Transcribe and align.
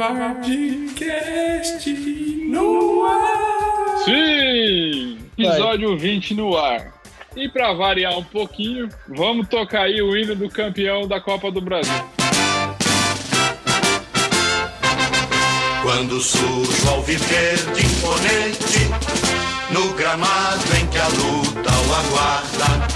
Vardcast 0.00 1.90
no 2.48 3.04
ar. 3.04 3.98
Sim! 4.02 5.18
Episódio 5.36 5.98
20 5.98 6.34
no 6.36 6.56
ar. 6.56 6.94
E 7.36 7.46
para 7.50 7.74
variar 7.74 8.16
um 8.16 8.24
pouquinho, 8.24 8.88
vamos 9.06 9.46
tocar 9.48 9.82
aí 9.82 10.00
o 10.00 10.16
hino 10.16 10.34
do 10.34 10.48
campeão 10.48 11.06
da 11.06 11.20
Copa 11.20 11.50
do 11.50 11.60
Brasil. 11.60 11.92
Quando 15.82 16.18
surge 16.18 16.86
o 16.86 16.90
alviverde 16.92 17.84
imponente, 17.84 18.88
no 19.70 19.92
gramado 19.92 20.76
em 20.80 20.86
que 20.86 20.96
a 20.96 21.08
luta 21.08 21.70
o 21.70 21.94
aguarda, 21.94 22.88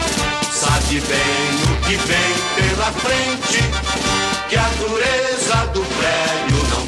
sabe 0.50 1.00
bem 1.00 1.52
o 1.70 1.76
que 1.84 1.96
vem 1.96 2.32
pela 2.56 2.90
frente, 2.92 3.60
que 4.48 4.56
a 4.56 4.68
dureza 4.78 5.66
do 5.74 5.93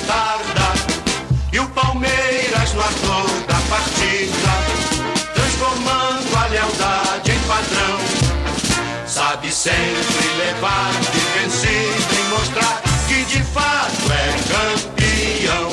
tarda, 0.06 0.72
e 1.52 1.58
o 1.58 1.66
Palmeiras 1.70 2.72
no 2.74 2.80
ardor 2.80 3.26
da 3.46 3.58
partida, 3.68 4.52
transformando 5.34 6.36
a 6.36 6.46
lealdade 6.46 7.32
em 7.32 7.38
padrão, 7.40 7.98
sabe 9.06 9.50
sempre 9.50 10.28
levar 10.38 10.92
de 11.12 11.40
vencido 11.40 12.14
e 12.14 12.22
mostrar 12.30 12.82
que 13.08 13.24
de 13.24 13.42
fato 13.42 14.12
é 14.12 14.34
campeão. 14.52 15.70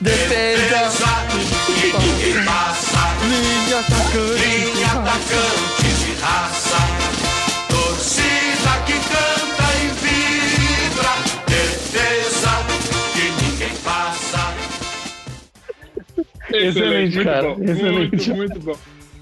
Defesa, 0.00 1.06
e 1.68 1.92
ninguém 1.98 2.44
passa. 2.44 2.98
linha 3.22 3.80
atacante. 3.80 4.44
Linha 4.44 4.86
atacante 4.86 5.57
Excelente, 16.66 17.14
muito 17.16 17.28
cara, 17.28 17.42
bom, 17.54 17.62
excelente. 17.62 18.30
Muito, 18.30 18.34
muito 18.36 18.60
bom. 18.60 18.76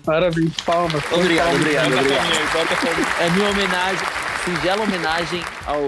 Parabéns, 0.05 0.53
palmas. 0.65 1.03
Obrigado, 1.13 1.47
palmas. 1.47 1.61
obrigado, 1.63 1.93
obrigado. 1.93 3.21
É 3.21 3.31
minha 3.31 3.51
homenagem, 3.51 4.07
singela 4.45 4.83
homenagem 4.83 5.43
ao 5.67 5.83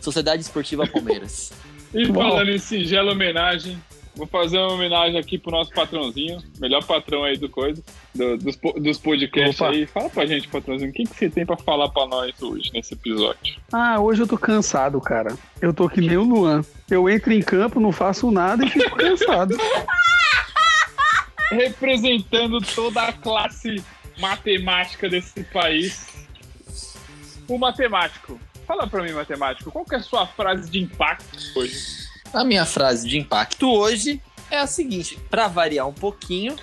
Sociedade 0.00 0.42
Esportiva 0.42 0.86
Palmeiras. 0.86 1.52
E 1.92 2.06
falando 2.06 2.50
em 2.50 2.58
singela 2.58 3.10
homenagem, 3.12 3.76
vou 4.14 4.26
fazer 4.28 4.58
uma 4.58 4.74
homenagem 4.74 5.18
aqui 5.18 5.38
pro 5.38 5.50
nosso 5.50 5.72
patrãozinho, 5.72 6.38
melhor 6.60 6.84
patrão 6.84 7.24
aí 7.24 7.36
do 7.36 7.48
coisa, 7.48 7.82
do- 8.14 8.36
dos, 8.36 8.56
dos 8.76 8.98
podcasts 8.98 9.60
Opa. 9.60 9.70
aí. 9.72 9.86
Fala 9.86 10.08
pra 10.10 10.24
gente, 10.26 10.46
patrãozinho, 10.48 10.90
o 10.90 10.92
que, 10.92 11.02
que 11.04 11.16
você 11.16 11.28
tem 11.28 11.44
pra 11.44 11.56
falar 11.56 11.88
pra 11.88 12.06
nós 12.06 12.32
hoje 12.40 12.70
nesse 12.72 12.94
episódio? 12.94 13.56
Ah, 13.72 13.98
hoje 13.98 14.22
eu 14.22 14.26
tô 14.28 14.38
cansado, 14.38 15.00
cara. 15.00 15.34
Eu 15.60 15.72
tô 15.74 15.88
que 15.88 16.00
nem 16.00 16.16
o 16.16 16.22
Luan. 16.22 16.62
Eu 16.90 17.08
entro 17.08 17.32
em 17.32 17.40
campo, 17.42 17.80
não 17.80 17.90
faço 17.90 18.30
nada 18.30 18.64
e 18.64 18.68
fico 18.70 18.94
cansado. 18.96 19.56
Representando 21.50 22.60
toda 22.60 23.02
a 23.02 23.12
classe 23.12 23.82
matemática 24.18 25.08
desse 25.08 25.44
país, 25.44 26.08
o 27.48 27.56
matemático. 27.58 28.38
Fala 28.66 28.86
pra 28.86 29.02
mim, 29.02 29.12
matemático, 29.12 29.70
qual 29.70 29.84
que 29.84 29.94
é 29.94 29.98
a 29.98 30.02
sua 30.02 30.26
frase 30.26 30.70
de 30.70 30.78
impacto 30.80 31.38
hoje? 31.56 32.08
A 32.34 32.44
minha 32.44 32.66
frase 32.66 33.08
de 33.08 33.18
impacto 33.18 33.70
hoje 33.70 34.20
é 34.50 34.58
a 34.58 34.66
seguinte: 34.66 35.18
para 35.30 35.48
variar 35.48 35.86
um 35.86 35.92
pouquinho, 35.92 36.56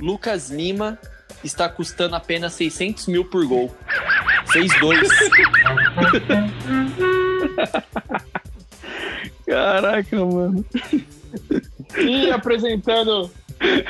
Lucas 0.00 0.50
Lima 0.50 0.98
está 1.44 1.68
custando 1.68 2.16
apenas 2.16 2.54
600 2.54 3.06
mil 3.08 3.26
por 3.26 3.46
gol. 3.46 3.76
Fez 4.46 4.72
dois. 4.80 5.08
Caraca, 9.46 10.24
mano. 10.24 10.64
E 11.98 12.30
apresentando 12.30 13.30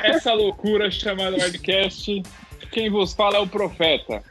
essa 0.03 0.33
loucura 0.33 0.89
chamada 0.91 1.35
Wildcast, 1.37 2.23
quem 2.71 2.89
vos 2.89 3.13
fala 3.13 3.37
é 3.37 3.39
o 3.39 3.47
Profeta. 3.47 4.23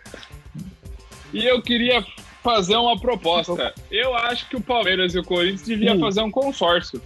E 1.32 1.44
eu 1.44 1.60
queria 1.60 2.04
fazer 2.42 2.76
uma 2.76 2.98
proposta. 2.98 3.74
Eu 3.90 4.14
acho 4.14 4.48
que 4.48 4.56
o 4.56 4.60
Palmeiras 4.60 5.14
e 5.14 5.18
o 5.18 5.24
Corinthians 5.24 5.62
deviam 5.62 5.96
Hum. 5.96 6.00
fazer 6.00 6.20
um 6.22 6.30
consórcio. 6.30 7.02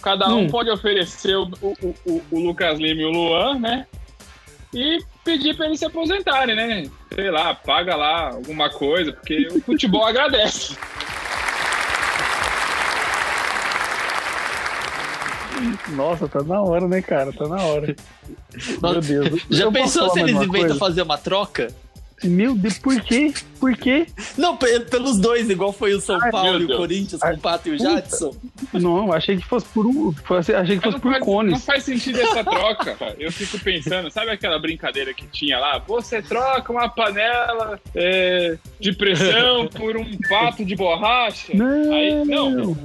Cada 0.00 0.28
um 0.28 0.44
Hum. 0.44 0.48
pode 0.50 0.70
oferecer 0.70 1.34
o, 1.36 1.50
o, 1.60 1.94
o, 2.06 2.22
o 2.30 2.38
Lucas 2.40 2.78
Lima 2.78 3.00
e 3.00 3.04
o 3.04 3.10
Luan, 3.10 3.58
né? 3.58 3.86
E 4.72 4.98
pedir 5.24 5.56
para 5.56 5.66
eles 5.66 5.78
se 5.78 5.84
aposentarem, 5.84 6.54
né? 6.54 6.88
Sei 7.14 7.30
lá, 7.30 7.54
paga 7.54 7.94
lá 7.96 8.30
alguma 8.30 8.68
coisa, 8.70 9.12
porque 9.12 9.48
o 9.48 9.60
futebol 9.60 10.04
agradece. 10.06 10.76
Nossa, 15.94 16.28
tá 16.28 16.42
na 16.42 16.60
hora, 16.60 16.86
né, 16.88 17.00
cara? 17.02 17.32
Tá 17.32 17.46
na 17.48 17.62
hora. 17.62 17.94
Meu 18.82 19.00
Deus. 19.00 19.42
Já 19.50 19.64
Eu 19.64 19.72
pensou 19.72 20.10
se 20.10 20.20
eles 20.20 20.34
inventam 20.36 20.60
coisa? 20.60 20.74
fazer 20.76 21.02
uma 21.02 21.18
troca? 21.18 21.68
Meu 22.22 22.54
Deus, 22.54 22.78
por 22.78 22.98
quê? 23.02 23.34
Por 23.60 23.76
quê? 23.76 24.06
Não, 24.38 24.56
pe- 24.56 24.80
pelos 24.80 25.18
dois, 25.18 25.50
igual 25.50 25.72
foi 25.74 25.92
o 25.94 26.00
São 26.00 26.18
Ai, 26.22 26.30
Paulo 26.30 26.60
e 26.60 26.64
o. 26.64 26.76
Corinthians 26.76 27.20
com 27.20 27.28
o 27.32 27.38
Pato 27.38 27.68
e 27.68 27.72
o. 27.72 27.78
Jadson. 27.78 28.34
Não, 28.72 29.12
achei 29.12 29.36
que 29.36 29.44
fosse 29.44 29.66
por 29.66 29.84
um. 29.84 30.14
achei 30.30 30.78
que 30.78 30.84
fosse 30.84 30.94
não 30.94 31.00
por 31.00 31.10
faz, 31.10 31.18
não 31.20 31.26
cones. 31.26 31.64
faz 31.64 31.82
sentido 31.84 32.20
essa 32.20 32.42
troca. 32.42 32.94
cara. 32.94 33.16
Eu 33.18 33.30
fico 33.30 33.58
pensando, 33.58 34.10
sabe 34.10 34.30
aquela 34.30 34.58
brincadeira 34.58 35.12
que 35.12 35.26
tinha 35.26 35.58
lá? 35.58 35.78
Você 35.86 36.22
troca 36.22 36.72
uma 36.72 36.88
panela 36.88 37.78
é, 37.94 38.56
de 38.80 38.92
pressão 38.94 39.66
por 39.68 39.94
um 39.96 40.08
pato 40.28 40.64
de 40.64 40.74
borracha? 40.76 41.52
Não. 41.52 41.92
Aí, 41.92 42.24
não. 42.24 42.76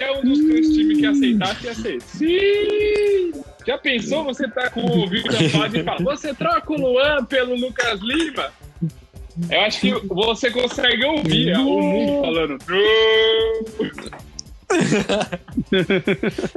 É 0.00 0.10
um 0.12 0.22
dos 0.22 0.38
dois 0.40 0.68
times 0.68 0.98
que 0.98 1.06
aceitasse 1.06 1.66
e 1.66 1.68
aceita. 1.68 2.04
Sim! 2.08 3.32
Já 3.66 3.76
pensou 3.78 4.24
você 4.24 4.48
tá 4.48 4.70
com 4.70 4.80
o 4.80 5.00
ouvido 5.00 5.28
tapado 5.28 5.76
e 5.76 5.84
fala, 5.84 5.98
você 6.02 6.34
troca 6.34 6.72
o 6.72 6.76
Luan 6.76 7.24
pelo 7.26 7.54
Lucas 7.54 8.00
Lima? 8.00 8.50
Eu 9.50 9.60
acho 9.60 9.80
que 9.80 9.92
você 10.08 10.50
consegue 10.50 11.04
ouvir 11.04 11.56
o 11.56 11.80
mundo 11.80 12.20
falando. 12.22 12.58
"Não". 12.68 14.00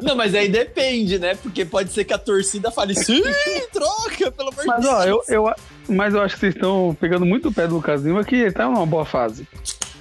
Não, 0.02 0.16
mas 0.16 0.34
aí 0.36 0.48
depende, 0.50 1.20
né? 1.20 1.36
Porque 1.36 1.66
pode 1.66 1.92
ser 1.92 2.04
que 2.04 2.14
a 2.14 2.18
torcida 2.18 2.72
fale, 2.72 2.96
sim, 2.96 3.22
troca, 3.72 4.32
pelo 4.32 4.50
amor 4.50 4.62
de 4.62 4.68
Mas, 4.68 4.82
Deus. 4.84 4.94
ó, 4.94 5.04
eu, 5.04 5.24
eu, 5.28 5.54
mas 5.90 6.14
eu 6.14 6.22
acho 6.22 6.36
que 6.36 6.40
vocês 6.42 6.56
estão 6.56 6.96
pegando 7.00 7.26
muito 7.26 7.50
o 7.50 7.54
pé 7.54 7.68
do 7.68 7.76
Lucas 7.76 8.02
Lima, 8.04 8.24
que 8.24 8.36
ele 8.36 8.52
tá 8.52 8.66
numa 8.66 8.86
boa 8.86 9.06
fase. 9.06 9.48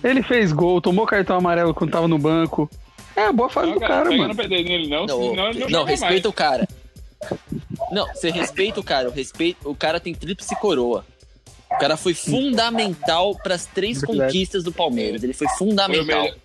Ele 0.05 0.23
fez 0.23 0.53
gol, 0.53 0.81
tomou 0.81 1.07
cartão 1.07 1.37
amarelo 1.37 1.73
quando 1.75 1.91
tava 1.93 2.09
no 2.09 2.19
banco. 2.19 2.69
É 3.17 3.27
a 3.27 3.33
boa 3.33 3.49
fase 3.49 3.69
Não, 3.69 3.75
do 3.75 3.81
cara, 3.81 4.05
pega 4.05 4.17
mano. 4.17 4.29
no 4.29 4.37
pé 4.37 4.49
dele, 4.49 4.89
não, 4.89 5.07
Não, 5.07 5.21
senão 5.31 5.49
ele 5.51 5.61
não, 5.61 5.69
não, 5.69 5.85
respeita 5.85 6.29
o 6.29 6.33
cara. 6.33 6.69
Não, 7.91 8.07
você 8.15 8.31
respeita 8.31 8.81
o 8.81 8.83
cara. 8.85 9.09
O, 9.09 9.13
respeito, 9.13 9.69
o 9.69 9.75
cara 9.75 10.01
tem 10.01 10.15
tríplice 10.15 10.55
coroa. 10.57 11.05
O 11.71 11.79
cara 11.79 11.97
foi 11.97 12.13
fundamental 12.15 13.35
para 13.37 13.55
as 13.55 13.65
três 13.67 14.01
Verdade. 14.01 14.19
conquistas 14.33 14.63
do 14.65 14.73
Palmeiras. 14.73 15.23
Ele 15.23 15.33
foi 15.33 15.47
mais. 15.47 15.57
Foi 15.59 15.69
fundamental. 15.69 16.05
melhor. 16.23 16.37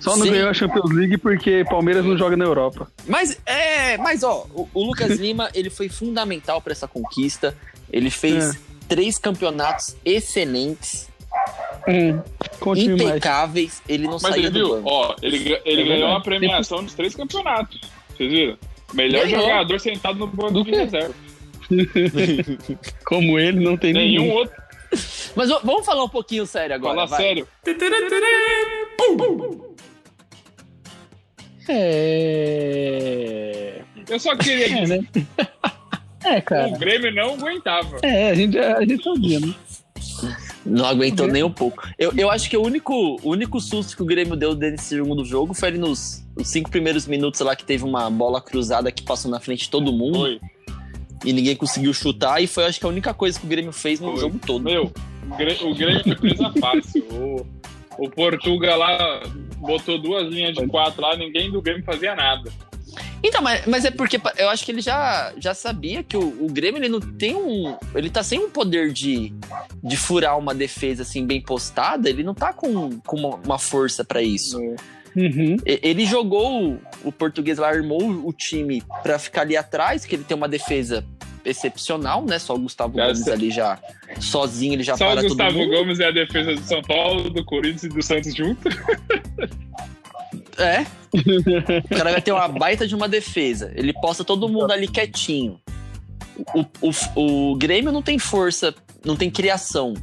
Só 0.00 0.16
não 0.16 0.26
Sim. 0.26 0.32
ganhou 0.32 0.50
a 0.50 0.54
Champions 0.54 0.90
League 0.92 1.16
porque 1.18 1.64
Palmeiras 1.64 2.04
não 2.04 2.16
joga 2.18 2.36
na 2.36 2.44
Europa. 2.44 2.90
Mas 3.06 3.38
é, 3.46 3.96
mas 3.96 4.22
ó, 4.22 4.46
o, 4.54 4.68
o 4.74 4.82
Lucas 4.84 5.12
Lima, 5.18 5.48
ele 5.54 5.70
foi 5.70 5.88
fundamental 5.88 6.60
para 6.60 6.72
essa 6.72 6.86
conquista. 6.86 7.56
Ele 7.90 8.10
fez 8.10 8.54
É. 8.54 8.58
três 8.88 9.16
campeonatos 9.18 9.96
excelentes, 10.04 11.08
Hum, 11.88 12.20
continue 12.60 12.96
mais. 12.96 13.10
impecáveis. 13.10 13.82
Ele 13.88 14.04
não 14.04 14.12
Mas 14.14 14.22
saía 14.22 14.36
ele 14.46 14.50
do 14.50 14.58
viu? 14.58 14.68
banco. 14.76 14.88
Ó, 14.90 15.14
ele, 15.22 15.60
ele 15.64 15.82
É 15.82 15.84
ganhou 15.84 16.08
uma 16.10 16.22
premiação 16.22 16.82
dos 16.84 16.94
três 16.94 17.14
campeonatos. 17.14 17.80
Vocês 18.16 18.30
viram? 18.30 18.58
Melhor 18.94 19.24
Ganhou. 19.26 19.42
jogador 19.42 19.80
sentado 19.80 20.18
no 20.18 20.26
banco 20.26 20.52
Do 20.52 20.64
de 20.64 20.70
reserva. 20.72 21.14
Como 23.04 23.38
ele, 23.38 23.64
não 23.64 23.76
tem 23.76 23.92
Nenhum 23.92 24.22
nenhum. 24.24 24.34
outro. 24.34 24.54
Mas 25.34 25.50
vamos 25.50 25.84
falar 25.84 26.04
um 26.04 26.08
pouquinho 26.08 26.46
sério 26.46 26.76
agora. 26.76 26.94
Fala 26.94 27.06
vai. 27.06 27.20
sério. 27.20 27.48
É. 31.68 33.82
Eu 34.08 34.20
só 34.20 34.36
queria 34.36 34.66
É, 34.78 34.86
né? 34.86 35.00
É, 36.24 36.40
que 36.40 36.46
cara. 36.46 36.66
o 36.68 36.76
Grêmio 36.76 37.14
não 37.14 37.34
aguentava. 37.34 37.98
É, 38.02 38.30
a 38.30 38.34
gente, 38.34 38.58
a 38.58 38.80
gente 38.84 39.00
sabia, 39.04 39.38
né? 39.38 39.54
Não 40.66 40.84
aguentou 40.84 41.26
nem 41.28 41.42
um 41.44 41.50
pouco. 41.50 41.88
Eu, 41.98 42.12
eu 42.16 42.30
acho 42.30 42.50
que 42.50 42.56
o 42.56 42.62
único, 42.62 42.92
o 43.22 43.30
único 43.30 43.60
susto 43.60 43.96
que 43.96 44.02
o 44.02 44.06
Grêmio 44.06 44.34
deu 44.34 44.54
nesse 44.54 44.84
segundo 44.84 45.24
jogo 45.24 45.54
foi 45.54 45.68
ali 45.68 45.78
nos, 45.78 46.26
nos 46.36 46.48
cinco 46.48 46.70
primeiros 46.70 47.06
minutos 47.06 47.40
lá 47.40 47.54
que 47.54 47.64
teve 47.64 47.84
uma 47.84 48.10
bola 48.10 48.40
cruzada 48.40 48.90
que 48.90 49.02
passou 49.02 49.30
na 49.30 49.38
frente 49.38 49.64
de 49.64 49.70
todo 49.70 49.92
mundo 49.92 50.18
Foi. 50.18 50.40
e 51.24 51.32
ninguém 51.32 51.54
conseguiu 51.54 51.94
chutar. 51.94 52.42
E 52.42 52.46
foi, 52.46 52.64
acho 52.64 52.80
que, 52.80 52.86
a 52.86 52.88
única 52.88 53.14
coisa 53.14 53.38
que 53.38 53.46
o 53.46 53.48
Grêmio 53.48 53.72
fez 53.72 54.00
no 54.00 54.12
Foi. 54.12 54.20
jogo 54.20 54.40
todo. 54.44 54.64
Meu, 54.64 54.92
o 55.30 55.74
Grêmio 55.74 56.02
foi 56.02 56.16
presa 56.16 56.52
fácil. 56.60 57.04
O, 57.12 57.46
o 57.98 58.10
Portuga 58.10 58.74
lá 58.74 59.22
botou 59.58 59.98
duas 59.98 60.28
linhas 60.28 60.54
de 60.54 60.66
quatro 60.66 61.00
lá, 61.00 61.16
ninguém 61.16 61.50
do 61.50 61.62
Grêmio 61.62 61.84
fazia 61.84 62.14
nada. 62.14 62.50
Então, 63.28 63.42
mas, 63.42 63.66
mas 63.66 63.84
é 63.84 63.90
porque 63.90 64.20
eu 64.38 64.48
acho 64.48 64.64
que 64.64 64.70
ele 64.72 64.80
já, 64.80 65.32
já 65.38 65.52
sabia 65.54 66.02
que 66.02 66.16
o, 66.16 66.44
o 66.44 66.48
Grêmio 66.50 66.78
ele 66.80 66.88
não 66.88 67.00
tem 67.00 67.34
um. 67.34 67.76
Ele 67.94 68.08
tá 68.10 68.22
sem 68.22 68.38
um 68.38 68.48
poder 68.50 68.92
de, 68.92 69.32
de 69.82 69.96
furar 69.96 70.38
uma 70.38 70.54
defesa 70.54 71.02
assim 71.02 71.26
bem 71.26 71.40
postada, 71.40 72.08
ele 72.08 72.22
não 72.22 72.34
tá 72.34 72.52
com, 72.52 72.98
com 73.00 73.16
uma, 73.16 73.36
uma 73.36 73.58
força 73.58 74.04
pra 74.04 74.22
isso. 74.22 74.58
Uhum. 75.16 75.56
E- 75.66 75.80
Ele 75.82 76.04
jogou 76.06 76.72
o- 76.74 76.80
o 77.04 77.10
português 77.12 77.58
lá, 77.58 77.68
armou 77.68 78.02
o 78.02 78.32
time 78.32 78.82
pra 79.02 79.18
ficar 79.18 79.40
ali 79.42 79.56
atrás, 79.56 80.04
que 80.04 80.14
ele 80.14 80.24
tem 80.24 80.36
uma 80.36 80.48
defesa 80.48 81.04
excepcional, 81.44 82.24
né? 82.24 82.38
Só 82.38 82.54
o 82.54 82.58
Gustavo 82.58 82.96
Já 82.96 83.04
Gomes 83.06 83.28
ali 83.28 83.50
já 83.50 83.78
sozinho, 84.20 84.74
ele 84.74 84.82
já 84.82 84.96
Só 84.96 85.06
para 85.12 85.20
o 85.20 85.22
Gustavo 85.28 85.52
todo 85.54 85.58
mundo. 85.66 85.76
Gomes 85.78 85.98
e 86.00 86.04
a 86.04 86.10
defesa 86.10 86.54
do 86.54 86.60
São 86.62 86.82
Paulo, 86.82 87.30
do 87.30 87.44
Corinthians 87.44 87.84
e 87.84 87.88
do 87.88 88.02
Santos 88.02 88.34
junto. 88.34 88.68
É. 90.58 90.86
O 91.90 91.96
cara 91.96 92.12
vai 92.12 92.20
ter 92.20 92.32
uma 92.32 92.46
baita 92.48 92.86
de 92.86 92.94
uma 92.94 93.08
defesa. 93.08 93.72
Ele 93.74 93.92
posta 93.92 94.22
todo 94.22 94.48
mundo 94.48 94.70
ali 94.70 94.86
quietinho. 94.86 95.58
O, 96.54 96.64
o, 96.82 97.52
o 97.52 97.56
Grêmio 97.56 97.90
não 97.90 98.02
tem 98.02 98.18
força, 98.18 98.74
não 99.04 99.16
tem 99.16 99.30
criação. 99.30 99.94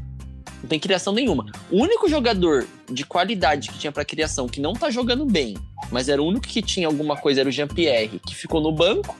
Não 0.63 0.69
tem 0.69 0.79
criação 0.79 1.13
nenhuma. 1.13 1.45
O 1.69 1.81
único 1.81 2.09
jogador 2.09 2.65
de 2.89 3.05
qualidade 3.05 3.69
que 3.69 3.77
tinha 3.77 3.91
pra 3.91 4.05
criação, 4.05 4.47
que 4.47 4.61
não 4.61 4.73
tá 4.73 4.89
jogando 4.89 5.25
bem, 5.25 5.55
mas 5.91 6.07
era 6.07 6.21
o 6.21 6.25
único 6.25 6.47
que 6.47 6.61
tinha 6.61 6.87
alguma 6.87 7.17
coisa, 7.17 7.41
era 7.41 7.49
o 7.49 7.51
Jean-Pierre, 7.51 8.19
que 8.25 8.33
ficou 8.33 8.61
no 8.61 8.71
banco. 8.71 9.15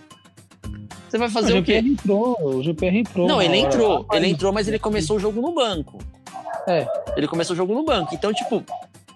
Você 1.10 1.18
vai 1.18 1.30
fazer 1.30 1.54
o 1.54 1.60
o 1.60 1.64
quê? 1.64 1.76
Entrou, 1.76 2.38
o 2.42 2.64
GPR 2.64 2.98
entrou. 2.98 3.28
Não, 3.28 3.42
ele 3.42 3.58
entrou. 3.58 4.08
Ele 4.14 4.28
entrou, 4.28 4.52
mas 4.52 4.68
ele 4.68 4.80
começou 4.80 5.18
o 5.18 5.20
jogo 5.20 5.42
no 5.42 5.54
banco. 5.54 6.00
É. 6.66 6.88
Ele 7.16 7.28
começou 7.28 7.54
o 7.54 7.58
jogo 7.58 7.74
no 7.74 7.84
banco. 7.84 8.16
Então, 8.16 8.34
tipo, 8.34 8.64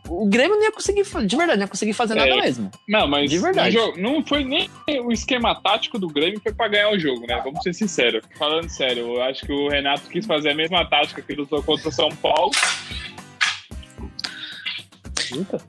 o 0.09 0.25
Grêmio 0.27 0.56
não 0.57 0.63
ia 0.63 0.71
conseguir, 0.71 1.04
de 1.04 1.36
verdade, 1.36 1.57
não 1.59 1.65
ia 1.65 1.68
conseguir 1.68 1.94
fazer 1.94 2.15
nada 2.15 2.30
É. 2.30 2.42
mesmo. 2.42 2.71
Não, 2.88 3.07
mas 3.07 3.30
De 3.30 3.39
verdade. 3.39 3.71
jogo- 3.74 4.00
não 4.00 4.25
foi 4.25 4.44
nem 4.44 4.69
o 5.04 5.12
esquema 5.12 5.54
tático 5.62 5.98
do 6.00 6.07
Grêmio 6.07 6.39
foi 6.42 6.54
pra 6.54 6.68
ganhar 6.68 6.92
o 6.92 7.00
jogo, 7.00 7.25
né? 7.27 7.39
Vamos 7.44 7.62
ser 7.63 7.74
sinceros. 7.74 8.24
Falando 8.38 8.69
sério, 8.69 9.15
eu 9.15 9.21
acho 9.24 9.45
que 9.45 9.51
o 9.51 9.68
Renato 9.69 10.09
quis 10.09 10.25
fazer 10.25 10.50
a 10.51 10.56
mesma 10.56 10.86
tática 10.89 11.21
que 11.21 11.31
ele 11.31 11.42
usou 11.42 11.62
contra 11.63 11.89
o 11.89 11.92
São 11.92 12.09
Paulo. 12.09 12.51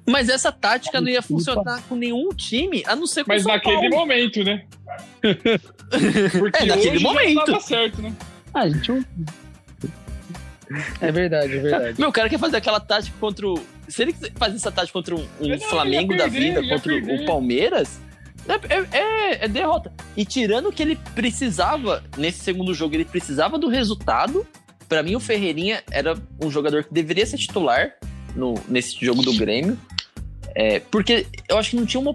Mas 0.06 0.29
essa 0.29 0.52
tática 0.52 1.00
não 1.00 1.08
ia 1.08 1.20
funcionar 1.23 1.82
com 1.88 1.96
nenhum 1.96 2.29
time, 2.31 2.82
a 2.87 2.94
não 2.94 3.06
ser 3.06 3.25
com 3.25 3.31
o 3.31 3.34
Mas 3.34 3.43
São 3.43 3.52
naquele 3.52 3.75
Paulo. 3.91 3.96
momento, 3.96 4.44
né? 4.44 4.64
Porque 6.38 6.62
É, 6.62 6.67
naquele 6.67 6.99
momento. 7.00 7.44
tava 7.44 7.61
certo, 7.61 8.00
né? 8.00 8.12
Ah, 8.55 8.69
gente. 8.69 8.93
É 11.00 11.11
verdade, 11.11 11.56
é 11.56 11.61
verdade. 11.61 12.00
Meu, 12.00 12.11
o 12.11 12.12
cara 12.12 12.29
quer 12.29 12.38
fazer 12.38 12.58
aquela 12.58 12.79
tática 12.79 13.17
contra 13.19 13.49
o. 13.49 13.55
Se 13.88 14.02
ele 14.02 14.14
fazer 14.37 14.56
essa 14.56 14.70
tática 14.70 14.93
contra 14.93 15.14
um, 15.17 15.26
um 15.40 15.49
não, 15.49 15.58
Flamengo 15.61 16.12
ia 16.12 16.19
da 16.19 16.25
perder, 16.25 16.40
vida, 16.40 16.69
contra 16.69 16.93
o 16.94 17.02
perder. 17.05 17.26
Palmeiras, 17.26 17.99
é, 18.46 18.75
é- 18.75 18.99
é- 18.99 19.44
é 19.44 19.49
derrota. 19.49 19.93
E 20.17 20.25
tirando 20.25 20.70
que 20.70 20.82
ele 20.82 20.96
precisava, 21.14 22.05
nesse 22.17 22.40
segundo 22.40 22.75
jogo, 22.75 22.94
ele 22.94 23.05
precisava 23.05 23.58
do 23.58 23.69
resultado. 23.69 24.46
Pra 24.88 25.02
mim, 25.02 25.14
o 25.17 25.20
Ferreirinha 25.20 25.82
era 25.90 26.17
um 26.43 26.50
jogador 26.50 26.85
que 26.85 26.93
deveria 26.93 27.25
ser 27.26 27.37
titular 27.38 27.93
no, 28.35 28.55
nesse 28.69 28.96
jogo 29.05 29.23
do 29.23 29.35
Grêmio. 29.35 29.79
É, 30.55 30.81
porque 30.81 31.26
eu 31.49 31.58
acho 31.58 31.70
que 31.70 31.76
não 31.76 31.84
tinha 31.87 32.00
uma, 32.00 32.12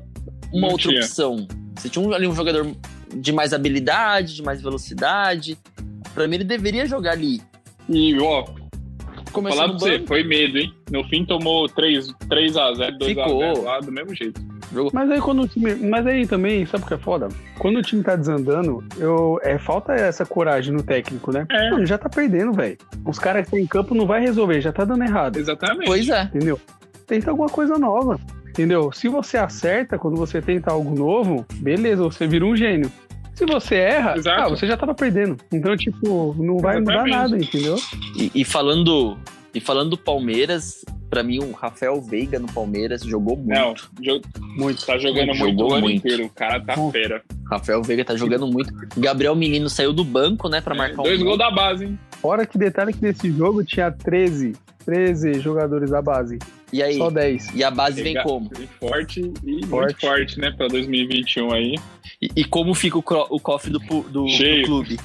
uma 0.52 0.62
Não 0.68 0.70
outra 0.70 0.90
tinha. 0.90 1.02
opção. 1.02 1.48
Você 1.78 1.88
tinha 1.90 2.06
um- 2.06 2.12
ali 2.14 2.28
um 2.28 2.36
jogador 2.36 2.76
de 3.16 3.32
mais 3.32 3.54
habilidade, 3.54 4.36
de 4.36 4.42
mais 4.44 4.62
velocidade. 4.62 5.58
Pra 6.14 6.28
mim, 6.28 6.36
ele 6.36 6.44
deveria 6.44 6.86
jogar 6.86 7.12
ali. 7.12 7.42
E, 7.88 8.18
ó, 8.20 8.46
Começou 9.34 9.58
falar 9.58 9.74
no 9.74 9.80
pra 9.80 9.88
você, 9.88 9.98
banco, 9.98 10.08
foi 10.08 10.24
medo, 10.24 10.58
hein? 10.58 10.74
No 10.92 11.04
fim 11.06 11.26
tomou 11.26 11.68
3, 11.68 12.08
3x0, 12.30 12.98
2x0 13.00 13.06
Ficou. 13.06 13.64
lá 13.64 13.80
do 13.80 13.92
mesmo 13.92 14.16
jeito. 14.16 14.42
Mas 14.92 15.12
aí 15.12 15.20
quando 15.20 15.44
o 15.44 15.48
time. 15.48 15.76
Mas 15.76 16.08
aí 16.08 16.26
também, 16.26 16.66
sabe 16.66 16.84
o 16.84 16.88
que 16.88 16.94
é 16.94 16.98
foda? 16.98 17.28
Quando 17.60 17.78
o 17.78 17.82
time 17.82 18.04
tá 18.04 18.16
desandando, 18.16 18.84
eu, 18.98 19.40
é, 19.44 19.58
falta 19.58 19.94
essa 19.94 20.26
coragem 20.26 20.74
no 20.74 20.82
técnico, 20.82 21.32
né? 21.32 21.46
É. 21.52 21.72
Mano, 21.72 21.86
já 21.86 21.98
tá 21.98 22.10
perdendo, 22.10 22.54
velho. 22.54 22.78
Os 23.06 23.20
caras 23.20 23.42
que 23.42 23.48
estão 23.48 23.60
em 23.60 23.68
campo 23.68 23.94
não 23.94 24.06
vai 24.06 24.22
resolver, 24.22 24.62
já 24.62 24.72
tá 24.72 24.86
dando 24.86 25.04
errado, 25.04 25.38
Exatamente. 25.38 25.86
Pois 25.86 26.08
é. 26.10 26.24
entendeu? 26.24 26.60
Tenta 27.06 27.30
alguma 27.32 27.50
coisa 27.50 27.78
nova. 27.78 28.20
Entendeu? 28.54 28.92
Se 28.92 29.08
você 29.08 29.36
acerta 29.36 29.98
quando 29.98 30.16
você 30.16 30.40
tenta 30.40 30.72
algo 30.72 30.96
novo, 30.96 31.44
beleza, 31.56 32.04
você 32.04 32.28
vira 32.28 32.46
um 32.46 32.56
gênio. 32.56 32.92
Se 33.36 33.46
você 33.46 33.76
erra, 33.76 34.16
ah, 34.28 34.50
você 34.50 34.68
já 34.68 34.78
tava 34.78 34.94
perdendo. 34.94 35.38
Então, 35.52 35.76
tipo, 35.76 36.36
não 36.38 36.58
vai 36.60 36.80
mudar 36.80 37.08
Exatamente. 37.08 37.16
nada, 37.16 37.38
entendeu? 37.38 37.76
E, 38.16 38.32
e 38.36 38.46
falando 38.46 39.18
e 39.54 39.60
falando 39.60 39.92
do 39.92 39.98
Palmeiras, 39.98 40.84
pra 41.10 41.22
mim 41.24 41.40
o 41.40 41.52
Rafael 41.52 42.02
Veiga 42.02 42.40
no 42.40 42.52
Palmeiras 42.52 43.02
jogou 43.04 43.38
muito. 43.38 43.50
Não, 43.50 43.74
jo- 44.02 44.22
Muito. 44.58 44.86
tá 44.86 44.98
jogando 44.98 45.28
muito 45.28 45.38
Jogou 45.38 45.72
o 45.72 45.74
ano 45.74 45.84
muito. 45.84 45.98
inteiro. 46.08 46.26
O 46.26 46.30
cara 46.30 46.60
tá 46.60 46.76
Bom. 46.76 46.92
fera. 46.92 47.22
Rafael 47.50 47.82
Veiga 47.84 48.04
tá 48.04 48.16
jogando 48.16 48.48
muito. 48.48 48.74
Gabriel 48.98 49.36
Menino 49.36 49.70
saiu 49.70 49.94
do 49.94 50.04
banco, 50.04 50.50
né, 50.50 50.60
pra 50.62 50.74
marcar 50.74 51.02
um 51.02 51.04
Dois 51.04 51.20
gol. 51.20 51.28
gols 51.28 51.38
da 51.40 51.52
base, 51.52 51.86
hein? 51.86 52.00
Fora 52.20 52.46
que 52.46 52.58
detalhe 52.58 52.94
que 52.94 53.02
nesse 53.02 53.32
jogo 53.32 53.64
tinha 53.64 53.92
13, 53.92 54.54
13 54.86 55.34
jogadores 55.40 55.90
da 55.92 56.02
base. 56.02 56.40
E 56.72 56.82
aí? 56.82 56.98
Só 56.98 57.12
10. 57.12 57.54
E 57.54 57.64
a 57.64 57.70
base 57.70 58.02
vem 58.02 58.16
Legal. 58.16 58.24
como? 58.26 58.50
Forte 58.80 59.20
e 59.44 59.52
muito 59.52 59.68
Forte. 59.68 60.02
forte, 60.08 60.40
né? 60.40 60.50
Pra 60.58 60.68
2021 60.68 61.52
aí. 61.54 61.76
E, 62.20 62.30
e 62.38 62.44
como 62.46 62.74
fica 62.74 62.98
o, 62.98 63.04
o 63.30 63.40
cofre 63.40 63.70
do, 63.72 63.78
do, 63.78 64.02
do 64.10 64.28
Cheio. 64.30 64.66
clube? 64.66 64.98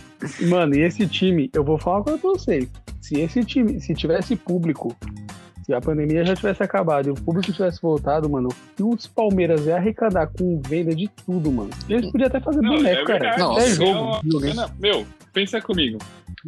Mano, 0.48 0.74
e 0.74 0.80
esse 0.80 1.06
time, 1.06 1.50
eu 1.52 1.62
vou 1.62 1.76
falar 1.78 1.98
uma 1.98 2.04
coisa 2.04 2.18
pra 2.18 2.30
vocês. 2.30 2.68
Se 3.08 3.20
esse 3.22 3.42
time, 3.42 3.80
se 3.80 3.94
tivesse 3.94 4.36
público, 4.36 4.94
se 5.64 5.72
a 5.72 5.80
pandemia 5.80 6.26
já 6.26 6.36
tivesse 6.36 6.62
acabado 6.62 7.08
e 7.08 7.10
o 7.10 7.14
público 7.14 7.50
tivesse 7.50 7.80
voltado, 7.80 8.28
mano, 8.28 8.50
e 8.78 8.82
os 8.82 9.06
Palmeiras 9.06 9.64
ia 9.64 9.76
arrecadar 9.76 10.26
com 10.26 10.60
venda 10.60 10.94
de 10.94 11.08
tudo, 11.24 11.50
mano. 11.50 11.70
Eles 11.88 12.12
podiam 12.12 12.26
até 12.28 12.38
fazer 12.38 12.60
Não, 12.60 12.76
boneco, 12.76 13.00
é 13.10 13.18
cara. 13.18 13.38
Nossa. 13.38 13.60
Até 13.62 13.70
É 13.70 13.74
jogo. 13.74 13.90
uma-? 13.90 14.20
Não, 14.54 14.70
Meu, 14.78 15.06
pensa 15.32 15.58
comigo. 15.58 15.96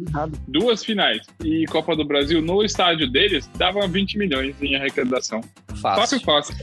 Errado. 0.07 0.37
Duas 0.47 0.85
finais 0.85 1.25
e 1.43 1.65
Copa 1.65 1.95
do 1.95 2.05
Brasil 2.05 2.41
no 2.43 2.63
estádio 2.63 3.11
deles 3.11 3.49
dava 3.57 3.87
20 3.87 4.19
milhões 4.19 4.55
em 4.61 4.75
arrecadação. 4.75 5.41
Fácil. 5.81 6.19
Fácil, 6.19 6.19
fácil. 6.21 6.55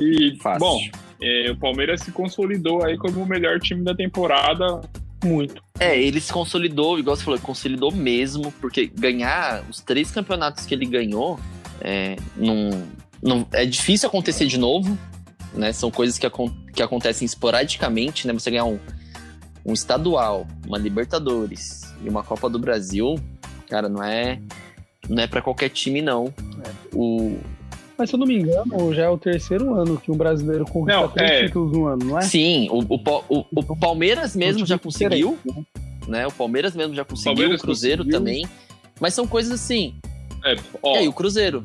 E, 0.00 0.36
Fácil. 0.40 0.58
bom, 0.60 0.78
é, 1.22 1.50
o 1.50 1.56
Palmeiras 1.56 2.00
se 2.00 2.10
consolidou 2.10 2.82
aí 2.82 2.96
como 2.96 3.22
o 3.22 3.26
melhor 3.26 3.60
time 3.60 3.84
da 3.84 3.94
temporada. 3.94 4.80
Muito. 5.24 5.62
É, 5.80 5.98
ele 6.00 6.20
se 6.20 6.32
consolidou, 6.32 6.98
igual 6.98 7.16
você 7.16 7.24
falou, 7.24 7.40
consolidou 7.40 7.90
mesmo, 7.90 8.52
porque 8.60 8.86
ganhar 8.86 9.64
os 9.68 9.80
três 9.80 10.10
campeonatos 10.10 10.66
que 10.66 10.74
ele 10.74 10.86
ganhou 10.86 11.38
é, 11.80 12.16
não, 12.36 12.70
não- 13.22 13.46
é 13.52 13.64
difícil 13.66 14.08
acontecer 14.08 14.46
de 14.46 14.58
novo, 14.58 14.96
né? 15.54 15.72
São 15.72 15.90
coisas 15.90 16.18
que, 16.18 16.26
acon- 16.26 16.54
que 16.74 16.82
acontecem 16.82 17.24
esporadicamente, 17.26 18.26
né? 18.26 18.32
Você 18.32 18.50
ganhar 18.50 18.64
um, 18.66 18.78
um 19.64 19.72
estadual, 19.72 20.46
uma 20.66 20.78
Libertadores 20.78 21.82
e 22.04 22.08
uma 22.08 22.22
Copa 22.22 22.48
do 22.50 22.58
Brasil, 22.58 23.16
cara, 23.68 23.88
não 23.88 24.02
é, 24.02 24.40
não 25.08 25.22
é 25.22 25.26
para 25.26 25.40
qualquer 25.42 25.70
time, 25.70 26.00
não. 26.02 26.32
O, 26.92 27.38
Mas 27.96 28.10
se 28.10 28.16
eu 28.16 28.18
não 28.18 28.26
me 28.26 28.36
engano, 28.38 28.92
já 28.92 29.04
é 29.04 29.08
o 29.08 29.16
terceiro 29.16 29.74
ano 29.74 29.96
que 29.96 30.10
um 30.10 30.16
brasileiro 30.16 30.64
conquista 30.64 31.00
Não, 31.00 31.08
três 31.08 31.30
é. 31.30 31.46
títulos 31.46 31.72
no 31.72 31.86
ano, 31.86 32.04
não 32.04 32.18
é? 32.18 32.22
Sim, 32.22 32.68
o, 32.70 32.78
o, 32.80 33.24
o- 33.28 33.44
o 33.54 33.76
Palmeiras 33.76 34.34
mesmo 34.34 34.56
time 34.56 34.68
já 34.68 34.78
conseguiu, 34.78 35.38
diferente, 35.44 35.66
né? 36.08 36.26
O 36.26 36.32
Palmeiras 36.32 36.74
mesmo 36.74 36.94
já 36.94 37.04
conseguiu, 37.04 37.34
Palmeiras 37.34 37.60
o 37.60 37.64
Cruzeiro 37.64 38.02
conseguiu. 38.04 38.18
também. 38.18 38.46
Mas 39.00 39.14
são 39.14 39.26
coisas 39.26 39.52
assim. 39.52 39.94
É, 40.44 40.56
ó, 40.82 40.94
E 40.96 40.98
aí, 40.98 41.08
o 41.08 41.12
Cruzeiro? 41.12 41.62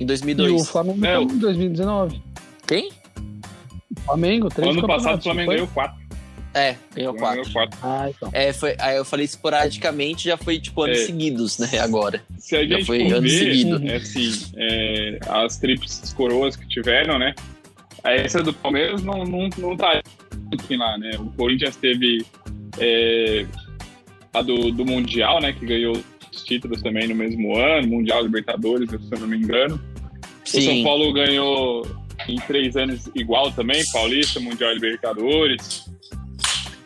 Em 0.00 0.04
E 0.04 0.06
2002. 0.06 0.62
o 0.62 0.64
Flamengo 0.64 1.04
É, 1.06 1.22
em 1.22 1.26
2019. 1.38 2.22
Quem? 2.66 2.90
Flamengo, 4.04 4.48
três 4.48 4.76
ano 4.76 4.86
passado 4.86 5.18
o 5.20 5.22
Flamengo 5.22 5.50
ganhou 5.52 5.66
4. 5.68 6.03
É, 6.54 6.76
ganhou 6.94 7.14
quatro. 7.14 7.52
quatro. 7.52 7.78
Ah, 7.82 8.06
então. 8.08 8.30
É, 8.32 8.52
foi, 8.52 8.76
aí 8.78 8.96
eu 8.96 9.04
falei 9.04 9.24
esporadicamente, 9.24 10.24
já 10.28 10.36
foi 10.36 10.58
tipo 10.60 10.82
anos 10.82 10.98
É. 11.00 11.06
seguidos, 11.06 11.58
né? 11.58 11.68
Agora. 11.80 12.22
Se 12.38 12.56
a 12.56 12.62
Já 12.64 12.76
gente 12.76 12.86
foi 12.86 13.00
for 13.08 13.14
ano 13.14 13.22
ver, 13.22 13.28
seguido. 13.30 13.88
é 13.88 13.96
assim, 13.96 14.30
é, 14.56 15.18
as 15.28 15.58
tríplices 15.58 16.12
coroas 16.12 16.54
que 16.56 16.66
tiveram, 16.68 17.18
né? 17.18 17.34
Essa 18.04 18.42
do 18.42 18.52
Palmeiras 18.52 19.02
não, 19.02 19.24
não, 19.24 19.48
não 19.58 19.76
tá 19.76 20.00
enfim, 20.52 20.76
lá, 20.76 20.96
né? 20.98 21.10
O 21.18 21.26
Corinthians 21.36 21.74
teve 21.76 22.24
é, 22.78 23.46
a 24.32 24.42
do, 24.42 24.70
do 24.70 24.84
Mundial, 24.84 25.40
né? 25.40 25.52
Que 25.52 25.64
ganhou 25.66 25.96
os 26.32 26.44
títulos 26.44 26.82
também 26.82 27.08
no 27.08 27.14
mesmo 27.14 27.56
ano, 27.56 27.88
Mundial 27.88 28.22
Libertadores, 28.22 28.90
se 28.90 28.96
eu 29.10 29.18
não 29.20 29.26
me 29.26 29.38
engano. 29.38 29.80
O 30.44 30.48
São 30.48 30.60
Sim. 30.60 30.84
Paulo 30.84 31.12
ganhou 31.12 31.86
em 32.28 32.36
três 32.36 32.76
anos 32.76 33.10
igual 33.14 33.50
também, 33.52 33.82
Paulista, 33.92 34.38
Mundial 34.38 34.72
Libertadores. 34.74 35.90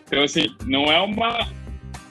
Então, 0.09 0.23
assim, 0.23 0.47
não 0.67 0.85
é 0.85 1.01
uma 1.01 1.47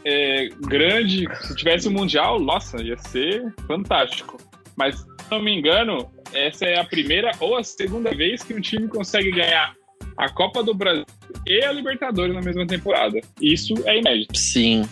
é, 0.05 0.49
grande. 0.61 1.27
Se 1.41 1.55
tivesse 1.55 1.87
o 1.87 1.91
Mundial, 1.91 2.39
nossa, 2.39 2.81
ia 2.81 2.97
ser 2.97 3.53
fantástico. 3.67 4.37
Mas, 4.75 4.99
se 4.99 5.31
não 5.31 5.41
me 5.41 5.51
engano, 5.51 6.09
essa 6.31 6.65
é 6.65 6.79
a 6.79 6.83
primeira 6.83 7.31
ou 7.39 7.57
a 7.57 7.63
segunda 7.63 8.13
vez 8.13 8.43
que 8.43 8.53
um 8.53 8.61
time 8.61 8.87
consegue 8.87 9.31
ganhar 9.31 9.73
a 10.15 10.29
Copa 10.29 10.63
do 10.63 10.73
Brasil 10.73 11.05
e 11.45 11.63
a 11.63 11.71
Libertadores 11.71 12.33
na 12.33 12.41
mesma 12.41 12.65
temporada. 12.65 13.19
Isso 13.41 13.73
é 13.85 13.97
inédito. 13.97 14.37
Sim. 14.37 14.87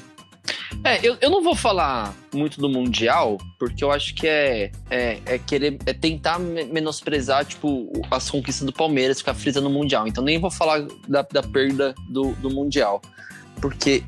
É, 0.83 0.99
eu, 1.01 1.17
eu 1.19 1.29
não 1.31 1.41
vou 1.41 1.55
falar 1.55 2.13
muito 2.33 2.59
do 2.61 2.69
Mundial, 2.69 3.37
porque 3.57 3.83
eu 3.83 3.91
acho 3.91 4.13
que 4.13 4.27
é, 4.27 4.71
é, 4.89 5.19
é 5.25 5.37
querer 5.39 5.79
é 5.85 5.93
tentar 5.93 6.37
me- 6.37 6.65
menosprezar, 6.65 7.43
tipo, 7.43 7.91
as 8.11 8.29
conquistas 8.29 8.65
do 8.65 8.71
Palmeiras, 8.71 9.17
ficar 9.19 9.33
frisando 9.33 9.67
no 9.67 9.75
Mundial. 9.75 10.07
Então 10.07 10.23
nem 10.23 10.39
vou 10.39 10.51
falar 10.51 10.85
da, 11.07 11.23
da 11.23 11.41
perda 11.41 11.95
do, 12.09 12.33
do 12.33 12.51
Mundial. 12.51 13.01
Porque 13.59 14.03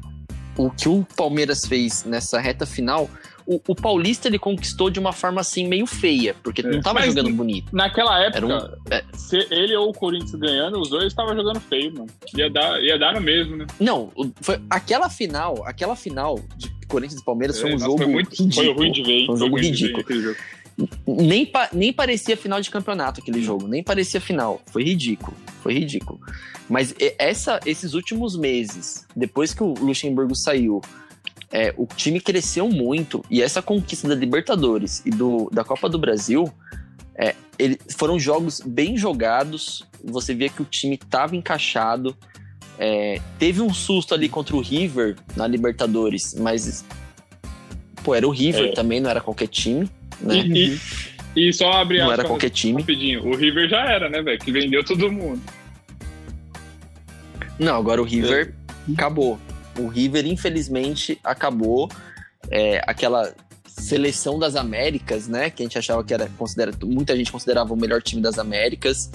o 0.56 0.70
que 0.70 0.88
o 0.88 1.06
Palmeiras 1.16 1.66
fez 1.66 2.04
nessa 2.04 2.40
reta 2.40 2.66
final, 2.66 3.10
o, 3.48 3.62
o 3.70 3.74
Paulista 3.76 4.28
ele 4.28 4.38
conquistou 4.38 4.90
de 4.90 5.00
uma 5.00 5.14
forma 5.14 5.40
assim 5.42 5.68
meio 5.68 5.86
feia, 5.88 6.36
porque 6.44 6.62
É. 6.62 6.70
não 6.70 6.82
tava 6.82 7.00
Mas 7.00 7.14
jogando 7.14 7.34
bonito. 7.34 7.74
Naquela 7.76 8.22
época, 8.24 8.46
um- 8.46 8.94
é. 8.94 9.04
se 9.14 9.38
ele 9.50 9.76
ou 9.76 9.90
o 9.90 9.94
Corinthians 9.94 10.36
ganhando, 10.36 10.80
os 10.80 10.90
dois 10.90 11.06
estavam 11.08 11.36
jogando 11.36 11.60
feio, 11.62 11.94
mano. 11.94 12.08
Ia 12.36 12.50
dar, 12.50 12.82
ia 12.84 13.00
dar 13.00 13.14
no 13.16 13.22
mesmo, 13.22 13.56
né? 13.58 13.66
Não, 13.80 14.12
foi 14.42 14.60
aquela 14.70 15.10
final, 15.10 15.64
aquela 15.66 15.96
final 15.96 16.40
de 16.58 16.70
Corinthians 16.88 17.22
e 17.22 17.26
Palmeiras 17.26 17.60
foi 17.60 17.70
É, 17.72 17.74
um 17.74 17.76
nossa, 17.78 17.86
jogo 17.86 17.98
foi, 18.04 18.08
muito, 18.08 18.30
ridículo. 18.30 18.54
foi 18.54 18.74
ruim 18.74 18.92
de 18.92 19.04
ver, 19.04 19.12
hein? 19.12 19.26
Foi 19.26 19.36
um 19.36 19.38
Foi 19.38 19.48
jogo 19.48 19.60
ver 19.60 19.66
ridículo. 19.70 20.36
Nem, 21.08 21.46
pa- 21.46 21.70
nem 21.74 21.92
parecia 21.92 22.38
final 22.38 22.62
de 22.62 22.70
campeonato 22.70 23.20
aquele 23.20 23.42
jogo, 23.42 23.68
nem 23.68 23.82
parecia 23.84 24.22
final. 24.22 24.62
Foi 24.68 24.84
ridículo, 24.84 25.36
foi 25.64 25.74
ridículo. 25.74 26.20
Mas 26.70 26.94
essa, 27.18 27.60
esses 27.66 27.94
últimos 27.94 28.38
meses, 28.38 29.06
depois 29.16 29.54
que 29.54 29.64
o 29.64 29.74
Luxemburgo 29.74 30.36
saiu, 30.36 30.80
é, 31.52 31.74
o 31.78 31.86
time 31.88 32.20
cresceu 32.20 32.68
muito 32.70 33.24
e 33.30 33.42
essa 33.42 33.62
conquista 33.62 34.08
da 34.08 34.16
Libertadores 34.16 35.02
e 35.06 35.10
do, 35.10 35.50
da 35.52 35.64
Copa 35.64 35.88
do 35.88 35.98
Brasil 35.98 36.52
é, 37.16 37.34
ele- 37.58 37.80
foram 37.98 38.20
jogos 38.20 38.62
bem 38.66 38.98
jogados. 38.98 39.84
Você 40.04 40.34
via 40.36 40.50
que 40.50 40.62
o 40.62 40.66
time 40.66 40.96
estava 40.96 41.36
encaixado. 41.36 42.16
É, 42.80 43.20
teve 43.40 43.60
um 43.62 43.74
susto 43.74 44.14
ali 44.14 44.30
contra 44.30 44.56
o 44.56 44.62
River 44.62 45.16
na 45.36 45.48
Libertadores, 45.48 46.36
mas 46.40 46.86
pô, 48.04 48.14
era 48.14 48.28
o 48.28 48.30
River 48.30 48.66
É. 48.66 48.72
também, 48.74 49.00
não 49.00 49.10
era 49.10 49.20
qualquer 49.20 49.48
time. 49.48 49.90
Né? 50.22 50.36
E, 50.38 50.80
e, 51.36 51.50
e 51.50 51.54
só 51.54 51.72
abrir 51.72 52.00
Não 52.02 52.12
era 52.12 52.24
qualquer 52.24 52.52
time. 52.52 52.82
rapidinho. 52.82 53.26
O 53.28 53.36
River 53.36 53.68
já 53.68 53.80
era, 53.90 54.08
né, 54.10 54.22
velho? 54.22 54.38
Que 54.40 54.52
vendeu 54.52 54.84
todo 54.84 55.12
mundo. 55.12 55.42
Não, 57.60 57.76
agora 57.76 58.02
o 58.02 58.06
River 58.06 58.54
acabou. 58.94 59.40
O 59.78 59.88
River, 59.88 60.26
infelizmente, 60.26 61.20
acabou. 61.24 61.90
É, 62.50 62.82
aquela 62.88 63.34
seleção 63.68 64.40
das 64.40 64.56
Américas, 64.56 65.28
né? 65.28 65.50
Que 65.50 65.64
a 65.64 65.66
gente 65.66 65.78
achava 65.78 66.04
que 66.04 66.14
era 66.14 66.28
considera, 66.38 66.72
muita 66.84 67.16
gente 67.16 67.32
considerava 67.32 67.74
o 67.74 67.78
melhor 67.78 68.02
time 68.02 68.22
das 68.22 68.40
Américas. 68.40 69.10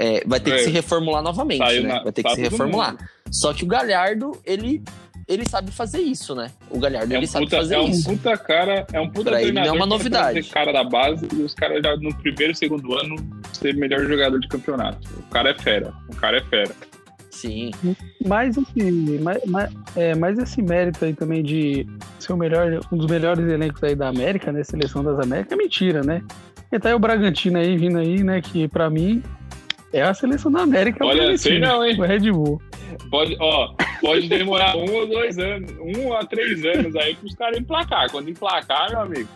é, 0.00 0.22
vai 0.26 0.38
ter 0.38 0.52
É. 0.52 0.56
que 0.58 0.64
se 0.64 0.70
reformular 0.70 1.20
novamente, 1.22 1.58
Saiu 1.58 1.82
né? 1.82 2.00
Vai 2.04 2.12
ter 2.12 2.22
que 2.22 2.32
se 2.34 2.40
reformular. 2.40 2.96
Só 3.32 3.52
que 3.52 3.64
o 3.64 3.66
Galhardo, 3.66 4.30
ele, 4.44 4.80
ele 5.26 5.44
sabe 5.48 5.72
fazer 5.72 5.98
isso, 6.00 6.36
né? 6.36 6.52
O 6.70 6.78
Galhardo, 6.78 7.12
É 7.12 7.16
um 7.16 7.18
ele 7.20 7.26
sabe 7.26 7.46
puta, 7.46 7.56
fazer 7.56 7.74
é 7.74 7.80
um 7.80 7.88
isso. 7.88 8.04
puta 8.08 8.36
cara, 8.38 8.86
é 8.92 9.00
um 9.00 9.10
puta 9.10 9.30
Pra 9.30 9.42
ele 9.42 9.50
não 9.50 9.62
é 9.62 9.64
treinador 9.64 9.74
uma 9.76 9.86
novidade. 9.86 10.42
cara 10.50 10.72
da 10.72 10.84
base 10.84 11.26
e 11.34 11.42
os 11.42 11.52
caras 11.52 11.82
já 11.82 11.96
no 11.96 12.14
primeiro, 12.14 12.54
segundo 12.54 12.94
ano 12.94 13.16
ser 13.52 13.74
melhor 13.74 14.06
jogador 14.06 14.38
de 14.38 14.46
campeonato. 14.46 15.08
O 15.18 15.22
cara 15.30 15.50
é 15.50 15.54
fera. 15.58 15.92
O 16.08 16.14
cara 16.14 16.38
é 16.38 16.44
fera. 16.44 16.74
Sim. 17.40 17.70
Mas 18.26 18.56
esse, 18.56 19.18
mas, 19.22 19.38
mas- 19.46 19.72
é, 19.96 20.14
mas 20.14 20.38
esse 20.38 20.60
mérito 20.60 21.04
aí 21.04 21.14
também 21.14 21.42
de 21.42 21.86
ser 22.18 22.32
o 22.32 22.36
melhor, 22.36 22.80
um 22.90 22.96
dos 22.96 23.06
melhores 23.06 23.48
elencos 23.48 23.82
aí 23.84 23.94
da 23.94 24.08
América, 24.08 24.50
né? 24.50 24.64
Seleção 24.64 25.04
das 25.04 25.18
Américas, 25.20 25.52
é 25.52 25.56
mentira, 25.56 26.02
né? 26.02 26.22
E 26.72 26.78
tá 26.78 26.88
aí 26.88 26.94
o 26.94 26.98
Bragantino 26.98 27.58
aí 27.58 27.76
vindo 27.76 27.98
aí, 27.98 28.22
né? 28.24 28.40
Que 28.42 28.66
pra 28.66 28.90
mim 28.90 29.22
é 29.92 30.02
a 30.02 30.12
seleção 30.12 30.50
da 30.50 30.62
América. 30.62 31.04
é 31.04 31.06
o 31.06 31.10
Olha, 31.10 31.38
sei 31.38 31.58
não, 31.60 31.84
hein? 31.84 31.96
O 31.98 32.02
Red 32.02 32.30
Bull. 32.30 32.60
Pode, 33.10 33.36
ó, 33.38 33.72
pode 34.00 34.28
demorar 34.28 34.76
um 34.76 34.92
ou 34.92 35.06
dois 35.06 35.38
anos, 35.38 35.70
um 35.80 36.12
a 36.12 36.24
três 36.24 36.64
anos 36.64 36.94
aí 36.96 37.14
pros 37.14 37.34
caras 37.36 37.58
emplacar. 37.58 38.10
Quando 38.10 38.28
emplacar, 38.28 38.90
meu 38.90 39.00
amigo. 39.00 39.28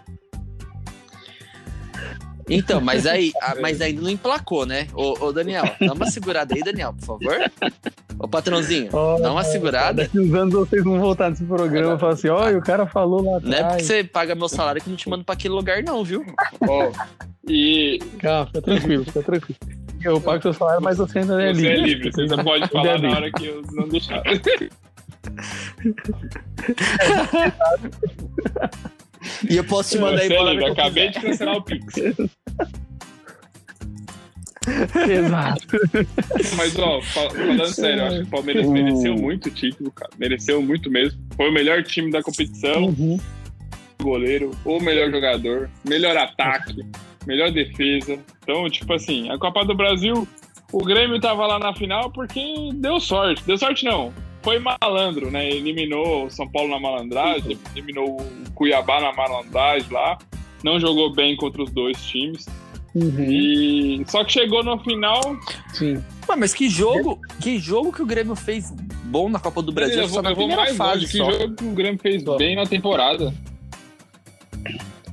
Então, 2.49 2.81
mas 2.81 3.07
aí, 3.07 3.33
a- 3.41 3.55
mas 3.61 3.81
ainda 3.81 4.01
não 4.03 4.11
emplacou, 4.11 4.67
né? 4.67 4.87
Ô, 4.95 5.27
ô, 5.27 5.33
Daniel, 5.33 5.65
dá 5.81 5.93
uma 5.93 6.07
segurada 6.11 6.55
aí, 6.55 6.61
Daniel, 6.63 6.93
por 6.95 7.07
favor. 7.19 7.37
Ô, 8.19 8.29
patrãozinho, 8.29 8.89
Ó, 8.93 9.19
dá 9.19 9.33
uma 9.33 9.45
segurada. 9.45 10.03
Daqui 10.03 10.19
uns 10.19 10.35
anos 10.35 10.53
vocês 10.55 10.83
vão 10.85 10.99
voltar 11.01 11.31
nesse 11.31 11.45
programa 11.45 11.95
e 11.95 11.99
falar 11.99 12.13
assim: 12.13 12.29
olha, 12.29 12.59
o 12.59 12.63
cara 12.63 12.87
falou 12.87 13.23
lá 13.23 13.33
Não 13.33 13.37
é 13.39 13.41
porque 13.41 13.55
atrás. 13.65 13.83
você 13.87 14.05
paga 14.05 14.35
meu 14.35 14.49
salário 14.49 14.81
que 14.83 14.89
eu 14.89 14.91
não 14.91 14.97
te 14.97 15.09
mando 15.09 15.25
pra 15.25 15.35
aquele 15.35 15.55
lugar, 15.55 15.83
não, 15.83 16.05
viu? 16.05 16.25
Ó, 16.69 16.91
e 17.49 17.99
Calma, 18.21 18.47
fica 18.47 18.63
tranquilo, 18.63 19.05
fica 19.05 19.23
tranquilo. 19.23 19.59
Eu 20.05 20.21
pago 20.21 20.43
seu 20.43 20.53
salário, 20.53 20.83
mas 20.83 20.99
você 20.99 21.21
ainda 21.21 21.41
é 21.43 21.55
você 21.55 21.61
livre. 21.61 21.73
é 21.73 21.77
livre, 21.87 22.13
você 22.13 22.29
só 22.29 22.43
pode 22.43 22.69
falar 22.69 22.95
Livre. 22.97 23.09
na 23.09 23.17
hora 23.17 23.31
que 23.33 23.47
eu 23.47 23.63
não 23.73 23.89
deixar. 23.89 24.21
E 29.49 29.57
eu 29.57 29.65
posso 29.65 29.91
te 29.97 29.99
mandar 29.99 30.25
embora. 30.27 30.55
eu 30.55 30.67
acabei 30.73 31.09
quiser. 31.09 31.21
de 31.21 31.27
cancelar 31.27 31.57
o 31.57 31.63
Pix. 31.63 31.95
Exato. 35.09 35.67
Mas, 36.57 36.79
ó, 36.79 37.01
fal- 37.03 37.31
falando 37.31 37.67
sério, 37.67 38.01
eu 38.01 38.07
acho 38.07 38.17
que 38.19 38.23
o 38.23 38.27
Palmeiras 38.29 38.67
Uh. 38.67 38.71
mereceu 38.73 39.15
muito 39.17 39.47
o 39.49 39.51
título, 39.51 39.91
cara. 39.91 40.11
Mereceu 40.19 40.63
muito 40.63 40.91
mesmo. 40.91 41.21
Foi 41.37 41.49
o 41.49 41.53
melhor 41.53 41.83
time 41.83 42.11
da 42.13 42.23
competição, 42.23 42.85
Uhum. 42.87 43.19
goleiro, 44.01 44.51
o 44.65 44.79
melhor 44.81 45.11
jogador, 45.11 45.69
melhor 45.89 46.17
ataque, 46.17 46.77
melhor 47.27 47.51
defesa. 47.51 48.19
Então, 48.43 48.69
tipo 48.71 48.93
assim, 48.93 49.31
a 49.31 49.39
Copa 49.39 49.65
do 49.65 49.75
Brasil, 49.75 50.27
o 50.73 50.85
Grêmio 50.85 51.21
tava 51.21 51.45
lá 51.47 51.59
na 51.59 51.75
final 51.75 52.11
porque 52.13 52.41
deu 52.75 53.01
sorte. 53.01 53.43
Deu 53.45 53.59
sorte 53.59 53.85
não. 53.85 54.13
Foi 54.43 54.59
malandro, 54.59 55.31
né? 55.31 55.49
Eliminou 55.49 56.27
o 56.27 56.31
São 56.31 56.49
Paulo 56.49 56.71
na 56.71 56.81
malandragem, 56.81 57.59
eliminou 57.77 58.21
o 58.21 58.51
Cuiabá 58.55 59.01
na 59.01 59.13
malandragem 59.13 59.91
lá. 59.93 60.19
Não 60.65 60.79
jogou 60.81 61.13
bem 61.13 61.37
contra 61.37 61.63
os 61.63 61.71
dois 61.71 62.03
times. 62.05 62.47
Uhum. 62.95 63.25
E 63.25 64.05
só 64.07 64.23
que 64.25 64.33
chegou 64.33 64.63
no 64.63 64.79
final, 64.81 65.21
Sim. 65.73 65.95
Ué, 66.29 66.37
mas 66.37 66.53
que 66.53 66.69
jogo, 66.69 67.19
que 67.41 67.59
jogo 67.59 67.91
que 67.93 68.03
o 68.03 68.07
Grêmio 68.07 68.35
fez 68.37 68.71
bom 69.05 69.31
na 69.31 69.39
Copa 69.39 69.63
do 69.63 69.73
Brasil? 69.73 69.97
eu 69.97 70.05
Acho 70.05 70.09
que 70.09 70.15
vou, 70.15 70.23
só 70.23 70.23
na 70.23 70.31
eu 70.31 70.37
vou 70.37 70.47
primeira 70.47 70.63
mais 70.63 70.77
fase 70.77 71.01
longe. 71.01 71.07
Que 71.13 71.19
só. 71.19 71.31
jogo 71.33 71.55
que 71.57 71.65
o 71.65 71.71
Grêmio 71.73 71.99
fez 72.01 72.23
Só. 72.23 72.37
bem 72.37 72.55
na 72.55 72.67
temporada. 72.67 73.33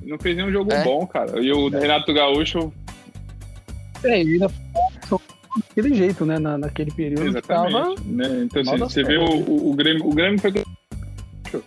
Não 0.04 0.18
fez 0.20 0.36
nenhum 0.36 0.52
jogo 0.52 0.72
É. 0.74 0.84
bom, 0.84 1.06
cara. 1.08 1.40
E 1.42 1.52
o 1.54 1.70
Renato 1.70 2.14
Gaúcho, 2.14 2.74
É, 4.04 4.24
e 4.24 4.34
ainda 4.34 4.50
só 4.50 4.56
daquele 5.58 5.96
jeito, 5.96 6.26
né? 6.26 6.38
Na, 6.40 6.58
naquele 6.58 6.92
período 6.92 7.34
que 7.34 7.42
tava. 7.48 7.68
exatamente. 7.70 8.02
Né? 8.08 8.44
Então, 8.44 8.62
assim, 8.62 8.78
você 8.78 9.04
vê 9.04 9.18
o, 9.18 9.26
o, 9.26 9.72
o 9.72 9.76
Grêmio. 9.76 10.06
O 10.08 10.14
Grêmio 10.14 10.40
foi. 10.40 10.52
contra 10.52 11.58
o 11.60 11.64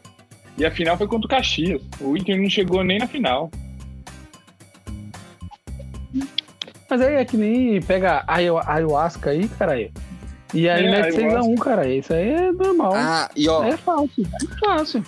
E 0.59 0.65
a 0.65 0.71
final 0.71 0.97
foi 0.97 1.07
contra 1.09 1.27
o 1.27 1.29
Caxias. 1.29 1.83
O 2.01 2.17
Inter 2.17 2.41
não 2.41 2.49
chegou 2.51 2.83
nem 2.85 2.99
na 2.99 3.07
final. 3.07 3.51
Mas 6.89 7.01
aí 7.01 7.15
é 7.15 7.25
que 7.25 7.37
nem 7.37 7.81
pega 7.81 8.23
a 8.27 8.35
ayahu- 8.37 8.61
ayahuasca 8.67 9.31
aí, 9.31 9.49
caralho. 9.49 9.91
E 10.53 10.69
aí 10.69 10.85
É, 10.85 10.91
mete 10.91 11.17
ayahuasca. 11.19 11.49
6x1, 11.51 11.59
cara. 11.59 11.89
Isso 11.89 12.12
aí 12.12 12.29
é 12.29 12.53
normal. 12.53 12.93
Ah, 12.95 13.31
e 13.35 13.49
ó, 13.49 13.65
É 13.65 13.77
fácil, 13.79 14.11
é 14.27 14.67
fácil. 14.67 15.05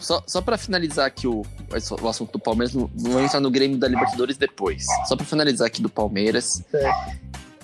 só, 0.00 0.20
só 0.26 0.42
pra 0.42 0.58
finalizar 0.58 1.06
aqui 1.06 1.28
o, 1.28 1.42
o 2.02 2.08
assunto 2.08 2.32
do 2.32 2.40
Palmeiras, 2.40 2.74
vamos 2.74 3.22
entrar 3.22 3.38
no 3.38 3.50
Grêmio 3.52 3.78
da 3.78 3.86
Libertadores 3.86 4.36
depois. 4.36 4.84
Só 5.06 5.14
pra 5.14 5.24
finalizar 5.24 5.68
aqui 5.68 5.80
do 5.80 5.88
Palmeiras. 5.88 6.64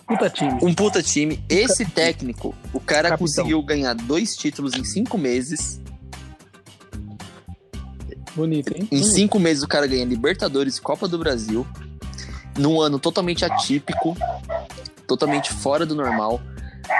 Puta 0.06 0.30
time. 0.30 0.58
Um 0.62 0.72
puta 0.72 1.02
time. 1.02 1.42
Esse 1.48 1.84
técnico, 1.84 2.54
o 2.72 2.78
cara 2.78 3.10
Capitão. 3.10 3.26
conseguiu 3.26 3.62
ganhar 3.62 3.94
dois 3.94 4.36
títulos 4.36 4.74
em 4.74 4.84
cinco 4.84 5.18
meses. 5.18 5.80
Bonito, 8.34 8.72
hein? 8.76 8.82
Em 8.84 8.98
Bonito. 8.98 9.08
cinco 9.08 9.38
meses 9.40 9.62
o 9.62 9.68
cara 9.68 9.86
ganha 9.86 10.04
Libertadores 10.04 10.76
e 10.76 10.80
Copa 10.80 11.08
do 11.08 11.18
Brasil. 11.18 11.66
Num 12.56 12.80
ano 12.80 12.98
totalmente 12.98 13.44
atípico, 13.44 14.16
totalmente 15.06 15.52
fora 15.52 15.84
do 15.84 15.94
normal. 15.94 16.40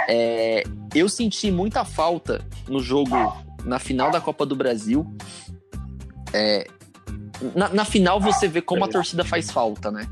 É, 0.08 0.64
eu 0.94 1.08
senti 1.08 1.50
muita 1.50 1.84
falta 1.84 2.44
no 2.68 2.80
jogo, 2.80 3.14
na 3.64 3.78
final 3.78 4.10
da 4.10 4.20
Copa 4.20 4.44
do 4.44 4.56
Brasil. 4.56 5.06
É, 6.32 6.66
na, 7.54 7.68
na 7.68 7.84
final 7.84 8.20
você 8.20 8.48
vê 8.48 8.60
como 8.60 8.84
a 8.84 8.88
torcida 8.88 9.24
faz 9.24 9.50
falta, 9.50 9.90
né? 9.90 10.08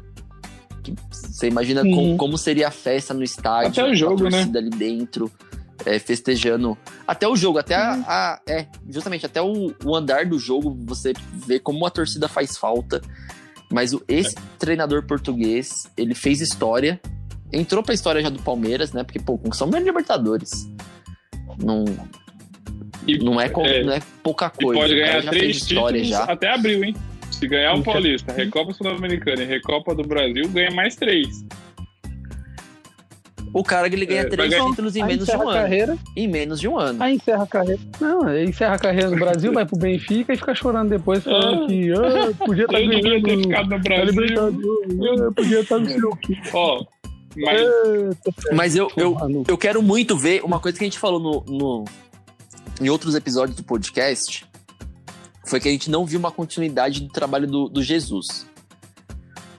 Você 1.44 1.48
imagina 1.48 1.82
Sim. 1.82 1.90
com- 1.94 2.16
como 2.16 2.38
seria 2.38 2.68
a 2.68 2.70
festa 2.70 3.12
no 3.12 3.22
estádio, 3.22 3.68
Até 3.68 3.84
o 3.84 3.94
jogo, 3.94 4.22
a 4.26 4.30
né? 4.30 4.38
torcida 4.38 4.58
ali 4.58 4.70
dentro, 4.70 5.30
é, 5.84 5.98
festejando. 5.98 6.76
Até 7.06 7.28
o 7.28 7.36
jogo, 7.36 7.58
até 7.58 7.74
a, 7.74 7.92
a- 8.06 8.40
É, 8.48 8.66
justamente, 8.88 9.26
até 9.26 9.42
o, 9.42 9.74
o 9.84 9.94
andar 9.94 10.24
do 10.24 10.38
jogo, 10.38 10.74
você 10.86 11.12
vê 11.46 11.58
como 11.60 11.84
a 11.84 11.90
torcida 11.90 12.28
faz 12.28 12.56
falta. 12.56 13.02
Mas 13.70 13.92
o, 13.92 14.02
esse 14.08 14.34
treinador 14.58 15.02
português, 15.06 15.86
ele 15.98 16.14
fez 16.14 16.40
história. 16.40 16.98
Entrou 17.52 17.82
pra 17.82 17.92
história 17.94 18.22
já 18.22 18.30
do 18.30 18.38
Palmeiras, 18.40 18.92
né? 18.92 19.04
Porque, 19.04 19.18
pô, 19.18 19.36
conquistou 19.36 19.68
o 19.68 19.76
Libertadores. 19.78 20.66
Não, 21.62 21.84
E, 23.06 23.18
não, 23.18 23.38
é, 23.38 23.46
é, 23.54 23.84
não 23.84 23.92
é 23.92 24.00
pouca 24.22 24.48
coisa. 24.48 24.80
pode 24.80 24.94
ganhar 24.94 25.20
três 25.22 25.38
fez 25.42 25.56
história 25.58 26.02
títulos 26.02 26.26
já. 26.26 26.32
até 26.32 26.48
abril, 26.54 26.82
hein? 26.84 26.96
Se 27.38 27.46
ganhar 27.48 27.74
o 27.74 27.82
Paulista, 27.82 28.32
Recopa 28.32 28.72
Sul-Americana 28.72 29.42
e 29.42 29.46
Recopa 29.46 29.94
do 29.94 30.02
Brasil, 30.02 30.48
ganha 30.48 30.70
mais 30.70 30.96
três. 30.96 31.44
O 33.52 33.62
cara 33.62 33.88
que 33.88 33.94
ele 33.94 34.06
ganha 34.06 34.22
É, 34.22 34.24
três 34.24 34.50
ganhar- 34.50 34.66
títulos 34.68 34.96
em 34.96 35.02
Aí 35.02 35.08
menos 35.08 35.26
de 35.26 35.36
um 35.36 35.40
a 35.40 35.42
ano. 35.42 35.52
carreira. 35.52 35.98
Em 36.16 36.26
menos 36.28 36.60
de 36.60 36.66
um 36.68 36.76
ano. 36.78 37.00
Aí 37.02 37.14
encerra 37.14 37.44
a 37.44 37.46
carreira. 37.46 37.80
Não, 38.00 38.26
aí 38.26 38.44
encerra 38.48 38.74
a 38.74 38.78
carreira 38.78 39.10
no 39.10 39.16
Brasil, 39.16 39.52
vai 39.52 39.64
pro 39.64 39.78
Benfica 39.78 40.32
e 40.32 40.36
fica 40.36 40.54
chorando 40.56 40.88
depois, 40.90 41.22
falando 41.22 41.64
Ah. 41.64 41.66
que 41.68 41.92
ah, 41.92 42.44
podia 42.44 42.64
estar 42.64 42.80
Eu 42.80 42.88
devia 42.90 43.02
ter 43.02 43.20
ganhando. 43.20 43.42
ficado 43.42 43.68
no 43.68 43.74
a 43.76 43.78
Brasil. 43.78 44.36
Ah, 45.28 45.32
podia 45.36 45.60
estar 45.60 45.78
no 45.78 45.88
seu 45.88 46.10
quê. 46.16 46.36
Ó, 46.52 46.84
mas 47.36 47.60
Eita, 47.60 48.32
Mas 48.54 48.74
eu, 48.76 48.90
eu, 48.96 49.14
no- 49.28 49.44
eu 49.46 49.56
quero 49.58 49.80
muito 49.82 50.16
ver 50.16 50.42
uma 50.44 50.58
coisa 50.58 50.76
que 50.76 50.84
a 50.84 50.86
gente 50.88 50.98
falou 50.98 51.20
no, 51.20 51.44
no- 51.56 51.84
em 52.80 52.88
outros 52.88 53.14
episódios 53.14 53.56
do 53.56 53.62
podcast. 53.62 54.44
Foi 55.44 55.60
que 55.60 55.68
a 55.68 55.72
gente 55.72 55.90
não 55.90 56.04
viu 56.06 56.18
uma 56.18 56.30
continuidade 56.30 57.00
do 57.00 57.08
trabalho 57.08 57.46
do, 57.46 57.68
do 57.68 57.82
Jesus. 57.82 58.46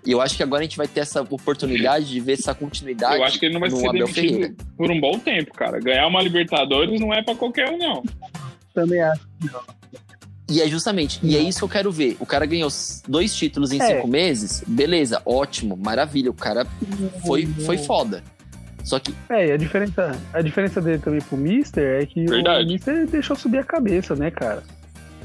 E 0.05 0.11
eu 0.11 0.21
acho 0.21 0.37
que 0.37 0.43
agora 0.43 0.61
a 0.61 0.63
gente 0.63 0.77
vai 0.77 0.87
ter 0.87 0.99
essa 0.99 1.21
oportunidade 1.21 2.05
de 2.07 2.19
ver 2.19 2.33
essa 2.33 2.53
continuidade 2.53 3.15
Eu 3.15 3.23
acho 3.23 3.39
que 3.39 3.45
ele 3.47 3.53
não 3.55 3.59
vai 3.61 3.71
ser 3.71 3.87
Abel 3.87 4.05
demitido 4.05 4.13
Ferreira. 4.33 4.55
por 4.77 4.91
um 4.91 4.99
bom 5.01 5.17
tempo, 5.17 5.51
cara. 5.53 5.79
Ganhar 5.79 6.05
uma 6.07 6.21
Libertadores 6.21 6.99
não 7.01 7.11
é 7.13 7.23
pra 7.23 7.33
qualquer 7.35 7.71
um, 7.71 7.77
não. 7.77 8.03
Também 8.73 9.01
acho. 9.01 9.27
E 10.47 10.61
é 10.61 10.67
justamente, 10.67 11.19
e 11.23 11.35
é 11.35 11.39
isso 11.39 11.57
que 11.57 11.63
eu 11.63 11.69
quero 11.69 11.91
ver. 11.91 12.17
O 12.19 12.25
cara 12.25 12.45
ganhou 12.45 12.69
dois 13.07 13.35
títulos 13.35 13.71
em 13.71 13.81
É. 13.81 13.95
cinco 13.95 14.07
meses, 14.07 14.63
beleza, 14.67 15.19
ótimo, 15.25 15.75
maravilha. 15.75 16.29
O 16.29 16.35
cara 16.35 16.67
foi, 17.25 17.47
foi 17.65 17.79
foda. 17.79 18.23
Só 18.83 18.99
que, 18.99 19.11
É, 19.27 19.47
e 19.47 19.51
a 19.53 19.57
diferença, 19.57 20.11
a 20.31 20.41
diferença 20.43 20.79
dele 20.79 20.99
também 20.99 21.19
pro 21.21 21.35
Mister 21.35 22.03
é 22.03 22.05
que 22.05 22.25
Verdade. 22.25 22.63
o 22.63 22.67
Mister 22.71 23.07
deixou 23.07 23.35
subir 23.35 23.57
a 23.57 23.63
cabeça, 23.63 24.15
né, 24.15 24.29
cara? 24.29 24.61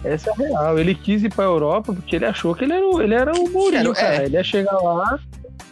Essa 0.05 0.31
é 0.31 0.33
a 0.33 0.37
real. 0.37 0.79
Ele 0.79 0.95
quis 0.95 1.23
ir 1.23 1.29
pra 1.35 1.45
Europa 1.45 1.93
porque 1.93 2.17
ele 2.17 2.25
achou 2.25 2.55
que 2.55 2.65
ele 2.65 2.73
era 2.73 2.87
o, 2.89 3.03
ele 3.03 3.15
era 3.15 3.33
o 3.33 3.49
Mourinho, 3.51 3.91
Era- 3.91 3.95
cara. 3.95 4.23
é. 4.23 4.25
Ele 4.27 4.37
ia 4.37 4.45
chegar 4.45 4.79
lá 4.79 5.19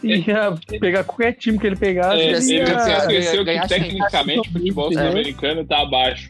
e 0.03 0.15
ia 0.17 0.53
pegar 0.79 1.03
qualquer 1.03 1.33
time 1.33 1.57
que 1.57 1.67
ele 1.67 1.75
pegasse. 1.75 2.19
É, 2.21 2.31
ele 2.31 2.53
ia... 2.53 2.63
ganhar- 2.65 2.97
esqueceu 2.99 3.43
que 3.45 3.67
tecnicamente 3.67 4.49
o 4.49 4.51
futebol 4.51 4.89
É. 4.91 4.93
sul-americano 4.93 5.65
tá 5.65 5.81
abaixo 5.81 6.29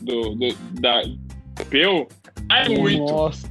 do, 0.00 0.34
do, 0.34 0.54
da 0.80 1.02
europeu. 1.58 2.08
É 2.50 2.68
muito. 2.68 3.04
Nossa, 3.12 3.48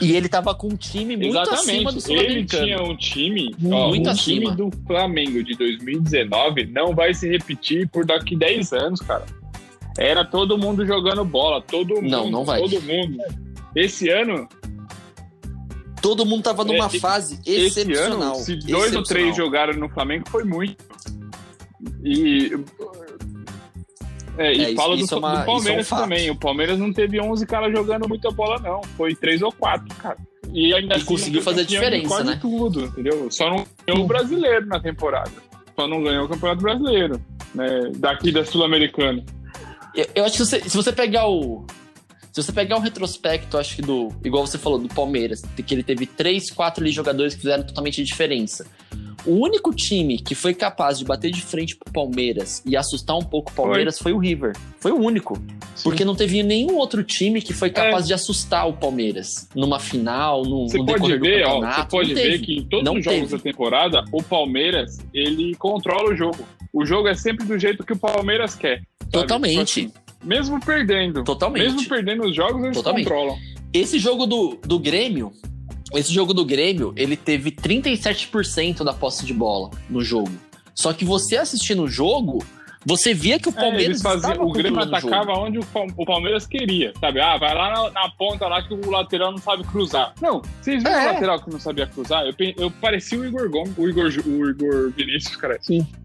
e 0.00 0.14
ele 0.16 0.28
tava 0.28 0.52
com 0.54 0.66
um 0.68 0.76
time 0.76 1.16
muito 1.16 1.38
acima 1.38 1.92
do 1.92 1.98
Exatamente. 1.98 2.10
Ele 2.12 2.46
Sul-Americano. 2.48 2.64
tinha 2.64 2.82
um 2.82 2.96
time, 2.96 3.54
ó, 3.72 3.88
Muito 3.88 4.06
o 4.06 4.10
acima. 4.10 4.40
time 4.40 4.56
do 4.56 4.70
Flamengo 4.86 5.42
de 5.44 5.54
2019 5.56 6.66
não 6.66 6.94
vai 6.94 7.14
se 7.14 7.28
repetir 7.28 7.88
por 7.88 8.04
daqui 8.04 8.36
10 8.36 8.72
anos, 8.72 9.00
cara. 9.00 9.24
Era 9.98 10.24
todo 10.24 10.56
mundo 10.58 10.86
jogando 10.86 11.24
bola, 11.24 11.60
todo 11.62 11.94
mundo, 11.96 12.08
Não, 12.10 12.30
não 12.30 12.44
vai. 12.44 12.60
todo 12.60 12.80
mundo. 12.82 13.18
Esse 13.76 14.08
ano, 14.08 14.48
Todo 16.00 16.26
mundo 16.26 16.42
tava 16.42 16.64
numa 16.64 16.86
É, 16.86 16.98
fase 16.98 17.38
esse 17.46 17.80
excepcional. 17.80 18.34
ano, 18.34 18.34
se 18.34 18.56
dois 18.56 18.72
ou 18.72 18.78
excepcional. 18.80 19.04
três 19.04 19.36
jogaram 19.36 19.72
no 19.74 19.88
Flamengo, 19.88 20.24
foi 20.28 20.42
muito. 20.42 20.76
E. 22.04 22.50
É, 24.36 24.52
e 24.52 24.72
É, 24.72 24.74
fala 24.74 24.96
do, 24.96 25.04
é 25.04 25.16
uma- 25.16 25.36
do 25.40 25.44
Palmeiras 25.46 25.92
é 25.92 25.94
um 25.94 25.98
também. 25.98 26.30
O 26.30 26.36
Palmeiras 26.36 26.78
não 26.78 26.92
teve 26.92 27.20
11 27.20 27.46
caras 27.46 27.70
jogando 27.70 28.08
muita 28.08 28.30
bola, 28.32 28.58
não. 28.60 28.80
Foi 28.96 29.14
três 29.14 29.42
ou 29.42 29.52
quatro, 29.52 29.94
cara. 29.96 30.16
E 30.52 30.74
ainda 30.74 30.94
E 30.94 30.96
assim, 30.96 31.06
conseguiu 31.06 31.40
fazer 31.42 31.62
de 31.64 31.68
diferença, 31.68 32.08
quase 32.08 32.24
né? 32.30 32.38
tudo, 32.40 32.82
entendeu? 32.84 33.30
Só 33.30 33.48
não 33.48 33.64
ganhou 33.86 34.04
o 34.04 34.06
brasileiro 34.08 34.66
na 34.66 34.80
temporada. 34.80 35.30
Só 35.78 35.86
não 35.86 36.02
ganhou 36.02 36.24
o 36.24 36.28
Campeonato 36.28 36.62
Brasileiro, 36.62 37.20
né? 37.54 37.92
Daqui 37.96 38.32
da 38.32 38.44
Sul-Americana. 38.44 39.24
Eu, 39.94 40.06
eu 40.14 40.24
acho 40.24 40.36
que 40.36 40.44
se 40.44 40.50
você, 40.50 40.68
se 40.68 40.76
você 40.76 40.92
pegar 40.92 41.28
o. 41.28 41.66
Se 42.32 42.42
você 42.42 42.50
pegar 42.50 42.76
o 42.76 42.80
retrospecto, 42.80 43.58
acho 43.58 43.76
que 43.76 43.82
do. 43.82 44.08
Igual 44.24 44.46
você 44.46 44.56
falou, 44.58 44.78
do 44.78 44.88
Palmeiras, 44.88 45.42
que 45.66 45.74
ele 45.74 45.82
teve 45.82 46.06
três, 46.06 46.50
quatro 46.50 46.82
ali 46.82 46.90
jogadores 46.90 47.34
que 47.34 47.42
fizeram 47.42 47.62
totalmente 47.62 48.00
a 48.00 48.04
diferença. 48.04 48.66
O 49.24 49.34
único 49.34 49.72
time 49.72 50.18
que 50.18 50.34
foi 50.34 50.52
capaz 50.52 50.98
de 50.98 51.04
bater 51.04 51.30
de 51.30 51.40
frente 51.40 51.76
pro 51.76 51.92
Palmeiras 51.92 52.60
e 52.66 52.76
assustar 52.76 53.16
um 53.16 53.22
pouco 53.22 53.52
o 53.52 53.54
Palmeiras 53.54 53.98
foi, 53.98 54.12
o 54.12 54.18
River. 54.18 54.56
Foi 54.80 54.90
o 54.90 54.96
único. 54.96 55.40
Porque 55.84 56.04
não 56.04 56.16
teve 56.16 56.42
nenhum 56.42 56.76
outro 56.76 57.04
time 57.04 57.40
que 57.40 57.52
foi 57.52 57.70
capaz 57.70 58.06
de 58.06 58.14
assustar 58.14 58.68
o 58.68 58.72
Palmeiras. 58.72 59.48
Numa 59.54 59.78
final, 59.78 60.42
no, 60.42 60.68
Você 60.68 60.78
no 60.78 60.86
pode 60.86 61.18
ver, 61.18 61.46
ó, 61.46 61.60
você 61.60 61.84
pode 61.88 62.14
ver 62.14 62.40
que 62.40 62.58
em 62.58 62.64
todos 62.64 62.84
Não 62.84 62.96
os 62.96 63.04
jogos 63.04 63.20
teve. 63.20 63.36
da 63.36 63.38
temporada, 63.38 64.04
o 64.10 64.22
Palmeiras, 64.22 64.98
ele 65.14 65.54
controla 65.54 66.10
o 66.10 66.16
jogo. 66.16 66.44
O 66.72 66.84
jogo 66.84 67.06
é 67.06 67.14
sempre 67.14 67.44
do 67.44 67.58
jeito 67.58 67.84
que 67.84 67.92
o 67.92 67.98
Palmeiras 67.98 68.54
quer. 68.54 68.82
Sabe? 69.12 69.22
Totalmente. 69.26 69.82
Tipo 69.82 69.98
assim, 69.98 70.02
mesmo 70.24 70.60
perdendo. 70.60 71.24
Totalmente. 71.24 71.62
Mesmo 71.72 71.88
perdendo 71.88 72.24
os 72.26 72.34
jogos, 72.34 72.62
eles 72.64 72.76
Totalmente. 72.76 73.04
controlam. 73.08 73.36
Esse 73.72 73.98
jogo 73.98 74.26
do, 74.26 74.58
do 74.64 74.78
Grêmio, 74.78 75.32
esse 75.94 76.12
jogo 76.12 76.32
do 76.34 76.44
Grêmio, 76.44 76.92
ele 76.96 77.16
teve 77.16 77.50
37% 77.50 78.84
da 78.84 78.92
posse 78.92 79.24
de 79.24 79.32
bola 79.34 79.70
no 79.88 80.02
jogo. 80.02 80.30
Só 80.74 80.92
que 80.92 81.04
você 81.04 81.36
assistindo 81.36 81.82
o 81.82 81.88
jogo, 81.88 82.42
você 82.84 83.12
via 83.14 83.38
que 83.38 83.48
o 83.48 83.50
É, 83.50 83.54
Palmeiras 83.54 84.00
faziam, 84.02 84.30
estava 84.32 84.44
o 84.44 84.52
Grêmio 84.52 84.80
jogo. 84.80 84.96
atacava 84.96 85.32
onde 85.38 85.58
o, 85.58 85.64
Pal- 85.66 85.86
o 85.96 86.04
Palmeiras 86.04 86.46
queria, 86.46 86.92
sabe? 86.98 87.20
Ah, 87.20 87.36
vai 87.36 87.54
lá 87.54 87.70
na, 87.70 87.90
na 87.90 88.10
ponta 88.10 88.46
lá 88.48 88.62
que 88.62 88.72
o 88.74 88.90
lateral 88.90 89.30
não 89.32 89.38
sabe 89.38 89.64
cruzar. 89.64 90.14
Não, 90.20 90.42
vocês 90.60 90.82
viram 90.82 90.96
É. 90.98 91.10
o 91.10 91.12
lateral 91.14 91.40
que 91.42 91.50
não 91.50 91.60
sabia 91.60 91.86
cruzar? 91.86 92.24
Eu, 92.26 92.34
eu 92.56 92.70
parecia 92.70 93.18
o 93.18 93.24
Igor 93.26 93.48
Gomes, 93.50 93.72
o 93.76 93.88
Igor, 93.88 94.06
o 94.26 94.50
Igor 94.50 94.90
Vinícius, 94.96 95.36
cara. 95.36 95.58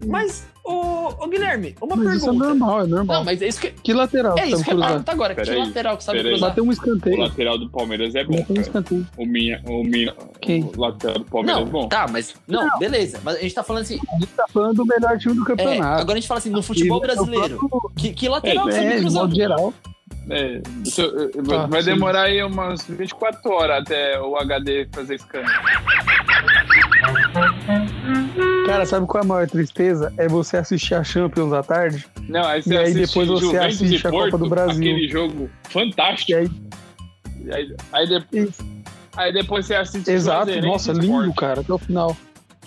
Mas, 0.06 0.46
ô, 0.72 1.24
ô, 1.24 1.28
Guilherme, 1.28 1.74
uma 1.80 1.96
mas 1.96 2.16
isso 2.16 2.24
é 2.26 2.28
pergunta. 2.28 2.46
normal, 2.48 2.80
é 2.82 2.86
normal. 2.86 3.16
Não, 3.18 3.24
mas 3.24 3.40
é 3.42 3.48
isso 3.48 3.60
que, 3.60 3.70
Que 3.70 3.92
lateral 3.92 4.36
é 4.38 4.42
que 4.42 4.48
isso 4.48 4.56
sabe 4.58 4.64
que 4.64 4.70
eu 4.70 4.74
cruzar? 4.74 4.88
perguntar 4.90 5.12
agora. 5.12 5.34
Que 5.34 5.42
Peraí, 5.42 5.58
lateral 5.58 5.96
que 5.96 6.04
sabe 6.04 6.20
cruzar? 6.22 6.48
Bateu 6.48 6.64
um 6.64 6.68
O 6.68 6.72
escanteio. 6.72 7.16
lateral 7.18 7.58
do 7.58 7.70
Palmeiras 7.70 8.14
é 8.14 8.24
bom, 8.24 8.38
Bateu 8.38 8.56
um 8.56 8.60
escanteio. 8.60 9.06
O 9.16 9.26
minha, 9.26 9.62
o 9.66 9.82
minha, 9.84 10.14
Quem? 10.40 10.62
o 10.64 10.80
lateral 10.80 11.18
do 11.18 11.24
Palmeiras 11.24 11.60
Não, 11.62 11.68
é 11.68 11.70
bom. 11.70 11.88
tá, 11.88 12.06
mas. 12.08 12.34
Não, 12.46 12.78
beleza. 12.78 13.20
Mas 13.24 13.36
a 13.36 13.40
gente 13.40 13.54
tá 13.54 13.62
falando 13.62 13.82
assim. 13.82 13.98
A 14.12 14.14
gente 14.18 14.32
tá 14.34 14.44
falando 14.52 14.76
do 14.76 14.86
melhor 14.86 15.18
time 15.18 15.34
do 15.34 15.42
é, 15.42 15.46
campeonato. 15.46 16.00
agora 16.02 16.12
a 16.18 16.20
gente 16.20 16.28
fala 16.28 16.38
assim, 16.38 16.50
no 16.50 16.62
futebol 16.62 17.00
brasileiro. 17.00 17.58
Que, 17.96 18.12
que 18.12 18.28
lateral 18.28 18.64
que 18.66 18.70
É, 18.74 18.76
sabe 18.76 18.94
de 18.94 19.00
cruzar? 19.00 19.22
modo 19.22 19.34
geral. 19.34 19.74
É, 20.30 20.60
isso, 20.84 21.02
Ah, 21.58 21.66
vai 21.66 21.82
sim. 21.82 21.90
demorar 21.90 22.22
aí 22.24 22.42
umas 22.42 22.82
24 22.86 23.50
horas 23.50 23.80
até 23.80 24.20
o 24.20 24.36
HD 24.36 24.86
fazer 24.92 25.18
scan. 25.18 25.42
Cara, 28.72 28.86
sabe 28.86 29.06
qual 29.06 29.22
é 29.22 29.24
a 29.24 29.28
maior 29.28 29.48
tristeza? 29.48 30.12
É 30.16 30.28
você 30.28 30.56
assistir 30.58 30.94
a 30.94 31.02
Champions 31.02 31.52
à 31.52 31.62
tarde 31.62 32.06
Não, 32.28 32.44
aí 32.44 32.62
você 32.62 32.74
E 32.74 32.76
aí 32.78 32.94
depois 32.94 33.28
você 33.28 33.46
Juventus 33.46 33.74
assiste 33.76 33.92
e 33.94 33.96
a 34.06 34.10
Copa 34.10 34.16
Porto, 34.30 34.38
do 34.38 34.48
Brasil. 34.48 34.74
Aquele 34.92 35.08
jogo 35.08 35.50
fantástico. 35.70 36.30
e 36.32 36.34
aí. 36.34 36.50
E 37.44 37.52
aí, 37.54 37.76
aí, 37.92 38.06
de- 38.06 38.26
Isso. 38.32 38.62
aí 39.16 39.32
depois 39.32 39.66
você 39.66 39.74
assiste 39.74 40.10
Exato, 40.10 40.50
nossa, 40.60 40.92
lindo, 40.92 41.20
Sport. 41.30 41.36
cara, 41.36 41.60
até 41.62 41.72
o 41.72 41.78
final. 41.78 42.16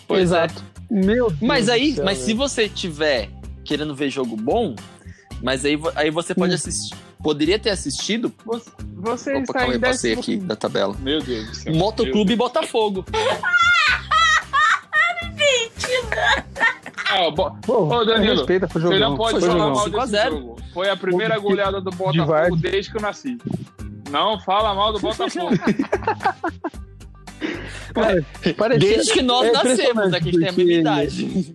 Pois 0.08 0.20
é. 0.20 0.46
Exato. 0.46 0.64
Meu 0.90 1.28
Deus 1.30 1.42
Mas 1.42 1.66
do 1.68 1.72
aí, 1.72 1.94
céu, 1.94 2.04
mas 2.06 2.18
velho. 2.18 2.26
se 2.28 2.34
você 2.34 2.68
tiver 2.70 3.30
querendo 3.64 3.94
ver 3.96 4.10
jogo 4.10 4.36
bom, 4.36 4.76
mas 5.42 5.64
aí, 5.64 5.80
aí 5.96 6.10
você 6.10 6.34
pode 6.36 6.52
Hum. 6.52 6.56
assistir. 6.56 6.96
Poderia 7.24 7.60
ter 7.60 7.70
assistido. 7.70 8.34
Você, 8.46 8.72
você 8.96 9.32
Opa, 9.32 9.40
está 9.42 9.54
calma 9.60 9.74
eu 9.76 9.80
passei 9.80 10.16
décimo... 10.16 10.36
aqui 10.36 10.46
da 10.46 10.56
tabela. 10.56 10.96
Meu 11.00 11.22
Deus 11.22 11.48
do 11.48 11.56
céu. 11.56 11.76
Motoclube 11.76 12.36
Botafogo. 12.36 13.06
Ah, 17.10 17.21
ó, 17.24 17.32
bo- 17.32 17.52
Pô, 17.62 17.93
Ô, 17.93 18.06
Danilo, 18.06 18.36
respeita, 18.38 18.67
foi 18.69 18.82
Você 18.82 18.88
jogão. 18.93 19.10
não 19.10 19.17
pode 19.17 19.32
foi 19.39 19.41
falar 19.50 19.54
jogão. 19.60 19.74
mal 19.76 19.84
5 19.86 19.97
a 19.97 20.00
desse 20.02 20.12
0. 20.12 20.32
jogo. 20.38 20.56
Foi 20.74 20.89
a 20.89 20.95
primeira 20.97 21.36
De- 21.36 21.41
goleada 21.41 21.82
do 21.82 21.91
de 21.91 21.97
Botafogo 21.97 22.26
Vardy. 22.26 22.58
desde 22.62 22.91
que 22.91 22.97
eu 22.97 23.02
nasci. 23.02 23.38
Não 24.10 24.39
fala 24.39 24.74
mal 24.74 24.93
do 24.93 25.00
Botafogo. 25.00 25.52
Cara, 27.93 28.26
parecia- 28.58 28.95
Desde 28.95 29.13
que 29.13 29.21
nós 29.21 29.47
é 29.47 29.52
nascemos, 29.52 29.80
impressionante? 29.82 30.24
Que 30.24 30.30
a 30.30 30.32
gente 30.32 30.39
tem 30.39 30.47
a 30.47 30.52
mesma 30.52 30.63
porque- 30.63 30.80
idade. 30.80 31.54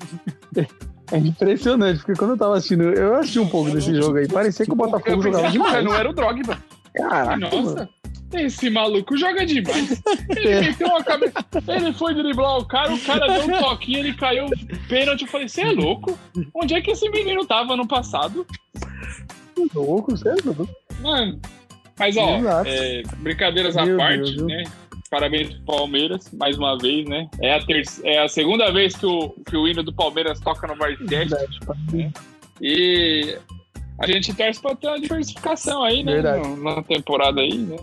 É 1.12 1.18
impressionante, 1.18 1.98
porque 2.00 2.18
quando 2.18 2.32
eu 2.32 2.36
tava 2.36 2.56
assistindo, 2.56 2.82
eu 2.82 3.14
assisti 3.14 3.38
um 3.38 3.46
pouco 3.48 3.70
desse 3.70 3.94
jogo 3.94 4.16
aí, 4.16 4.26
parecia 4.26 4.66
que 4.66 4.72
o 4.72 4.74
Botafogo 4.74 5.22
jogava 5.22 5.48
demais. 5.50 5.84
não 5.84 5.94
era 5.94 6.10
o 6.10 6.12
Drogba. 6.12 6.58
Caraca, 6.96 7.36
mano. 7.36 7.88
Esse 8.32 8.68
maluco 8.70 9.16
joga 9.16 9.46
demais. 9.46 10.02
Ele 10.36 10.48
É. 10.48 10.60
meteu 10.62 10.88
uma 10.88 11.02
cabeça. 11.04 11.32
Ele 11.68 11.92
foi 11.92 12.14
driblar 12.14 12.58
o 12.58 12.64
cara, 12.66 12.92
o 12.92 13.00
cara 13.00 13.26
deu 13.26 13.44
um 13.44 13.58
toquinho, 13.60 14.00
ele 14.00 14.14
caiu 14.14 14.46
pênalti. 14.88 15.22
Eu 15.22 15.28
falei, 15.28 15.48
você 15.48 15.62
é 15.62 15.70
louco? 15.72 16.18
Onde 16.54 16.74
é 16.74 16.80
que 16.80 16.90
esse 16.90 17.08
menino 17.10 17.46
tava 17.46 17.76
no 17.76 17.86
passado? 17.86 18.46
louco, 19.74 20.12
louco. 20.44 20.68
Mano. 21.00 21.40
Mas 21.98 22.16
ó, 22.16 22.28
é, 22.66 23.02
brincadeiras 23.18 23.76
à 23.76 23.86
parte, 23.96 24.36
Deus, 24.36 24.42
né? 24.42 24.64
Parabéns 25.10 25.48
pro 25.54 25.76
Palmeiras, 25.76 26.30
mais 26.32 26.58
uma 26.58 26.76
vez, 26.76 27.08
né? 27.08 27.28
É 27.40 27.54
a, 27.54 27.64
ter... 27.64 27.84
é 28.04 28.22
a 28.22 28.28
segunda 28.28 28.70
vez 28.70 28.94
que 28.94 29.06
o, 29.06 29.30
que 29.48 29.56
o 29.56 29.66
hino 29.66 29.82
do 29.82 29.94
Palmeiras 29.94 30.40
toca 30.40 30.66
no. 30.66 30.74
Verdade, 31.06 31.58
pá. 31.64 31.74
E 32.60 33.38
a 33.98 34.06
gente 34.06 34.34
torce 34.34 34.60
pra 34.60 34.74
ter 34.74 34.88
uma 34.88 35.00
diversificação 35.00 35.82
aí, 35.82 36.02
né? 36.02 36.14
Verdade. 36.14 36.48
Na 36.60 36.82
temporada 36.82 37.40
aí, 37.40 37.56
né? 37.56 37.76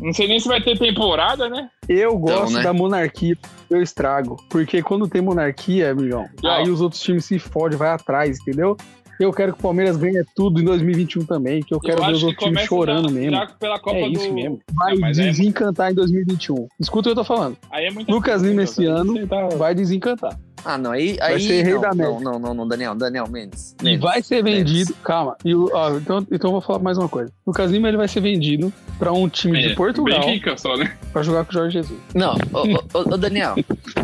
Não 0.00 0.12
sei 0.12 0.26
nem 0.28 0.40
se 0.40 0.48
vai 0.48 0.60
ter 0.62 0.78
temporada, 0.78 1.48
né? 1.48 1.68
Eu 1.88 2.16
gosto 2.18 2.54
né? 2.54 2.62
da 2.62 2.72
monarquia, 2.72 3.36
eu 3.68 3.82
estrago. 3.82 4.36
Porque 4.48 4.82
quando 4.82 5.08
tem 5.08 5.20
monarquia, 5.20 5.90
amigão, 5.90 6.26
E, 6.42 6.46
ó, 6.46 6.50
aí 6.52 6.70
os 6.70 6.80
outros 6.80 7.00
times 7.02 7.24
se 7.24 7.38
fodem, 7.38 7.76
vai 7.78 7.90
atrás, 7.90 8.38
entendeu? 8.40 8.76
Eu 9.18 9.30
quero 9.34 9.52
que 9.52 9.58
o 9.58 9.62
Palmeiras 9.62 9.98
ganhe 9.98 10.24
tudo 10.34 10.62
em 10.62 10.64
2021 10.64 11.26
também, 11.26 11.60
que 11.62 11.74
eu 11.74 11.78
quero 11.78 12.00
eu 12.00 12.06
ver 12.06 12.12
os 12.12 12.20
que 12.20 12.24
outros 12.26 12.44
times 12.48 12.62
chorando 12.64 13.10
mesmo. 13.12 13.32
já 13.32 13.46
pela 13.48 13.78
Copa 13.78 13.98
É 13.98 14.06
do... 14.08 14.12
isso 14.12 14.32
mesmo. 14.32 14.58
Vai 14.72 14.96
Não, 14.96 15.08
é- 15.08 15.12
desencantar 15.12 15.92
em 15.92 15.94
2021. 15.94 16.66
Escuta 16.80 17.10
o 17.10 17.12
que 17.12 17.18
eu 17.20 17.22
tô 17.22 17.24
falando. 17.24 17.58
Aí 17.70 17.84
é 17.84 17.90
Lucas 18.08 18.40
Lima 18.40 18.54
né, 18.54 18.62
esse 18.62 18.82
cara? 18.86 19.00
ano 19.00 19.26
tá- 19.26 19.48
vai 19.58 19.74
desencantar. 19.74 20.38
Ah, 20.64 20.76
não, 20.76 20.92
aí. 20.92 21.16
Vai 21.16 21.34
aí 21.34 21.40
ser 21.40 21.62
rei 21.62 21.74
não, 21.74 21.80
da 21.80 21.94
não, 21.94 22.04
América. 22.06 22.24
não, 22.30 22.38
não, 22.38 22.54
não, 22.54 22.68
Daniel, 22.68 22.94
Daniel 22.94 23.28
Mendes. 23.28 23.74
E 23.80 23.84
Mendes. 23.84 24.00
vai 24.00 24.22
ser 24.22 24.42
Mendes. 24.44 24.72
vendido. 24.72 24.94
Calma. 25.02 25.36
E 25.44 25.54
o- 25.54 25.70
ó, 25.72 25.90
então, 25.96 26.18
então 26.30 26.48
eu 26.48 26.52
vou 26.52 26.60
falar 26.60 26.78
mais 26.80 26.98
uma 26.98 27.08
coisa. 27.08 27.32
O 27.46 27.52
Lima 27.66 27.88
ele 27.88 27.96
vai 27.96 28.08
ser 28.08 28.20
vendido 28.20 28.72
pra 28.98 29.12
um 29.12 29.28
time 29.28 29.58
É, 29.64 29.68
de 29.68 29.74
Portugal 29.74 30.20
Bem 30.20 30.34
rica 30.34 30.56
só, 30.56 30.76
né? 30.76 30.96
pra 31.12 31.22
jogar 31.22 31.44
com 31.44 31.50
o 31.50 31.54
Jorge 31.54 31.72
Jesus. 31.78 31.98
Não, 32.14 32.34
ô, 32.52 32.58
ô, 32.58 32.74
ô, 32.94 33.14
ô, 33.14 33.16
Daniel. 33.16 33.54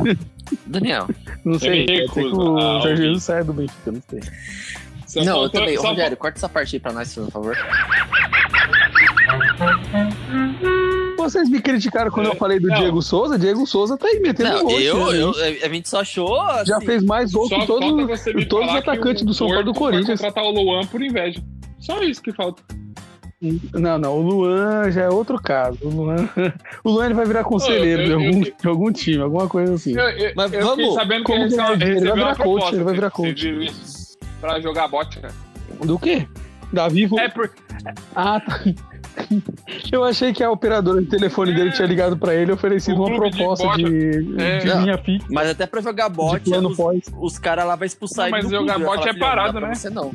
Daniel. 0.67 1.09
Não 1.45 1.59
sei. 1.59 1.85
que 1.87 2.21
o 2.21 2.57
a 2.59 2.81
Jorge. 2.81 3.03
Jesus 3.03 3.25
saia 3.25 3.45
do 3.45 3.53
Benfica, 3.53 3.93
não 3.93 4.03
sei. 4.09 4.21
Só 5.07 5.25
não, 5.25 5.43
eu 5.43 5.51
também. 5.51 5.77
Só 5.77 5.89
Rogério, 5.91 6.17
corta 6.17 6.39
essa 6.39 6.49
parte 6.49 6.77
aí 6.77 6.81
pra 6.81 6.93
nós, 6.93 7.15
por 7.15 7.31
favor. 7.31 7.57
Vocês 11.31 11.49
me 11.49 11.61
criticaram 11.61 12.11
quando 12.11 12.27
eu 12.27 12.37
falei 12.37 12.59
do 12.61 12.69
Não. 12.69 12.77
Diego 12.77 13.03
Souza. 13.03 13.39
Diego 13.39 13.67
Souza 13.67 13.97
tá 13.97 14.07
aí 14.09 14.21
metendo 14.21 14.51
Não, 14.51 14.63
gol. 14.65 14.81
eu, 14.81 15.13
né? 15.13 15.21
eu, 15.21 15.31
a 15.65 15.69
gente 15.73 15.89
só 15.89 16.01
achou. 16.01 16.39
Já 16.65 16.77
assim, 16.77 16.87
fez 16.87 17.05
mais 17.05 17.33
gol 17.33 17.49
que 17.49 17.67
todo, 17.67 18.07
todos 18.47 18.69
os 18.69 18.75
atacantes 18.77 19.23
o 19.23 19.27
do 19.27 19.35
São 19.35 19.49
Paulo 19.49 19.65
do 19.65 19.73
Porto 19.73 19.83
vai 19.83 19.93
Corinthians. 19.93 20.21
contratar 20.21 20.45
o 20.45 20.51
Luan 20.51 20.87
por 20.87 21.03
inveja. 21.03 21.43
Só 21.79 22.03
isso 22.03 22.23
que 22.23 22.33
falta. 22.33 22.63
Não, 23.75 23.99
não, 23.99 24.19
o 24.19 24.23
Luan 24.23 24.91
já 24.91 25.03
é 25.03 25.09
outro 25.11 25.41
caso. 25.41 25.79
O 25.83 25.89
Luan, 25.91 26.29
o 26.83 26.91
Luan 26.91 27.05
ele 27.07 27.15
vai 27.15 27.27
virar 27.27 27.45
conselheiro 27.45 28.03
eu- 28.03 28.09
eu- 28.11 28.19
de, 28.19 28.27
algum, 28.27 28.39
eu- 28.47 28.53
de 28.63 28.69
algum 28.69 28.93
time, 28.93 29.23
alguma 29.23 29.47
coisa 29.47 29.75
assim. 29.75 29.93
Eu, 29.93 30.09
eu, 30.09 30.33
Mas 30.35 30.51
vamos, 30.53 30.95
sabendo 30.95 31.25
que 31.25 31.33
como 31.33 31.45
ele 31.45 31.55
ele 31.85 32.01
vai 32.01 32.15
virar 32.15 32.37
coach, 32.37 32.75
ele 32.75 32.85
vai 32.85 32.95
virar 32.95 33.11
coach. 33.11 33.73
Pra 34.41 34.59
jogar 34.61 34.89
bote, 34.89 35.19
cara. 35.21 35.35
Do 35.85 35.99
quê? 35.99 36.27
Da 36.73 36.89
Vivo? 36.89 37.19
É 37.21 37.29
por... 37.29 37.51
Ah, 38.15 38.41
tá. 38.41 38.61
Eu 39.93 40.05
achei 40.05 40.33
que 40.33 40.43
a 40.43 40.51
operadora 40.51 41.01
de 41.01 41.09
telefone 41.09 41.55
dele 41.55 41.73
tinha 41.73 41.87
ligado 41.87 42.17
pra 42.17 42.35
ele 42.35 42.51
e 42.51 42.55
oferecido 42.55 43.03
uma 43.03 43.11
de 43.11 43.17
proposta 43.17 43.65
bota. 43.67 43.83
de, 43.83 44.35
É. 44.43 44.59
de 44.59 44.67
linha 44.79 44.99
fixa, 44.99 45.27
Mas 45.31 45.51
até 45.51 45.67
pra 45.67 45.81
jogar 45.81 46.09
de 46.09 46.17
bot, 46.17 46.41
plano 46.41 46.69
os, 46.71 46.77
pós. 46.77 47.03
os 47.19 47.39
caras 47.39 47.67
lá 47.67 47.77
vai 47.77 47.87
expulsar 47.87 48.31
Não, 48.31 48.39
ele 48.39 48.43
mas 48.49 48.51
jogar 48.53 48.79
bot 48.79 48.85
falar, 48.85 48.97
é 48.97 49.03
"Filho, 49.03 49.13
não 49.13 49.19
dá 49.21 49.27
parado, 49.27 49.61
né?" 49.61 49.75
Você 49.75 49.91
não. 49.91 50.13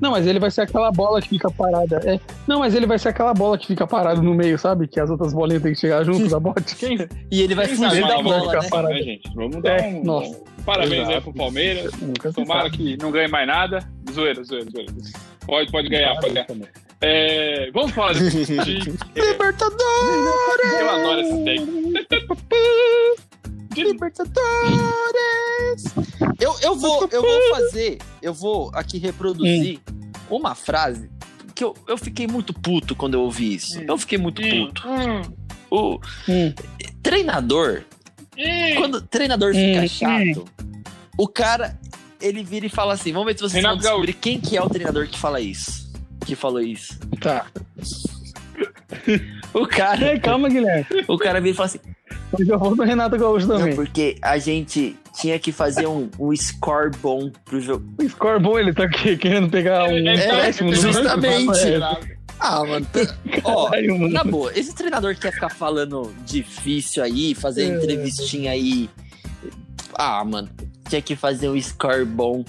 Não, 0.00 0.12
mas 0.12 0.26
ele 0.28 0.38
vai 0.38 0.50
ser 0.50 0.60
aquela 0.60 0.92
bola 0.92 1.20
que 1.20 1.28
fica 1.28 1.50
parada. 1.50 2.00
É. 2.04 2.20
Não, 2.46 2.60
mas 2.60 2.72
ele 2.74 2.86
vai 2.86 2.98
ser 3.00 3.08
aquela 3.08 3.34
bola 3.34 3.58
que 3.58 3.66
fica 3.66 3.84
parada 3.86 4.22
no 4.22 4.32
meio, 4.32 4.56
sabe? 4.56 4.86
Que 4.86 5.00
as 5.00 5.10
outras 5.10 5.32
bolinhas 5.34 5.60
têm 5.62 5.72
que 5.72 5.80
chegar 5.80 6.04
junto 6.04 6.28
da 6.28 6.38
bote. 6.38 6.76
Quem, 6.76 6.96
E 7.32 7.42
ele 7.42 7.54
vai 7.54 7.66
fugir 7.66 8.06
da 8.06 8.22
bola, 8.22 8.42
ficar 8.42 8.62
né? 8.62 8.68
parado. 8.70 8.94
né, 8.94 9.02
gente? 9.02 9.34
Vamos 9.34 9.60
dar 9.60 9.80
É, 9.80 9.88
um, 9.88 10.04
nossa. 10.04 10.30
um 10.30 10.62
parabéns 10.64 10.92
aí 11.08 11.14
Exato. 11.14 11.22
pro 11.22 11.32
Palmeiras. 11.34 11.92
Nunca 12.00 12.32
Tomara 12.32 12.70
que 12.70 12.96
não 13.02 13.10
ganhe 13.10 13.26
mais 13.28 13.46
nada. 13.48 13.80
Zoeira, 14.12 14.42
zoeira, 14.44 14.70
zoeira. 14.70 14.92
Pode, 15.44 15.72
pode 15.72 15.88
ganhar, 15.88 16.14
pode 16.20 16.32
ganhar. 16.34 16.46
É, 17.00 17.70
vamos 17.72 17.92
falar 17.92 18.12
de, 18.14 18.28
de- 18.44 18.98
Libertadores! 19.14 19.76
Eu 20.80 20.90
adoro 20.90 21.20
esse. 21.20 21.44
De- 23.74 23.84
Libertadores! 23.84 24.34
Eu, 26.40 26.54
eu, 26.62 26.74
vou, 26.76 27.08
eu 27.12 27.22
vou 27.22 27.40
fazer, 27.54 27.98
eu 28.22 28.34
vou 28.34 28.70
aqui 28.74 28.98
reproduzir 28.98 29.78
uma 30.28 30.54
frase 30.54 31.08
que 31.54 31.62
eu, 31.64 31.74
eu 31.86 31.96
fiquei 31.96 32.26
muito 32.26 32.52
puto 32.52 32.94
quando 32.96 33.14
eu 33.14 33.20
ouvi 33.22 33.54
isso. 33.54 33.80
Eu 33.80 33.98
fiquei 33.98 34.18
muito 34.18 34.42
Hum. 34.42 34.66
puto. 34.66 34.88
O 35.70 36.00
Hum. 36.28 36.52
treinador, 37.02 37.82
Ih, 38.36 38.74
quando 38.76 38.94
o 38.96 39.00
treinador 39.02 39.50
Hum, 39.50 39.54
fica 39.54 39.82
hum. 39.82 39.88
chato, 39.88 40.44
o 41.16 41.28
cara, 41.28 41.78
ele 42.20 42.42
vira 42.42 42.64
e 42.66 42.68
fala 42.70 42.94
assim, 42.94 43.12
vamos 43.12 43.26
ver 43.26 43.34
se 43.34 43.40
vocês 43.40 43.52
Renato 43.54 43.76
vão 43.76 43.82
descobrir 43.82 44.12
quem 44.14 44.40
que 44.40 44.56
é 44.56 44.62
o 44.62 44.68
treinador 44.68 45.06
que 45.08 45.18
fala 45.18 45.40
isso. 45.40 45.87
Que 46.28 46.36
falou 46.36 46.60
isso. 46.60 46.98
Tá. 47.22 47.46
O 49.54 49.66
cara, 49.66 50.12
Ei, 50.12 50.20
calma, 50.20 50.50
Guilherme. 50.50 50.84
o 51.08 51.16
cara 51.16 51.40
vira 51.40 51.54
e 51.54 51.56
fala 51.56 51.66
assim, 51.66 51.78
Eu 52.38 52.44
já 52.44 52.56
vou 52.58 52.76
no 52.76 52.82
Renato 52.84 53.16
Gaúcho 53.16 53.46
Não, 53.46 53.56
também. 53.58 53.74
porque 53.74 54.18
a 54.20 54.36
gente 54.36 54.94
tinha 55.18 55.38
que 55.38 55.50
fazer 55.50 55.86
um, 55.86 56.10
um 56.18 56.36
score 56.36 56.90
bom 57.00 57.30
pro 57.46 57.58
jogo. 57.62 57.90
O 57.98 58.06
score 58.10 58.38
bom, 58.42 58.58
ele 58.58 58.74
tá 58.74 58.84
aqui 58.84 59.16
querendo 59.16 59.48
pegar 59.48 59.84
um 59.84 60.04
tá- 60.04 60.50
do- 60.64 60.74
justamente. 60.74 61.66
É, 61.66 61.80
Ah, 62.38 62.62
mano. 62.62 62.86
tá- 62.92 63.14
Ó, 63.44 63.70
Caralho, 63.70 63.98
mano. 63.98 64.12
na 64.12 64.22
boa, 64.22 64.52
esse 64.54 64.74
treinador 64.74 65.14
que 65.14 65.22
quer 65.22 65.32
ficar 65.32 65.48
falando 65.48 66.12
difícil 66.26 67.02
aí, 67.02 67.34
fazer 67.34 67.62
É. 67.62 67.74
entrevistinha 67.74 68.50
aí. 68.52 68.90
Ah, 69.94 70.22
mano. 70.26 70.50
Tinha 70.90 71.00
que 71.00 71.16
fazer 71.16 71.48
um 71.48 71.58
score 71.60 72.04
bom. 72.04 72.44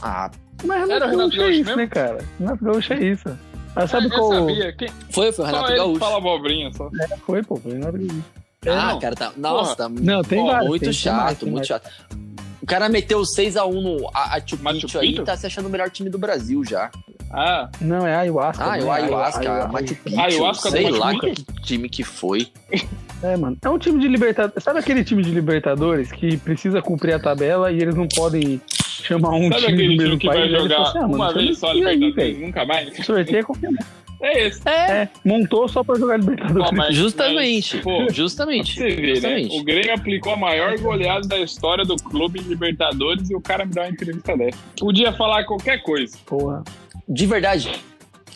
Ah, 0.00 0.30
Mas 0.64 0.88
Era 0.90 1.06
Renato 1.06 1.06
o 1.06 1.10
Renato 1.10 1.30
Gaúcho 1.36 1.42
é 1.42 1.50
isso, 1.50 1.64
mesmo? 1.64 1.76
né, 1.76 1.86
cara? 1.86 2.18
Renato 2.38 2.64
Gaúcho 2.64 2.92
é 2.92 3.04
isso. 3.04 3.38
Ah, 3.76 3.86
sabe 3.86 4.06
eu 4.06 4.10
qual 4.10 4.32
sabia. 4.32 4.72
Quem, 4.72 4.88
foi, 4.88 5.10
foi 5.10 5.28
o 5.28 5.32
só 5.32 5.44
Renato 5.44 5.70
ele 5.70 5.76
Gaúcho. 5.78 5.98
fala 6.00 6.16
abobrinha, 6.16 6.72
só. 6.72 6.90
foi, 7.26 7.42
pô? 7.42 7.56
Foi 7.56 7.72
Renato 7.72 7.98
Gaúcho. 7.98 8.24
Ah, 8.66 8.92
não. 8.92 8.98
cara, 9.00 9.14
tá. 9.16 9.32
Nossa, 9.36 9.74
tá 9.76 9.88
Não, 9.88 10.22
tem 10.22 10.38
Pô, 10.40 10.46
vários. 10.48 10.68
muito 10.68 10.80
tem, 10.82 10.90
tem 10.90 10.98
chato, 10.98 11.22
mais, 11.24 11.38
tem 11.38 11.48
muito 11.50 11.56
mais. 11.60 11.66
chato. 11.66 11.90
O 12.62 12.66
cara 12.66 12.88
meteu 12.90 13.22
6x1 13.22 13.80
no 13.80 14.06
a- 14.12 14.38
Picchu 14.72 14.98
aí 14.98 15.14
e 15.16 15.22
tá 15.22 15.34
se 15.36 15.46
achando 15.46 15.66
o 15.66 15.70
melhor 15.70 15.88
time 15.88 16.10
do 16.10 16.18
Brasil 16.18 16.62
já. 16.64 16.90
Ah, 17.32 17.70
Não, 17.80 18.06
é 18.06 18.14
Ayahuasca. 18.16 18.62
Ah, 18.64 18.76
né? 18.76 18.84
o 18.84 18.90
Ayahuasca, 18.92 19.40
Ayahuasca. 19.40 19.72
Machu 19.72 19.94
Picchu, 20.04 20.20
Ayahuasca 20.20 20.70
sei 20.70 20.90
lá 20.90 21.18
que 21.18 21.34
time 21.62 21.88
que 21.88 22.04
foi. 22.04 22.48
É, 23.22 23.36
mano. 23.36 23.56
É 23.62 23.68
um 23.70 23.78
time 23.78 23.98
de 24.00 24.08
Libertadores. 24.08 24.62
Sabe 24.62 24.78
aquele 24.80 25.02
time 25.04 25.22
de 25.22 25.30
Libertadores 25.30 26.10
que 26.12 26.36
precisa 26.36 26.82
cumprir 26.82 27.14
a 27.14 27.18
tabela 27.18 27.70
e 27.72 27.76
eles 27.80 27.94
não 27.94 28.06
podem 28.08 28.60
chamar 29.02 29.30
um 29.34 29.48
sabe 29.50 29.66
time 29.66 29.66
do 29.66 29.74
aquele 29.74 29.88
mesmo 29.88 30.02
time 30.04 30.18
que 30.18 30.26
país? 30.26 30.50
vai 30.50 30.60
jogar 30.60 30.82
assim, 30.82 30.98
ah, 30.98 31.02
mano, 31.02 31.14
uma 31.14 31.32
vez 31.32 31.58
só 31.58 31.72
Libertadores, 31.72 32.38
nunca 32.38 32.64
mais? 32.64 33.06
Sorteio 33.06 33.38
é 33.38 33.42
qualquer. 33.42 33.70
É 34.22 34.46
esse. 34.48 34.68
É, 34.68 35.08
montou 35.24 35.66
só 35.66 35.82
pra 35.82 35.94
jogar 35.98 36.18
Libertadores. 36.18 36.70
Mas- 36.72 36.94
Justamente, 36.94 37.76
mas, 37.76 37.84
pô, 37.84 38.06
justamente. 38.12 38.74
Você 38.74 38.90
vê, 38.90 39.00
né? 39.02 39.14
justamente. 39.14 39.58
O 39.58 39.64
Grêmio 39.64 39.94
aplicou 39.94 40.34
a 40.34 40.36
maior 40.36 40.78
goleada 40.78 41.26
da 41.26 41.38
história 41.38 41.84
do 41.86 41.96
clube 41.96 42.38
em 42.38 42.42
Libertadores 42.42 43.30
e 43.30 43.34
o 43.34 43.40
cara 43.40 43.64
me 43.64 43.72
dá 43.72 43.82
uma 43.82 43.88
entrevista 43.88 44.36
dessa. 44.36 44.58
Podia 44.78 45.10
falar 45.14 45.44
qualquer 45.44 45.82
coisa. 45.82 46.18
Porra. 46.26 46.62
De 47.08 47.24
verdade, 47.26 47.70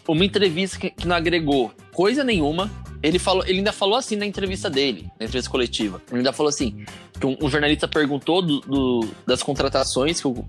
uma 0.09 0.25
entrevista 0.25 0.79
que, 0.79 0.89
que 0.91 1.07
não 1.07 1.17
agregou 1.17 1.71
coisa 1.93 2.25
nenhuma. 2.25 2.71
Ele, 3.07 3.19
falou, 3.19 3.45
ele 3.47 3.59
ainda 3.59 3.73
falou 3.73 3.97
assim 3.97 4.17
na 4.17 4.25
entrevista 4.25 4.71
dele, 4.71 5.03
na 5.21 5.27
entrevista 5.27 5.51
coletiva. 5.51 6.01
Ele 6.09 6.19
ainda 6.19 6.33
falou 6.33 6.49
assim: 6.49 6.85
que 7.21 7.27
um, 7.27 7.37
um 7.43 7.51
jornalista 7.51 7.87
perguntou 7.87 8.41
do- 8.41 8.61
do- 8.61 9.09
das 9.27 9.43
contratações 9.43 10.21
que 10.21 10.27
o, 10.27 10.45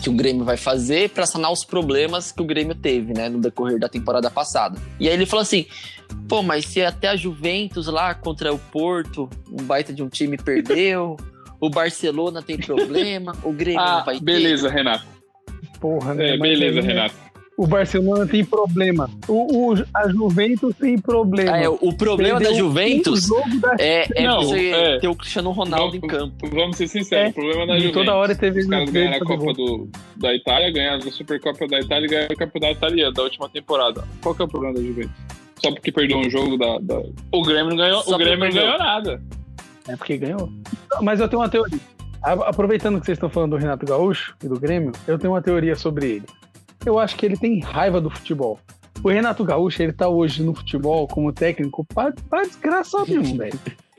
que 0.00 0.08
o 0.08 0.12
Grêmio 0.12 0.44
vai 0.44 0.56
fazer 0.56 1.10
para 1.10 1.26
sanar 1.26 1.50
os 1.52 1.64
problemas 1.64 2.30
que 2.32 2.40
o 2.40 2.44
Grêmio 2.44 2.74
teve, 2.74 3.12
né, 3.12 3.28
no 3.28 3.40
decorrer 3.40 3.78
da 3.78 3.88
temporada 3.88 4.30
passada. 4.30 4.80
E 5.00 5.08
aí 5.08 5.14
ele 5.14 5.26
falou 5.26 5.42
assim: 5.42 5.66
pô, 6.28 6.42
mas 6.42 6.66
se 6.66 6.82
até 6.82 7.08
a 7.08 7.16
Juventus 7.16 7.86
lá 7.88 8.14
contra 8.14 8.52
o 8.54 8.58
Porto, 8.58 9.28
um 9.50 9.64
baita 9.64 9.92
de 9.92 10.02
um 10.02 10.08
time 10.08 10.36
perdeu, 10.36 11.16
o 11.60 11.68
Barcelona 11.68 12.40
tem 12.42 12.58
problema, 12.58 13.36
o 13.42 13.52
Grêmio 13.52 13.80
Ah, 13.82 13.98
não 13.98 14.04
vai 14.04 14.14
ter. 14.18 14.24
beleza, 14.24 14.68
Renato. 14.68 15.04
Porra, 15.80 16.14
né? 16.14 16.34
É, 16.34 16.38
beleza, 16.38 16.78
aí, 16.80 16.86
Renato. 16.86 17.14
O 17.56 17.66
Barcelona 17.66 18.26
tem 18.26 18.42
problema. 18.44 19.10
O, 19.28 19.72
o- 19.72 19.84
a 19.94 20.08
Juventus 20.08 20.74
tem 20.76 20.98
problema. 20.98 21.52
Ah, 21.52 21.60
é, 21.62 21.68
o 21.68 21.92
problema 21.94 22.38
da 22.40 22.46
Perdeu 22.46 22.58
Juventus 22.64 23.24
um 23.30 23.36
jogo 23.36 23.60
da... 23.60 23.76
É, 23.78 24.06
é 24.16 24.26
Não, 24.26 24.42
você 24.42 24.70
é. 24.70 24.98
ter 24.98 25.08
o 25.08 25.14
Cristiano 25.14 25.50
Ronaldo 25.50 25.96
em 25.96 26.00
campo. 26.00 26.34
Vamos 26.50 26.76
ser 26.78 26.88
sinceros, 26.88 27.26
É, 27.26 27.30
o 27.30 27.32
problema 27.34 27.66
da 27.66 27.74
Juventus. 27.78 27.92
toda 28.04 28.14
hora 28.16 28.34
teve 28.34 28.60
Os 28.60 28.66
caras 28.66 28.90
ganharam 28.90 29.16
a 29.16 29.26
Copa 29.26 29.52
do, 29.52 29.88
da 30.16 30.34
Itália, 30.34 30.72
ganharam 30.72 31.06
a 31.06 31.10
Supercopa 31.12 31.66
da 31.68 31.78
Itália 31.78 32.06
e 32.06 32.08
ganharam 32.08 32.34
o 32.34 32.38
Campeonato 32.38 32.72
Italiano 32.78 33.12
da 33.12 33.22
última 33.22 33.48
temporada. 33.50 34.04
Qual 34.22 34.34
que 34.34 34.42
é 34.42 34.44
o 34.44 34.48
problema 34.48 34.74
da 34.74 34.80
Juventus? 34.82 35.12
Só 35.62 35.70
porque 35.72 35.92
perdeu 35.92 36.18
um 36.18 36.30
jogo 36.30 36.56
da. 36.56 36.78
da- 36.78 37.02
O 37.30 37.42
Grêmio 37.42 37.68
não 37.70 37.76
ganhou, 37.76 38.02
Só 38.02 38.14
o 38.14 38.18
Grêmio 38.18 38.46
não 38.48 38.50
ganhou 38.50 38.78
nada. 38.78 39.22
É 39.86 39.94
porque 39.96 40.16
ganhou. 40.16 40.50
Mas 41.02 41.20
eu 41.20 41.28
tenho 41.28 41.40
uma 41.42 41.48
teoria. 41.50 41.78
Aproveitando 42.22 42.98
que 42.98 43.06
vocês 43.06 43.16
estão 43.16 43.28
falando 43.28 43.50
do 43.50 43.56
Renato 43.56 43.84
Gaúcho 43.84 44.34
e 44.42 44.48
do 44.48 44.58
Grêmio, 44.58 44.92
eu 45.06 45.18
tenho 45.18 45.32
uma 45.34 45.42
teoria 45.42 45.76
sobre 45.76 46.06
ele. 46.06 46.22
Eu 46.84 46.98
acho 46.98 47.16
que 47.16 47.24
ele 47.26 47.36
tem 47.36 47.60
raiva 47.60 48.00
do 48.00 48.10
futebol. 48.10 48.58
O 49.02 49.08
Renato 49.08 49.44
Gaúcho, 49.44 49.82
ele 49.82 49.92
tá 49.92 50.08
hoje 50.08 50.42
no 50.42 50.54
futebol 50.54 51.06
como 51.08 51.32
técnico 51.32 51.84
pra, 51.84 52.12
pra 52.28 52.42
desgraçar 52.42 53.06
mesmo, 53.08 53.36
velho. 53.36 53.58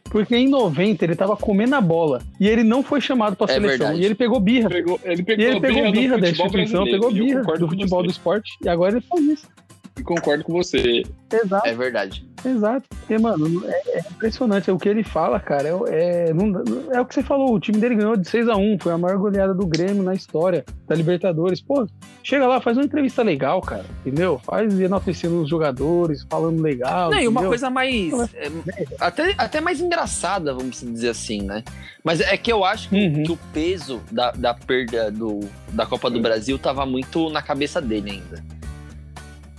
Porque 0.09 0.35
em 0.35 0.47
90 0.47 1.03
ele 1.03 1.15
tava 1.15 1.35
comendo 1.35 1.75
a 1.75 1.81
bola 1.81 2.21
e 2.39 2.47
ele 2.47 2.63
não 2.63 2.83
foi 2.83 3.01
chamado 3.01 3.35
pra 3.35 3.45
É 3.49 3.53
seleção. 3.55 3.77
verdade. 3.79 4.01
E 4.01 4.05
ele 4.05 4.13
pegou 4.13 4.39
birra. 4.39 4.69
Pegou, 4.69 4.99
ele 5.03 5.21
E 5.21 5.25
pegou, 5.25 5.45
ele 5.45 5.59
pegou 5.59 5.91
birra 5.91 6.15
do 6.17 6.21
da 6.21 6.29
instituição, 6.29 6.83
pegou 6.85 7.09
e 7.09 7.13
birra 7.15 7.41
do 7.57 7.67
futebol 7.67 8.03
do 8.03 8.11
esporte 8.11 8.51
e 8.63 8.69
agora 8.69 8.91
ele 8.97 9.01
faz 9.01 9.23
isso. 9.25 9.47
E 9.97 10.01
concordo 10.03 10.43
com 10.43 10.53
você. 10.53 11.03
Exato. 11.31 11.67
É 11.67 11.73
verdade. 11.75 12.27
Exato. 12.43 12.83
Porque, 12.89 13.17
mano, 13.17 13.63
é, 13.67 13.97
é 13.97 13.99
impressionante. 13.99 14.69
É 14.69 14.73
o 14.73 14.77
que 14.77 14.89
ele 14.89 15.03
fala, 15.03 15.39
cara. 15.39 15.69
É, 15.87 16.29
é, 16.29 16.33
não- 16.33 16.61
é 16.91 16.99
o 16.99 17.05
que 17.05 17.13
você 17.13 17.23
falou. 17.23 17.53
O 17.53 17.59
time 17.59 17.77
dele 17.77 17.95
ganhou 17.95 18.17
de 18.17 18.27
6 18.27 18.47
a 18.49 18.55
1 18.57 18.77
Foi 18.79 18.91
a 18.91 18.97
maior 18.97 19.17
goleada 19.17 19.53
do 19.53 19.65
Grêmio 19.65 20.01
na 20.03 20.13
história 20.13 20.65
da 20.87 20.95
Libertadores. 20.95 21.61
Pô, 21.61 21.87
chega 22.23 22.45
lá, 22.47 22.59
faz 22.59 22.75
uma 22.75 22.83
entrevista 22.85 23.21
legal, 23.23 23.61
cara. 23.61 23.85
Entendeu? 24.05 24.39
Faz 24.43 24.77
enaltecendo 24.79 25.41
os 25.41 25.49
jogadores, 25.49 26.25
falando 26.29 26.61
legal. 26.61 27.11
Não, 27.11 27.19
e 27.19 27.27
uma 27.27 27.43
coisa 27.45 27.69
mais. 27.69 28.11
é, 28.33 28.51
até, 28.99 29.35
até 29.37 29.61
mais 29.61 29.79
engraçada, 29.79 30.53
vamos 30.53 30.81
dizer 30.81 31.09
assim, 31.09 31.41
né? 31.43 31.63
Mas 32.03 32.19
é 32.19 32.35
que 32.35 32.51
eu 32.51 32.65
acho 32.65 32.89
que, 32.89 32.95
Uhum. 33.07 33.23
que 33.23 33.31
o 33.31 33.37
peso 33.53 34.01
da, 34.11 34.31
da 34.31 34.53
perda 34.53 35.09
do, 35.11 35.39
da 35.71 35.85
Copa 35.85 36.09
do 36.09 36.19
Brasil 36.19 36.57
tava 36.59 36.85
muito 36.85 37.29
na 37.29 37.41
cabeça 37.41 37.79
dele 37.81 38.11
ainda. 38.11 38.43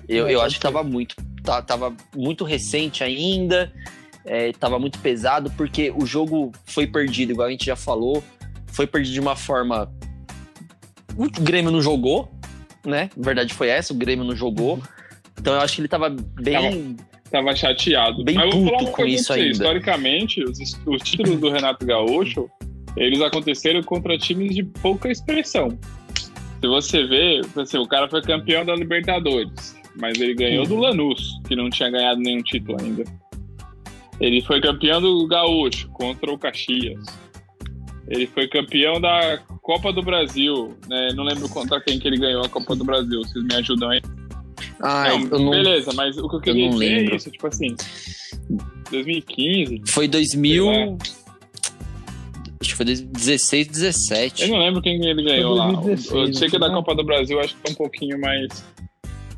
Eu, 0.08 0.28
eu 0.28 0.40
acho 0.40 0.56
que 0.56 0.62
tava 0.62 0.82
muito. 0.82 1.16
Tava 1.42 1.94
muito 2.14 2.44
recente 2.44 3.04
ainda. 3.04 3.72
é, 4.24 4.52
tava 4.52 4.78
muito 4.78 4.98
pesado, 5.00 5.50
porque 5.56 5.92
o 5.94 6.06
jogo 6.06 6.50
foi 6.64 6.86
perdido, 6.86 7.32
igual 7.32 7.48
a 7.48 7.50
gente 7.50 7.66
já 7.66 7.76
falou. 7.76 8.24
Foi 8.66 8.86
perdido 8.86 9.12
de 9.12 9.20
uma 9.20 9.36
forma. 9.36 9.92
O 11.16 11.28
Grêmio 11.42 11.70
não 11.70 11.80
jogou, 11.80 12.32
né? 12.84 13.10
A 13.16 13.22
verdade 13.22 13.52
foi 13.54 13.68
essa, 13.68 13.92
o 13.92 13.96
Grêmio 13.96 14.24
não 14.24 14.34
jogou. 14.34 14.82
Então 15.38 15.54
eu 15.54 15.60
acho 15.60 15.76
que 15.76 15.80
ele 15.82 15.88
tava 15.88 16.08
bem. 16.10 16.96
Tava 17.30 17.54
chateado. 17.54 18.24
Bem 18.24 18.36
Mas 18.36 18.46
eu 18.46 18.60
vou 18.60 18.70
falar 18.70 18.82
uma 18.82 18.92
com 18.92 19.06
isso 19.06 19.32
ainda. 19.32 19.50
Historicamente, 19.50 20.42
os, 20.42 20.58
os 20.86 21.02
títulos 21.02 21.38
do 21.40 21.50
Renato 21.50 21.84
Gaúcho, 21.84 22.48
eles 22.96 23.20
aconteceram 23.20 23.82
contra 23.82 24.16
times 24.16 24.54
de 24.54 24.62
pouca 24.62 25.10
expressão. 25.10 25.76
Se 26.60 26.68
você 26.68 27.04
vê, 27.04 27.40
assim, 27.56 27.76
o 27.76 27.86
cara 27.86 28.08
foi 28.08 28.22
campeão 28.22 28.64
da 28.64 28.74
Libertadores. 28.74 29.76
Mas 30.00 30.20
ele 30.20 30.34
ganhou 30.34 30.66
do 30.66 30.76
Lanús, 30.76 31.40
que 31.46 31.54
não 31.56 31.70
tinha 31.70 31.90
ganhado 31.90 32.20
nenhum 32.20 32.42
título 32.42 32.76
ainda. 32.80 33.04
Ele 34.20 34.40
foi 34.42 34.60
campeão 34.60 35.00
do 35.00 35.26
Gaúcho 35.26 35.88
contra 35.90 36.32
o 36.32 36.38
Caxias. 36.38 37.04
Ele 38.08 38.26
foi 38.26 38.46
campeão 38.48 39.00
da 39.00 39.38
Copa 39.62 39.92
do 39.92 40.02
Brasil, 40.02 40.76
né? 40.88 41.08
Não 41.14 41.24
lembro 41.24 41.48
contra 41.48 41.80
quem 41.80 41.98
que 41.98 42.06
ele 42.06 42.18
ganhou 42.18 42.44
a 42.44 42.48
Copa 42.48 42.76
do 42.76 42.84
Brasil. 42.84 43.20
Vocês 43.22 43.44
me 43.44 43.54
ajudam 43.54 43.90
aí? 43.90 44.00
Ah, 44.80 45.08
Não, 45.08 45.20
eu 45.20 45.38
não. 45.38 45.50
Beleza, 45.50 45.92
mas 45.94 46.16
o 46.18 46.28
que 46.28 46.36
eu 46.36 46.40
queria 46.40 46.64
não 46.66 46.72
dizer 46.78 46.92
é 46.92 46.96
lembro. 46.98 47.16
isso, 47.16 47.30
tipo 47.30 47.46
assim, 47.46 47.74
2015, 48.90 49.82
Foi 49.88 50.06
2000. 50.06 50.64
Sei 50.64 50.84
lá. 50.90 50.96
Acho 52.60 52.70
que 52.70 52.76
foi 52.76 52.86
16, 52.86 53.66
17. 53.68 54.42
eu 54.42 54.48
não 54.48 54.58
lembro 54.58 54.80
quem 54.82 54.94
ele 55.04 55.22
ganhou 55.22 55.54
lá. 55.54 55.66
2016, 55.72 56.28
Eu 56.28 56.34
sei 56.34 56.48
que 56.50 56.58
da 56.58 56.68
né? 56.68 56.74
Copa 56.74 56.94
do 56.94 57.04
Brasil 57.04 57.38
acho 57.40 57.54
que 57.54 57.60
foi 57.62 57.72
um 57.72 57.74
pouquinho 57.74 58.20
mais 58.20 58.64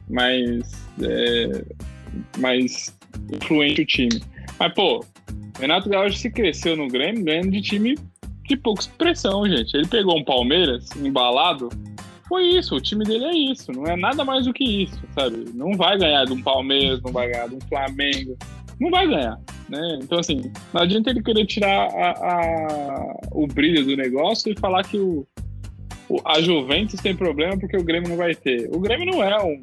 mais 0.09 0.73
é, 1.03 1.65
mais 2.39 2.97
influente 3.33 3.83
o 3.83 3.87
time. 3.87 4.23
Mas 4.59 4.73
pô, 4.75 5.05
Renato 5.59 5.89
Gaúcho 5.89 6.17
se 6.19 6.31
cresceu 6.31 6.77
no 6.77 6.89
Grêmio 6.89 7.25
ganhando 7.25 7.51
de 7.51 7.61
time 7.61 7.97
de 8.49 8.57
pouca 8.57 8.83
expressão, 8.83 9.47
gente. 9.49 9.75
Ele 9.77 9.87
pegou 9.89 10.17
um 10.19 10.25
Palmeiras 10.25 10.89
embalado. 10.97 11.69
Foi 12.29 12.45
isso, 12.45 12.75
o 12.75 12.81
time 12.81 13.05
dele 13.05 13.25
é 13.25 13.35
isso, 13.53 13.71
não 13.73 13.87
é 13.87 13.97
nada 13.97 14.25
mais 14.25 14.47
do 14.47 14.53
que 14.53 14.65
isso, 14.85 15.01
sabe? 15.15 15.45
Não 15.55 15.73
vai 15.75 15.97
ganhar 15.97 16.25
de 16.25 16.33
um 16.33 16.43
Palmeiras, 16.43 17.01
não 17.03 17.13
vai 17.13 17.31
ganhar 17.31 17.49
de 17.49 17.55
um 17.55 17.61
Flamengo, 17.61 18.37
não 18.81 18.91
vai 18.91 19.07
ganhar, 19.07 19.39
né? 19.69 19.99
Então, 20.03 20.19
assim, 20.19 20.51
não 20.75 20.83
adianta 20.83 21.11
ele 21.11 21.23
querer 21.23 21.47
tirar 21.47 21.87
a- 21.89 22.11
a- 22.11 23.17
o 23.31 23.47
brilho 23.47 23.85
do 23.85 23.97
negócio 23.97 24.51
e 24.53 24.59
falar 24.59 24.83
que 24.83 24.99
o, 24.99 25.25
a 26.25 26.41
Juventus 26.41 27.01
tem 27.01 27.15
problema 27.15 27.57
porque 27.59 27.77
o 27.77 27.85
Grêmio 27.85 28.09
não 28.09 28.17
vai 28.17 28.35
ter. 28.35 28.69
O 28.75 28.81
Grêmio 28.81 29.07
não 29.07 29.23
é 29.23 29.41
um 29.45 29.63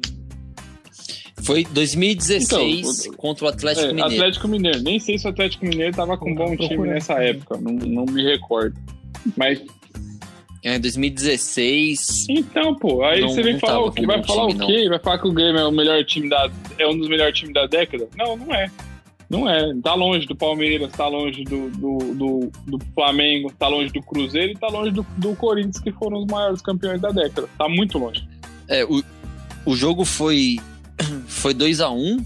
Foi 1.44 1.64
2016 1.64 3.06
Então, 3.06 3.16
contra 3.18 3.44
o 3.44 3.48
Atlético 3.48 3.86
é, 3.86 3.92
Mineiro. 3.92 4.12
Atlético 4.14 4.48
Mineiro. 4.48 4.80
Nem 4.82 4.98
sei 4.98 5.18
se 5.18 5.26
o 5.26 5.30
Atlético 5.30 5.66
Mineiro 5.66 5.94
tava 5.94 6.16
com 6.16 6.30
um 6.30 6.34
bom 6.34 6.56
time 6.56 6.68
Procura. 6.68 6.90
nessa 6.94 7.14
época, 7.22 7.58
não, 7.60 7.72
não 7.72 8.04
me 8.06 8.22
recordo. 8.22 8.76
Mas 9.36 9.60
É, 10.62 10.78
2016. 10.78 12.26
Então, 12.30 12.74
pô, 12.74 13.04
aí 13.04 13.20
Não- 13.20 13.28
você 13.28 13.42
vem 13.42 13.52
não 13.54 13.60
falar 13.60 13.84
o 13.84 13.92
quê? 13.92 14.06
Vai 14.06 14.24
falar 14.24 14.48
time, 14.48 14.64
o 14.64 14.66
quê? 14.66 14.88
Vai 14.88 14.98
falar 14.98 15.18
que 15.18 15.28
o 15.28 15.32
Grêmio 15.32 15.60
é 15.60 15.66
o 15.66 15.72
melhor 15.72 16.02
time 16.04 16.28
da. 16.28 16.50
é 16.78 16.86
um 16.88 16.96
dos 16.98 17.08
melhores 17.08 17.38
times 17.38 17.54
da 17.54 17.66
década? 17.66 18.08
Não, 18.16 18.36
não 18.36 18.54
é. 18.54 18.70
Não 19.28 19.50
é. 19.50 19.74
Tá 19.82 19.94
longe 19.94 20.26
do 20.26 20.36
Palmeiras, 20.36 20.92
tá 20.92 21.08
longe 21.08 21.44
do, 21.44 21.68
do, 21.70 21.98
do, 22.14 22.52
do 22.66 22.78
Flamengo, 22.94 23.52
tá 23.58 23.68
longe 23.68 23.92
do 23.92 24.00
Cruzeiro 24.02 24.52
e 24.52 24.54
tá 24.54 24.68
longe 24.68 24.90
do, 24.90 25.04
do 25.18 25.34
Corinthians, 25.34 25.78
que 25.80 25.90
foram 25.92 26.18
os 26.20 26.26
maiores 26.26 26.60
campeões 26.62 27.00
da 27.00 27.10
década. 27.10 27.48
Tá 27.58 27.68
muito 27.68 27.98
longe. 27.98 28.26
É, 28.68 28.84
o, 28.84 29.02
o 29.66 29.74
jogo 29.76 30.04
foi. 30.04 30.58
Foi 31.44 31.52
2x1. 31.52 32.24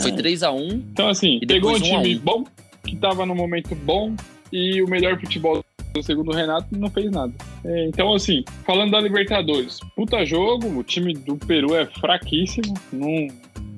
Foi 0.00 0.10
É. 0.12 0.14
3x1. 0.14 0.84
Então, 0.92 1.08
assim, 1.08 1.40
pegou 1.48 1.72
um 1.72 1.74
um 1.74 1.80
time 1.80 2.14
um. 2.14 2.18
bom, 2.20 2.44
que 2.86 2.94
tava 2.94 3.26
no 3.26 3.34
momento 3.34 3.74
bom, 3.74 4.14
e 4.52 4.80
o 4.80 4.86
melhor 4.86 5.18
futebol 5.18 5.64
do 5.92 6.00
segundo 6.00 6.30
Renato 6.30 6.68
não 6.70 6.88
fez 6.88 7.10
nada. 7.10 7.32
É, 7.64 7.88
então, 7.88 8.14
assim, 8.14 8.44
falando 8.64 8.92
da 8.92 9.00
Libertadores, 9.00 9.80
puta 9.96 10.24
jogo, 10.24 10.78
o 10.78 10.84
time 10.84 11.12
do 11.12 11.36
Peru 11.36 11.74
é 11.74 11.86
fraquíssimo, 11.86 12.72
não, 12.92 13.26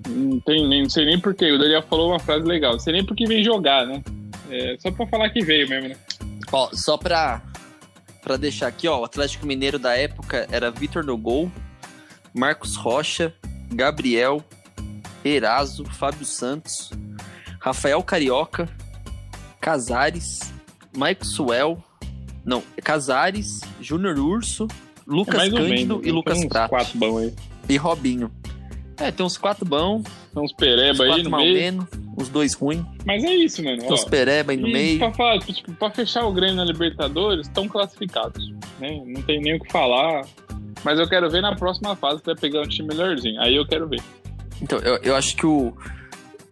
não 0.06 0.38
tem 0.40 0.68
nem, 0.68 0.82
não 0.82 0.90
sei 0.90 1.06
nem 1.06 1.18
porquê. 1.18 1.50
O 1.50 1.58
Daniel 1.58 1.82
falou 1.88 2.10
uma 2.10 2.20
frase 2.20 2.44
legal, 2.44 2.72
não 2.72 2.78
sei 2.78 2.92
nem 2.92 3.06
por 3.06 3.16
que 3.16 3.24
vem 3.24 3.42
jogar, 3.42 3.86
né? 3.86 4.02
É, 4.50 4.76
só 4.78 4.90
pra 4.90 5.06
falar 5.06 5.30
que 5.30 5.42
veio 5.42 5.66
mesmo, 5.66 5.88
né? 5.88 5.96
Ó, 6.52 6.68
só 6.74 6.98
pra, 6.98 7.40
pra 8.20 8.36
deixar 8.36 8.66
aqui, 8.66 8.86
ó, 8.86 9.00
o 9.00 9.04
Atlético 9.04 9.46
Mineiro 9.46 9.78
da 9.78 9.96
época 9.96 10.46
era 10.52 10.70
Vitor 10.70 11.02
no 11.02 11.16
gol, 11.16 11.50
Marcos 12.34 12.76
Rocha, 12.76 13.32
Gabriel, 13.72 14.44
Eraso, 15.24 15.84
Fábio 15.84 16.24
Santos, 16.24 16.90
Rafael 17.60 18.02
Carioca, 18.02 18.68
Casares, 19.60 20.40
Mike 20.96 21.26
Suel, 21.26 21.82
não, 22.44 22.62
Casares, 22.82 23.60
Júnior 23.80 24.18
Urso, 24.18 24.66
É 24.70 24.74
Lucas 25.06 25.34
ou 25.34 25.40
Cândido 25.58 25.68
menos. 25.68 26.06
e 26.06 26.10
Lucas 26.10 26.34
tem 26.38 26.46
uns 26.46 26.48
Prato. 26.52 26.70
quatro 26.70 26.98
bons 26.98 27.18
aí. 27.18 27.34
E 27.68 27.76
Robinho. 27.76 28.30
É, 28.98 29.10
tem 29.10 29.24
uns 29.26 29.36
quatro 29.36 29.64
bons, 29.64 30.04
Tem 30.32 30.42
uns 30.42 30.50
uns 30.50 30.52
pereba 30.52 31.02
aí 31.04 31.08
quatro 31.08 31.24
no 31.24 31.30
mal 31.30 31.40
meio. 31.40 31.54
menos, 31.54 31.86
uns 32.16 32.28
dois 32.28 32.54
ruins, 32.54 32.84
Mas 33.04 33.24
é 33.24 33.34
isso, 33.34 33.64
mano. 33.64 33.78
tem 33.78 33.92
uns 33.92 34.04
pereba 34.04 34.52
aí 34.52 34.58
no 34.58 34.68
meio. 34.68 34.98
Pra, 34.98 35.12
falar, 35.12 35.38
tipo, 35.40 35.72
pra 35.74 35.90
fechar 35.90 36.24
o 36.26 36.32
Grêmio 36.32 36.56
na 36.56 36.64
Libertadores, 36.64 37.46
estão 37.48 37.66
classificados. 37.66 38.52
Né? 38.78 39.02
Não 39.06 39.22
tem 39.22 39.40
nem 39.40 39.56
o 39.56 39.60
que 39.60 39.72
falar. 39.72 40.24
Mas 40.84 40.98
eu 40.98 41.08
quero 41.08 41.28
ver 41.30 41.40
na 41.40 41.56
próxima 41.56 41.96
fase 41.96 42.20
que 42.20 42.26
vai 42.26 42.36
pegar 42.36 42.60
um 42.60 42.68
time 42.68 42.88
melhorzinho. 42.88 43.40
Aí 43.40 43.56
eu 43.56 43.66
quero 43.66 43.88
ver. 43.88 44.02
Então, 44.62 44.78
eu, 44.78 44.96
eu 45.02 45.16
acho 45.16 45.36
que 45.36 45.46
o, 45.46 45.74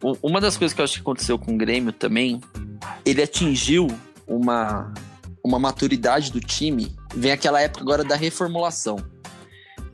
o- 0.03 0.17
Uma 0.23 0.41
das 0.41 0.57
coisas 0.57 0.75
que 0.75 0.81
eu 0.81 0.85
acho 0.85 0.95
que 0.95 1.01
aconteceu 1.01 1.38
com 1.38 1.55
o 1.55 1.57
Grêmio 1.57 1.93
também, 1.93 2.41
ele 3.05 3.23
atingiu 3.23 3.87
uma, 4.27 4.93
uma 5.45 5.59
maturidade 5.59 6.31
do 6.33 6.41
time. 6.41 6.95
Vem 7.15 7.33
aquela 7.33 7.61
época 7.61 7.83
agora 7.83 8.05
da 8.05 8.17
reformulação. 8.17 8.97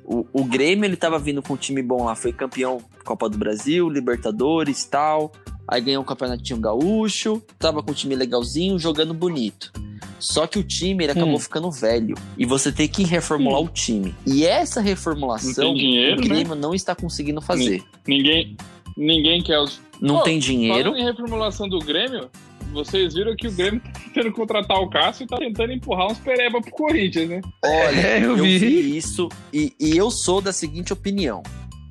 O, 0.04 0.26
o 0.32 0.44
Grêmio, 0.44 0.84
ele 0.86 0.96
tava 0.96 1.18
vindo 1.18 1.42
com 1.42 1.52
um 1.52 1.56
time 1.56 1.82
bom 1.82 2.04
lá, 2.04 2.14
foi 2.14 2.32
campeão 2.32 2.78
Copa 3.04 3.28
do 3.28 3.36
Brasil, 3.38 3.88
Libertadores 3.90 4.84
tal. 4.84 5.32
Aí 5.70 5.80
ganhou 5.82 6.02
um 6.02 6.06
campeonatinho 6.06 6.58
gaúcho, 6.58 7.42
tava 7.58 7.82
com 7.82 7.90
um 7.90 7.94
time 7.94 8.16
legalzinho, 8.16 8.78
jogando 8.78 9.12
bonito. 9.12 9.70
Só 10.18 10.46
que 10.46 10.58
o 10.58 10.64
time 10.64 11.04
ele 11.04 11.12
acabou 11.12 11.34
Hum. 11.36 11.38
ficando 11.38 11.70
velho. 11.70 12.14
E 12.36 12.44
você 12.46 12.72
tem 12.72 12.88
que 12.88 13.04
reformular 13.04 13.60
o 13.60 13.68
time. 13.68 14.14
E 14.26 14.44
essa 14.44 14.80
reformulação 14.80 15.74
dinheiro, 15.74 16.18
o 16.18 16.22
né? 16.22 16.28
Grêmio 16.28 16.54
não 16.54 16.74
está 16.74 16.94
conseguindo 16.94 17.40
fazer. 17.40 17.82
Ninguém, 18.06 18.56
ninguém 18.96 19.42
quer 19.42 19.58
os. 19.60 19.80
Não 20.00 20.16
Pô, 20.18 20.22
tem 20.22 20.38
dinheiro. 20.38 20.90
Falando 20.90 20.96
em 20.98 21.04
reformulação 21.04 21.68
do 21.68 21.78
Grêmio, 21.80 22.28
vocês 22.72 23.14
viram 23.14 23.36
que 23.36 23.46
o 23.48 23.52
Grêmio 23.52 23.80
tá 23.80 23.90
tentando 24.14 24.32
contratar 24.32 24.78
o 24.80 24.88
Cássio 24.88 25.24
e 25.24 25.26
tá 25.26 25.36
tentando 25.36 25.72
empurrar 25.72 26.06
uns 26.10 26.18
pereba 26.18 26.60
pro 26.60 26.70
Corinthians, 26.72 27.28
né? 27.28 27.40
Olha, 27.64 28.00
É, 28.00 28.18
eu 28.18 28.36
eu 28.36 28.42
vi. 28.44 28.58
vi 28.58 28.96
isso 28.96 29.28
e, 29.52 29.72
e 29.78 29.96
eu 29.96 30.10
sou 30.10 30.40
da 30.40 30.52
seguinte 30.52 30.92
opinião. 30.92 31.42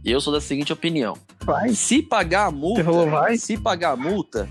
Eu 0.04 0.20
sou 0.22 0.32
da 0.34 0.40
seguinte 0.42 0.72
opinião. 0.74 1.16
Vai. 1.44 1.70
Se 1.70 2.02
pagar 2.02 2.48
a 2.48 2.52
multa, 2.52 2.84
vai? 2.84 3.38
se 3.38 3.58
pagar 3.58 3.92
a 3.92 3.96
multa, 3.96 4.50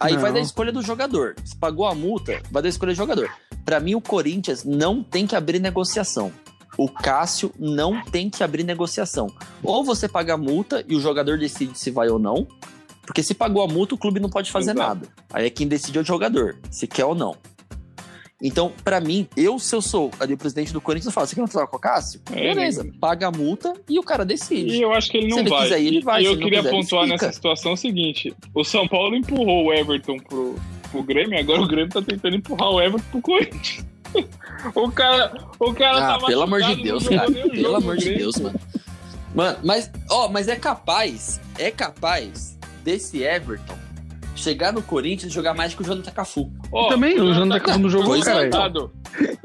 aí 0.00 0.14
Não. 0.14 0.20
vai 0.20 0.32
da 0.32 0.40
escolha 0.40 0.72
do 0.72 0.82
jogador. 0.82 1.34
Se 1.44 1.56
pagou 1.56 1.86
a 1.86 1.94
multa, 1.94 2.42
vai 2.50 2.62
da 2.62 2.68
escolha 2.68 2.92
do 2.92 2.96
jogador. 2.96 3.30
Pra 3.64 3.80
mim, 3.80 3.94
o 3.94 4.00
Corinthians 4.00 4.64
não 4.64 5.02
tem 5.02 5.26
que 5.26 5.36
abrir 5.36 5.58
negociação. 5.60 6.32
O 6.76 6.88
Cássio 6.88 7.52
não 7.58 8.02
tem 8.04 8.28
que 8.28 8.42
abrir 8.42 8.64
negociação. 8.64 9.28
Ou 9.62 9.84
você 9.84 10.08
paga 10.08 10.34
a 10.34 10.36
multa 10.36 10.84
e 10.88 10.96
o 10.96 11.00
jogador 11.00 11.38
decide 11.38 11.78
se 11.78 11.90
vai 11.90 12.08
ou 12.08 12.18
não. 12.18 12.46
Porque 13.06 13.22
se 13.22 13.32
pagou 13.34 13.62
a 13.62 13.68
multa, 13.68 13.94
o 13.94 13.98
clube 13.98 14.18
não 14.18 14.28
pode 14.28 14.50
fazer 14.50 14.72
Exato. 14.72 14.88
nada. 14.88 15.08
Aí 15.32 15.46
é 15.46 15.50
quem 15.50 15.68
decide 15.68 15.98
é 15.98 16.00
o 16.00 16.04
jogador, 16.04 16.56
se 16.70 16.86
quer 16.86 17.04
ou 17.04 17.14
não. 17.14 17.36
Então, 18.42 18.72
pra 18.84 19.00
mim, 19.00 19.28
eu, 19.36 19.58
se 19.58 19.74
eu 19.74 19.80
sou 19.80 20.10
ali 20.18 20.34
o 20.34 20.38
presidente 20.38 20.72
do 20.72 20.80
Corinthians, 20.80 21.06
eu 21.06 21.12
falo: 21.12 21.26
você 21.26 21.34
quer 21.36 21.48
falar 21.48 21.66
com 21.66 21.76
o 21.76 21.80
Cássio? 21.80 22.20
É, 22.32 22.52
Beleza, 22.54 22.86
paga 23.00 23.28
a 23.28 23.30
multa 23.30 23.72
e 23.88 23.98
o 23.98 24.02
cara 24.02 24.24
decide. 24.24 24.74
E 24.76 24.82
eu 24.82 24.92
acho 24.92 25.10
que 25.10 25.16
ele 25.18 25.28
não 25.28 25.36
Se 25.36 25.42
ele 25.42 25.50
vai. 25.50 25.62
quiser 25.62 25.80
ele 25.80 26.00
vai, 26.02 26.22
E 26.22 26.26
se 26.26 26.32
eu 26.32 26.38
queria 26.38 26.58
quiser, 26.58 26.70
pontuar 26.70 27.06
nessa 27.06 27.32
situação 27.32 27.72
o 27.72 27.76
seguinte: 27.76 28.34
o 28.54 28.64
São 28.64 28.86
Paulo 28.88 29.14
empurrou 29.14 29.66
o 29.66 29.72
Everton 29.72 30.18
pro, 30.18 30.56
pro 30.90 31.02
Grêmio, 31.02 31.38
agora 31.38 31.62
o 31.62 31.66
Grêmio 31.68 31.88
tá 31.90 32.02
tentando 32.02 32.36
empurrar 32.36 32.70
o 32.70 32.82
Everton 32.82 33.06
pro 33.12 33.20
Corinthians. 33.22 33.86
o 34.74 34.90
cara, 34.90 35.32
o 35.58 35.72
cara 35.72 36.14
Ah, 36.14 36.18
tá 36.18 36.26
pelo 36.26 36.42
amor 36.42 36.62
de 36.62 36.82
Deus, 36.82 37.08
cara. 37.08 37.30
Pelo 37.30 37.76
amor 37.76 37.96
de. 37.96 38.14
Deus, 38.14 38.36
mano. 38.40 38.60
Mano, 39.34 39.58
mas, 39.64 39.90
ó, 40.10 40.28
mas 40.28 40.46
é 40.48 40.54
capaz, 40.56 41.40
é 41.58 41.70
capaz 41.70 42.56
desse 42.84 43.22
Everton 43.22 43.74
chegar 44.44 44.72
no 44.72 44.82
Corinthians 44.82 45.32
e 45.32 45.34
jogar 45.34 45.54
mais 45.54 45.74
que 45.74 45.82
o 45.82 45.84
Jonathan 45.84 46.10
Cafu. 46.12 46.52
Ó, 46.70 46.88
Também, 46.88 47.18
o 47.20 47.32
Jonathan 47.34 47.60
Cafu 47.64 47.78
não 47.80 47.88
jogou, 47.90 48.16
é. 48.16 48.22
Coitado. 48.22 48.92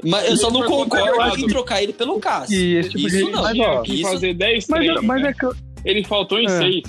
Mas 0.04 0.28
eu 0.28 0.36
só 0.36 0.50
não 0.50 0.62
concordo 0.62 1.38
em 1.40 1.46
trocar 1.48 1.82
ele 1.82 1.92
pelo 1.92 2.18
Cássio. 2.20 2.56
E 2.58 2.82
tipo 2.84 2.98
Isso 3.08 3.30
não. 3.30 3.42
mas, 3.42 3.58
ó, 3.58 3.82
que 3.82 3.94
isso- 3.94 4.10
fazer 4.10 4.34
10 4.34 4.66
Mas, 4.68 4.80
treinos. 4.80 5.02
mas 5.04 5.22
né? 5.22 5.28
é 5.30 5.32
que 5.32 5.44
eu- 5.46 5.54
Ele 5.84 6.04
faltou 6.04 6.38
em 6.38 6.44
É. 6.46 6.58
6 6.58 6.82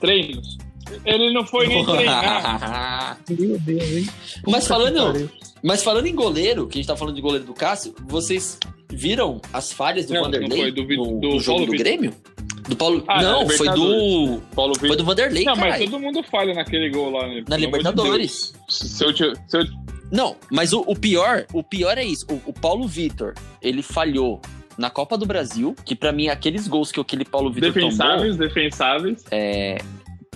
treinos. 0.00 0.56
Ele 1.04 1.32
não 1.34 1.46
foi 1.46 1.66
nem 1.66 1.84
treinar. 1.86 3.18
Meu 3.28 3.58
Deus, 3.60 3.82
hein? 3.92 4.08
Mas 4.46 4.66
falando-. 4.66 5.30
Mas 5.62 5.82
falando 5.82 6.06
em 6.06 6.14
goleiro, 6.14 6.66
que 6.68 6.78
a 6.78 6.80
gente 6.80 6.86
tá 6.88 6.96
falando 6.96 7.16
de 7.16 7.20
goleiro 7.20 7.44
do 7.44 7.52
Cássio, 7.52 7.92
vocês 8.06 8.58
viram 8.90 9.40
as 9.52 9.72
falhas 9.72 10.06
do 10.06 10.14
Não, 10.14 10.20
não 10.22 10.30
Vanderlei 10.30 10.58
foi, 10.60 10.70
do 10.72 10.86
Vi- 10.86 10.96
no, 10.96 11.20
do 11.20 11.28
no 11.30 11.40
jogo 11.40 11.58
Paulo 11.58 11.66
do 11.66 11.72
Vitor. 11.72 11.78
Grêmio? 11.84 12.14
Do 12.68 12.76
Paulo. 12.76 13.02
Ah, 13.08 13.22
não, 13.22 13.44
na 13.46 13.56
foi 13.56 13.68
do. 13.70 13.74
Libertadores. 13.74 14.42
Paulo 14.54 14.78
Foi 14.78 14.96
do 14.96 15.04
Vanderlei, 15.04 15.44
Não, 15.44 15.56
mas 15.56 15.64
caralho. 15.64 15.90
todo 15.90 16.00
mundo 16.00 16.22
falha 16.22 16.52
naquele 16.54 16.90
gol 16.90 17.10
lá. 17.10 17.26
Né? 17.26 17.36
Na 17.38 17.44
Pelo 17.44 17.56
de 17.58 17.64
Libertadores. 17.66 18.52
Deus. 18.54 18.78
Se 18.78 19.04
eu, 19.04 19.12
te- 19.14 19.32
se 19.46 19.56
eu, 19.58 19.64
Não, 20.12 20.36
mas 20.50 20.72
o, 20.74 20.80
o 20.86 20.94
pior, 20.94 21.46
o 21.52 21.62
pior 21.62 21.96
é 21.96 22.04
isso. 22.04 22.26
O, 22.30 22.50
o 22.50 22.52
Paulo 22.52 22.86
Vitor, 22.86 23.34
ele 23.62 23.82
falhou 23.82 24.40
na 24.76 24.90
Copa 24.90 25.16
do 25.16 25.24
Brasil, 25.26 25.74
que 25.84 25.96
pra 25.96 26.12
mim 26.12 26.28
aqueles 26.28 26.68
gols 26.68 26.92
que 26.92 27.00
aquele 27.00 27.24
Paulo 27.24 27.50
Vitor 27.50 27.72
tomou, 27.72 27.88
defensáveis, 27.88 28.36
defensáveis. 28.36 29.24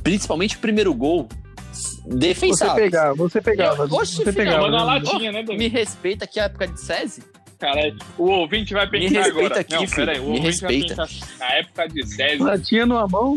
principalmente 0.03 0.57
o 0.57 0.59
primeiro 0.59 0.93
gol, 0.95 1.29
Você 1.73 2.01
defensável. 2.17 2.75
pegava, 2.77 3.15
você 3.15 3.41
pegava. 3.41 3.85
Eu- 3.85 3.93
Oxe, 3.95 4.17
você 4.17 4.33
pegava. 4.33 4.71
Né? 4.71 4.79
latinha, 4.79 5.33
né, 5.33 5.43
Me 5.43 5.69
respeita 5.69 6.25
aqui 6.25 6.41
a 6.41 6.45
época 6.45 6.67
de 6.67 6.81
SESI. 6.81 7.23
Caralho, 7.63 7.97
o 8.19 8.25
ouvinte 8.25 8.75
vai 8.75 8.87
Me 8.87 8.91
pensar 8.91 9.21
respeita 9.23 9.39
agora. 9.41 9.61
aqui, 9.61 9.73
não, 9.75 9.81
filho, 9.87 9.95
peraí, 9.95 10.19
o 10.19 10.31
me 10.33 10.41
respeita. 10.41 10.97
pensar 11.07 11.39
na 11.39 11.47
época 11.55 11.89
de 11.89 12.07
César. 12.09 12.43
Latinha 12.45 12.85
numa 12.87 13.07
mão. 13.07 13.37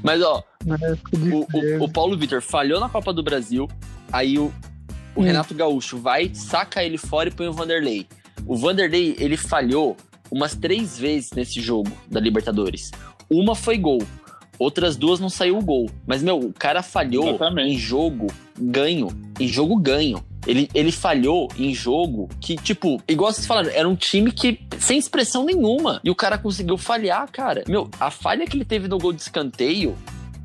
Mas, 0.00 0.22
ó, 0.22 0.44
o, 1.12 1.80
o, 1.80 1.84
o 1.84 1.92
Paulo 1.92 2.16
Vitor 2.16 2.40
falhou 2.40 2.78
na 2.78 2.88
Copa 2.88 3.12
do 3.12 3.24
Brasil, 3.24 3.68
aí 4.12 4.38
o, 4.38 4.52
o 5.16 5.20
Hum. 5.20 5.24
Renato 5.24 5.54
Gaúcho 5.54 5.98
vai, 5.98 6.30
saca 6.34 6.84
ele 6.84 6.98
fora 6.98 7.28
e 7.28 7.32
põe 7.32 7.48
o 7.48 7.52
Vanderlei. 7.52 8.06
O 8.46 8.56
Vanderlei, 8.56 9.16
ele 9.18 9.36
falhou 9.36 9.96
umas 10.30 10.54
três 10.54 10.96
vezes 10.96 11.32
nesse 11.32 11.60
jogo 11.60 11.90
da 12.08 12.20
Libertadores. 12.20 12.92
Uma 13.28 13.56
foi 13.56 13.76
gol, 13.76 14.02
outras 14.56 14.96
duas 14.96 15.18
não 15.18 15.28
saiu 15.28 15.58
o 15.58 15.62
gol. 15.64 15.90
Mas, 16.06 16.22
meu, 16.22 16.38
o 16.38 16.52
cara 16.52 16.80
falhou 16.80 17.28
Exatamente. 17.30 17.72
em 17.74 17.76
jogo 17.78 18.28
ganho, 18.56 19.08
em 19.40 19.48
jogo 19.48 19.74
ganho. 19.76 20.24
Ele, 20.46 20.68
ele 20.74 20.92
falhou 20.92 21.48
em 21.58 21.74
jogo 21.74 22.28
que, 22.40 22.56
tipo, 22.56 23.02
igual 23.08 23.32
vocês 23.32 23.46
falaram, 23.46 23.70
era 23.70 23.88
um 23.88 23.96
time 23.96 24.30
que 24.30 24.60
sem 24.78 24.98
expressão 24.98 25.44
nenhuma. 25.44 26.00
E 26.04 26.10
o 26.10 26.14
cara 26.14 26.38
conseguiu 26.38 26.78
falhar, 26.78 27.28
cara. 27.30 27.64
Meu, 27.66 27.90
a 27.98 28.10
falha 28.10 28.46
que 28.46 28.56
ele 28.56 28.64
teve 28.64 28.86
no 28.86 28.98
gol 28.98 29.12
de 29.12 29.22
escanteio, 29.22 29.96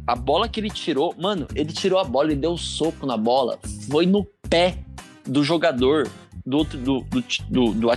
a 0.07 0.15
bola 0.15 0.49
que 0.49 0.59
ele 0.59 0.69
tirou, 0.69 1.13
mano, 1.17 1.47
ele 1.53 1.71
tirou 1.71 1.99
a 1.99 2.03
bola 2.03 2.33
e 2.33 2.35
deu 2.35 2.51
um 2.51 2.57
soco 2.57 3.05
na 3.05 3.15
bola. 3.15 3.59
Foi 3.89 4.05
no 4.05 4.25
pé 4.49 4.77
do 5.25 5.43
jogador 5.43 6.09
do 6.45 6.57
outro, 6.57 6.77
do, 6.77 7.01
do, 7.01 7.23
do, 7.49 7.73
do. 7.73 7.91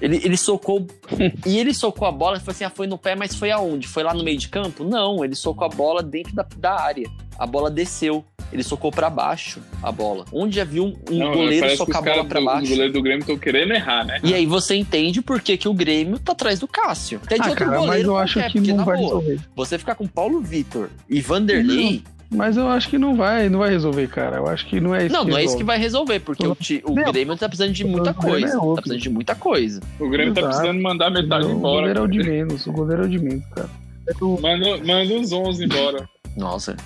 Ele, 0.00 0.16
ele 0.24 0.36
socou. 0.36 0.86
e 1.44 1.58
ele 1.58 1.74
socou 1.74 2.08
a 2.08 2.12
bola 2.12 2.36
e 2.36 2.40
falou 2.40 2.52
assim: 2.52 2.64
ah, 2.64 2.70
foi 2.70 2.86
no 2.86 2.96
pé, 2.96 3.14
mas 3.14 3.34
foi 3.34 3.50
aonde? 3.50 3.86
Foi 3.86 4.02
lá 4.02 4.14
no 4.14 4.24
meio 4.24 4.38
de 4.38 4.48
campo? 4.48 4.84
Não, 4.84 5.24
ele 5.24 5.34
socou 5.34 5.66
a 5.66 5.68
bola 5.68 6.02
dentro 6.02 6.34
da, 6.34 6.46
da 6.56 6.80
área. 6.80 7.10
A 7.38 7.46
bola 7.46 7.70
desceu. 7.70 8.24
Ele 8.52 8.62
socou 8.62 8.90
pra 8.90 9.08
baixo 9.08 9.60
a 9.82 9.92
bola. 9.92 10.24
Onde 10.32 10.56
já 10.56 10.64
viu 10.64 10.84
um, 10.84 10.96
um 11.10 11.18
Não, 11.18 11.32
goleiro 11.32 11.66
que 11.68 11.76
socar 11.76 11.98
a 11.98 12.02
bola 12.02 12.24
do, 12.24 12.44
baixo? 12.44 12.62
Os 12.64 12.68
goleiros 12.70 12.92
do 12.92 13.02
Grêmio 13.02 13.20
estão 13.20 13.38
querendo 13.38 13.72
errar, 13.72 14.04
né? 14.04 14.18
E 14.24 14.34
aí 14.34 14.44
você 14.46 14.74
entende 14.74 15.22
por 15.22 15.40
que, 15.40 15.56
que 15.56 15.68
o 15.68 15.74
Grêmio 15.74 16.18
tá 16.18 16.32
atrás 16.32 16.58
do 16.58 16.66
Cássio. 16.66 17.20
Até 17.24 17.36
de 17.36 17.42
Ah, 17.42 17.50
outro 17.50 17.64
cara, 17.66 17.76
mas 17.78 17.86
goleiro 17.86 18.08
eu 18.10 18.16
acho 18.16 18.34
qualquer, 18.40 18.50
que 18.52 18.72
não 18.72 18.84
vai 18.84 18.96
boa, 18.96 19.06
resolver. 19.20 19.40
Você 19.54 19.78
ficar 19.78 19.94
com 19.94 20.06
Paulo 20.06 20.40
Vitor 20.40 20.90
e 21.08 21.20
Vanderlei. 21.20 22.02
Mas 22.32 22.56
eu 22.56 22.68
acho 22.68 22.88
que 22.88 22.96
não 22.96 23.16
vai, 23.16 23.48
não 23.48 23.58
vai 23.58 23.70
resolver, 23.70 24.06
cara. 24.06 24.36
Eu 24.36 24.46
acho 24.46 24.64
que 24.68 24.80
não 24.80 24.94
é 24.94 25.06
isso. 25.06 25.12
Não, 25.12 25.24
não 25.24 25.36
é 25.36 25.42
isso 25.44 25.56
que 25.56 25.64
vai 25.64 25.76
resolver, 25.78 26.20
porque 26.20 26.46
o, 26.46 26.54
ti- 26.54 26.80
o 26.86 26.94
Não. 26.94 27.10
Grêmio 27.10 27.36
tá 27.36 27.48
precisando 27.48 27.72
de 27.72 27.82
O 27.82 27.88
muita 27.88 28.10
é 28.10 28.14
coisa. 28.14 28.56
outro. 28.56 28.74
Tá 28.76 28.82
precisando 28.82 29.02
de 29.02 29.10
muita 29.10 29.34
coisa. 29.34 29.80
O 29.98 30.08
Grêmio 30.08 30.32
tá 30.32 30.40
Exato. 30.42 30.56
precisando 30.56 30.80
mandar 30.80 31.10
metade 31.10 31.46
o 31.46 31.50
embora. 31.50 31.80
goleiro 31.80 31.98
é 31.98 32.02
o 32.02 32.06
de 32.06 32.18
menos. 32.22 32.66
O 32.68 32.72
goleiro 32.72 33.02
é 33.02 33.06
o 33.06 33.08
de 33.08 33.18
menos, 33.18 33.44
cara. 33.46 33.68
É, 34.08 34.14
do- 34.14 34.38
Manda, 34.40 34.76
manda 34.84 35.12
uns 35.14 35.32
11 35.32 35.64
embora. 35.64 36.08
Nossa. 36.36 36.76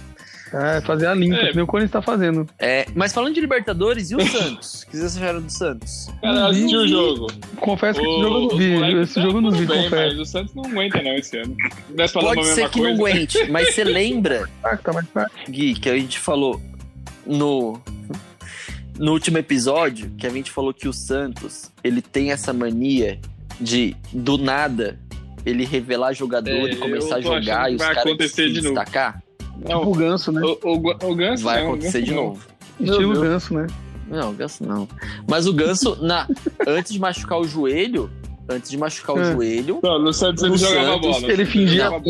É, 0.52 0.80
fazer 0.83 1.07
a 1.07 1.14
limpa, 1.14 1.37
É. 1.37 1.48
que 1.48 1.54
nem 1.54 1.64
o 1.64 1.66
Corinthians 1.66 1.92
tá 1.92 2.02
fazendo. 2.02 2.46
É, 2.59 2.87
mas 2.94 3.12
falando 3.12 3.35
de 3.35 3.40
Libertadores, 3.40 4.11
e 4.11 4.16
o 4.16 4.20
Santos? 4.26 4.83
O 4.83 4.87
que 4.90 4.96
vocês 4.96 5.16
acharam 5.16 5.40
do 5.42 5.50
Santos? 5.50 6.09
Cara, 6.20 6.48
assistiu 6.48 6.80
o 6.80 6.88
jogo. 6.88 7.26
Confesso 7.57 8.00
que 8.00 8.07
esse 8.07 8.14
O- 8.16 8.22
jogo 8.22 8.37
eu 8.37 8.40
não 8.48 8.57
vi. 8.59 9.00
Esse 9.00 9.14
tá 9.14 9.20
jogo 9.22 9.38
eu 9.38 9.40
não 9.42 9.50
vi, 9.50 9.66
bem, 9.66 9.83
confesso. 9.85 10.16
mas 10.16 10.18
o 10.18 10.24
Santos 10.30 10.54
não 10.54 10.64
aguenta 10.66 11.02
não 11.02 11.14
esse 11.14 11.37
ano. 11.38 11.57
Falamos 12.12 12.35
Pode 12.37 12.46
ser 12.48 12.68
que 12.70 12.78
coisa. 12.80 12.96
não 12.96 13.07
aguente, 13.07 13.44
mas 13.50 13.74
você 13.74 13.83
lembra, 13.85 14.48
Ah, 14.62 14.76
tá. 14.76 15.30
Gui, 15.48 15.74
que 15.74 15.88
a 15.88 15.96
gente 15.96 16.18
falou 16.18 16.61
no, 17.26 17.80
no 18.98 19.12
último 19.12 19.38
episódio, 19.38 20.11
que 20.18 20.26
a 20.26 20.30
gente 20.30 20.50
falou 20.50 20.72
que 20.74 20.87
o 20.87 20.92
Santos, 20.92 21.70
ele 21.83 22.00
tem 22.02 22.30
essa 22.30 22.52
mania 22.52 23.18
de, 23.61 23.96
do 24.12 24.37
nada, 24.38 24.98
ele 25.46 25.64
revelar 25.64 26.12
jogador 26.12 26.50
É, 26.50 26.72
e 26.72 26.76
começar 26.76 27.16
a 27.16 27.20
jogar 27.20 27.70
e 27.72 27.76
os 27.76 27.83
caras 27.83 28.30
se 28.30 28.48
de 28.48 28.61
novo. 28.62 28.74
destacar? 28.74 29.22
Não, 29.58 29.78
Tipo 29.80 29.90
o 29.90 29.94
Ganso, 29.94 30.32
né? 30.32 30.40
o, 30.42 30.58
o, 30.62 31.10
o 31.10 31.14
Ganso 31.14 31.44
Vai 31.44 31.60
não, 31.62 31.70
o 31.70 31.72
acontecer 31.74 32.00
Ganso 32.00 32.04
de 32.10 32.14
não. 32.14 32.24
novo. 32.24 32.46
Estilo. 32.80 33.20
Ganso, 33.20 33.54
né? 33.54 33.66
Não, 34.08 34.30
o 34.30 34.32
Ganso 34.34 34.64
não. 34.66 34.88
Mas 35.28 35.46
o 35.46 35.52
Ganso, 35.52 35.96
na, 36.02 36.26
antes 36.66 36.92
de 36.92 36.98
machucar 36.98 37.38
o 37.40 37.44
joelho, 37.44 38.10
antes 38.50 38.70
de 38.70 38.76
machucar 38.76 39.16
o 39.16 39.20
É. 39.20 39.32
joelho, 39.32 39.80
Não, 39.82 39.98
no 39.98 40.12
Santos 40.12 40.42
ele 40.42 40.56
jogava 40.56 40.92
Santos, 40.94 41.20
bola. 41.20 41.32
ele 41.32 41.44
fingia- 41.46 41.90
bola. 41.90 42.02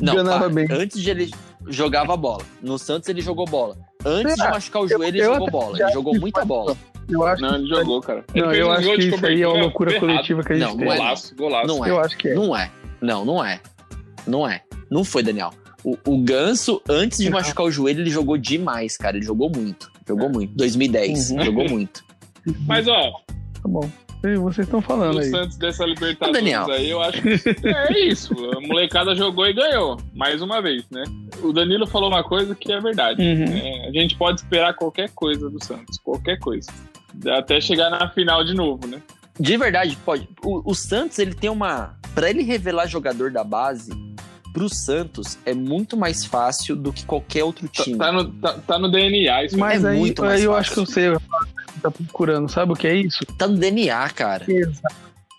não, 0.00 0.24
para, 0.24 0.48
bem. 0.48 0.66
antes 0.70 1.00
de 1.02 1.10
ele 1.10 1.30
jogava 1.68 2.16
bola. 2.16 2.42
No 2.62 2.78
Santos 2.78 3.08
ele 3.08 3.20
jogou 3.20 3.46
bola. 3.46 3.76
Antes 4.04 4.36
de 4.36 4.42
Ah, 4.42 4.50
machucar 4.50 4.82
o 4.82 4.84
eu- 4.84 4.88
joelho, 4.90 5.04
ele 5.16 5.20
eu 5.20 5.32
jogou 5.34 5.50
bola. 5.50 5.78
Ele 5.82 5.92
jogou 5.92 6.12
que 6.12 6.18
muita 6.20 6.44
bola. 6.44 6.76
Eu 7.08 7.24
acho 7.26 7.42
Não, 7.42 7.54
ele 7.56 7.66
jogou, 7.66 8.00
cara. 8.00 8.24
Ele 8.32 8.44
Não, 8.46 8.52
eu 8.54 8.70
acho 8.70 8.94
que 8.94 9.02
isso 9.08 9.26
aí 9.26 9.42
é 9.42 9.48
uma 9.48 9.60
loucura 9.62 9.90
ferrado. 9.90 10.06
coletiva 10.12 10.42
que 10.44 10.52
a 10.52 10.56
gente 10.56 10.68
Não, 10.68 10.76
tem. 10.76 10.86
não 10.86 10.92
é 10.92 10.96
Golaço, 10.96 11.34
golaço. 11.36 11.66
Não 11.66 11.84
é. 11.84 11.90
Eu 11.90 11.98
acho 12.00 12.16
que 12.16 12.28
é. 12.28 12.34
Não 12.34 12.56
é. 12.56 12.70
Não, 13.00 13.24
não 13.24 13.44
é. 13.44 13.60
Não 14.28 14.48
é. 14.48 14.62
Não 14.88 15.02
foi, 15.02 15.22
Daniel. 15.22 15.50
O, 15.84 15.96
o 16.06 16.18
Ganso, 16.18 16.82
antes 16.88 17.18
de 17.18 17.30
machucar 17.30 17.64
o 17.66 17.70
joelho, 17.70 18.00
ele 18.00 18.10
jogou 18.10 18.36
demais, 18.36 18.96
cara. 18.96 19.16
Ele 19.16 19.24
jogou 19.24 19.50
muito. 19.50 19.90
Jogou 20.06 20.28
muito. 20.28 20.54
2010. 20.54 21.30
Uhum. 21.30 21.44
Jogou 21.44 21.68
muito. 21.68 22.04
Mas, 22.66 22.86
ó, 22.88 23.12
Tá 23.62 23.68
bom. 23.68 23.90
Vocês 24.42 24.66
estão 24.66 24.82
falando 24.82 25.16
o 25.16 25.18
aí. 25.20 25.30
Santos 25.30 25.56
dessa 25.56 25.84
Libertadores 25.86 26.32
Daniel. 26.32 26.70
aí, 26.70 26.90
eu 26.90 27.00
acho 27.00 27.22
que 27.22 27.66
é 27.66 28.06
isso. 28.06 28.34
A 28.54 28.60
molecada 28.60 29.14
jogou 29.14 29.46
e 29.46 29.52
ganhou. 29.54 29.98
Mais 30.14 30.42
uma 30.42 30.60
vez, 30.60 30.84
né? 30.90 31.02
O 31.42 31.54
Danilo 31.54 31.86
falou 31.86 32.10
uma 32.10 32.22
coisa 32.22 32.54
que 32.54 32.70
é 32.70 32.78
verdade. 32.80 33.22
Uhum. 33.22 33.44
É, 33.44 33.88
a 33.88 33.92
gente 33.92 34.16
pode 34.16 34.40
esperar 34.40 34.74
qualquer 34.74 35.08
coisa 35.10 35.48
do 35.48 35.62
Santos. 35.64 35.96
Qualquer 36.04 36.38
coisa. 36.38 36.70
Até 37.34 37.62
chegar 37.62 37.88
na 37.88 38.10
final 38.10 38.44
de 38.44 38.52
novo, 38.54 38.86
né? 38.86 39.00
De 39.38 39.56
verdade, 39.56 39.96
pode. 40.04 40.28
O, 40.44 40.70
o 40.70 40.74
Santos, 40.74 41.18
ele 41.18 41.34
tem 41.34 41.48
uma. 41.48 41.96
Pra 42.14 42.28
ele 42.28 42.42
revelar 42.42 42.86
jogador 42.86 43.30
da 43.30 43.42
base, 43.42 43.90
pro 44.52 44.68
Santos 44.68 45.38
é 45.44 45.54
muito 45.54 45.96
mais 45.96 46.24
fácil 46.24 46.74
do 46.76 46.92
que 46.92 47.04
qualquer 47.04 47.44
outro 47.44 47.68
Tá, 47.68 47.84
time. 47.84 47.98
tá 47.98 48.12
no, 48.12 48.24
tá, 48.32 48.52
tá 48.66 48.78
no 48.78 48.90
DNA 48.90 49.44
isso. 49.44 49.58
Mas 49.58 49.84
É 49.84 49.90
aí, 49.90 49.98
muito 49.98 50.22
mais 50.22 50.40
aí 50.40 50.44
eu 50.44 50.52
fácil. 50.52 50.60
acho 50.60 50.72
que 50.74 50.80
eu 50.80 50.86
sei 50.86 51.08
o 51.10 51.20
que 51.20 51.80
tá 51.80 51.90
procurando. 51.90 52.48
Sabe 52.50 52.72
o 52.72 52.76
que 52.76 52.86
é 52.86 52.94
isso? 52.94 53.24
Tá 53.38 53.46
no 53.46 53.56
DNA, 53.56 54.08
cara. 54.10 54.44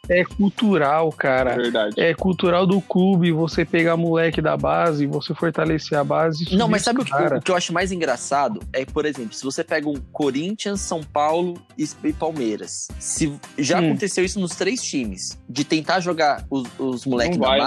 É 0.09 0.25
cultural, 0.25 1.09
É 1.09 1.15
cara. 1.21 1.55
verdade. 1.55 1.95
É 1.99 2.13
cultural 2.13 2.65
do 2.65 2.81
clube 2.81 3.31
você 3.31 3.63
pegar 3.63 3.95
moleque 3.95 4.41
da 4.41 4.57
base, 4.57 5.05
você 5.05 5.33
fortalecer 5.33 5.97
a 5.97 6.03
base. 6.03 6.53
Não, 6.55 6.67
mas 6.67 6.81
sabe 6.81 7.01
o 7.01 7.05
que, 7.05 7.13
o 7.13 7.41
que 7.41 7.51
eu 7.51 7.55
acho 7.55 7.71
mais 7.71 7.91
engraçado? 7.91 8.59
É, 8.73 8.83
por 8.83 9.05
exemplo, 9.05 9.33
se 9.33 9.43
você 9.43 9.63
pega 9.63 9.87
um 9.87 9.95
Corinthians, 10.11 10.81
São 10.81 11.01
Paulo 11.01 11.61
e 11.77 11.87
Palmeiras. 12.13 12.87
Se 12.99 13.31
já 13.57 13.79
Hum. 13.79 13.89
aconteceu 13.91 14.25
isso 14.25 14.39
nos 14.39 14.55
três 14.55 14.81
times, 14.81 15.37
de 15.47 15.63
tentar 15.63 15.99
jogar 16.01 16.45
os, 16.49 16.67
os 16.79 17.05
moleques 17.05 17.37
da 17.37 17.47
vai, 17.47 17.59
né? 17.59 17.65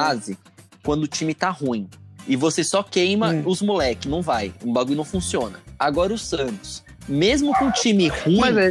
Quando 0.84 1.04
o 1.04 1.08
time 1.08 1.34
tá 1.34 1.50
ruim. 1.50 1.88
E 2.28 2.36
você 2.36 2.62
só 2.64 2.82
queima 2.82 3.30
Hum. 3.30 3.42
os 3.46 3.60
moleques, 3.60 4.08
não 4.10 4.22
vai. 4.22 4.52
O 4.64 4.72
bagulho 4.72 4.96
não 4.96 5.04
funciona. 5.04 5.58
Agora 5.78 6.12
o 6.14 6.18
Santos, 6.18 6.82
mesmo 7.08 7.52
com 7.58 7.66
o 7.66 7.72
time 7.72 8.08
ruim, 8.08 8.38
Mas 8.38 8.56
é 8.56 8.70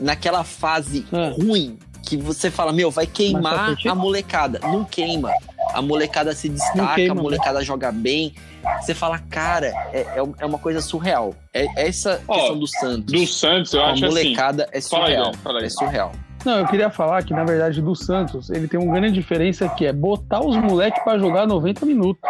naquela 0.00 0.44
fase 0.44 1.04
Ah. 1.12 1.32
ruim, 1.36 1.78
que 2.02 2.16
você 2.16 2.50
fala, 2.50 2.72
meu, 2.72 2.90
vai 2.90 3.06
queimar 3.06 3.70
sentido? 3.70 3.90
a 3.90 3.94
molecada. 3.94 4.58
Não 4.62 4.84
queima. 4.84 5.30
A 5.74 5.82
molecada 5.82 6.34
se 6.34 6.48
destaca, 6.48 6.94
queima, 6.94 7.12
a 7.12 7.16
né? 7.16 7.20
molecada 7.22 7.62
joga 7.62 7.92
bem. 7.92 8.32
Você 8.80 8.94
fala, 8.94 9.18
cara, 9.18 9.66
é, 9.92 10.00
é, 10.00 10.22
é 10.38 10.46
uma 10.46 10.58
coisa 10.58 10.80
surreal. 10.80 11.34
É 11.52 11.66
essa 11.76 12.22
Ó, 12.26 12.34
questão 12.34 12.58
do 12.58 12.66
Santos. 12.66 13.12
Do 13.12 13.26
Santos, 13.26 13.72
eu 13.74 13.82
a 13.82 13.92
acho 13.92 14.04
assim. 14.06 14.14
molecada 14.14 14.66
é 14.72 14.80
Fala 14.80 15.06
aí, 15.06 15.14
surreal. 15.14 15.34
Fala 15.42 15.58
aí. 15.60 15.66
É 15.66 15.68
surreal. 15.68 16.12
Não, 16.44 16.58
eu 16.60 16.66
queria 16.66 16.88
falar 16.88 17.22
que, 17.24 17.34
na 17.34 17.44
verdade, 17.44 17.82
do 17.82 17.94
Santos, 17.94 18.48
ele 18.48 18.68
tem 18.68 18.78
uma 18.80 18.94
grande 18.94 19.14
diferença 19.14 19.68
que 19.68 19.84
é 19.84 19.92
botar 19.92 20.40
os 20.40 20.56
moleques 20.56 21.02
pra 21.02 21.18
jogar 21.18 21.46
90 21.46 21.84
minutos. 21.84 22.22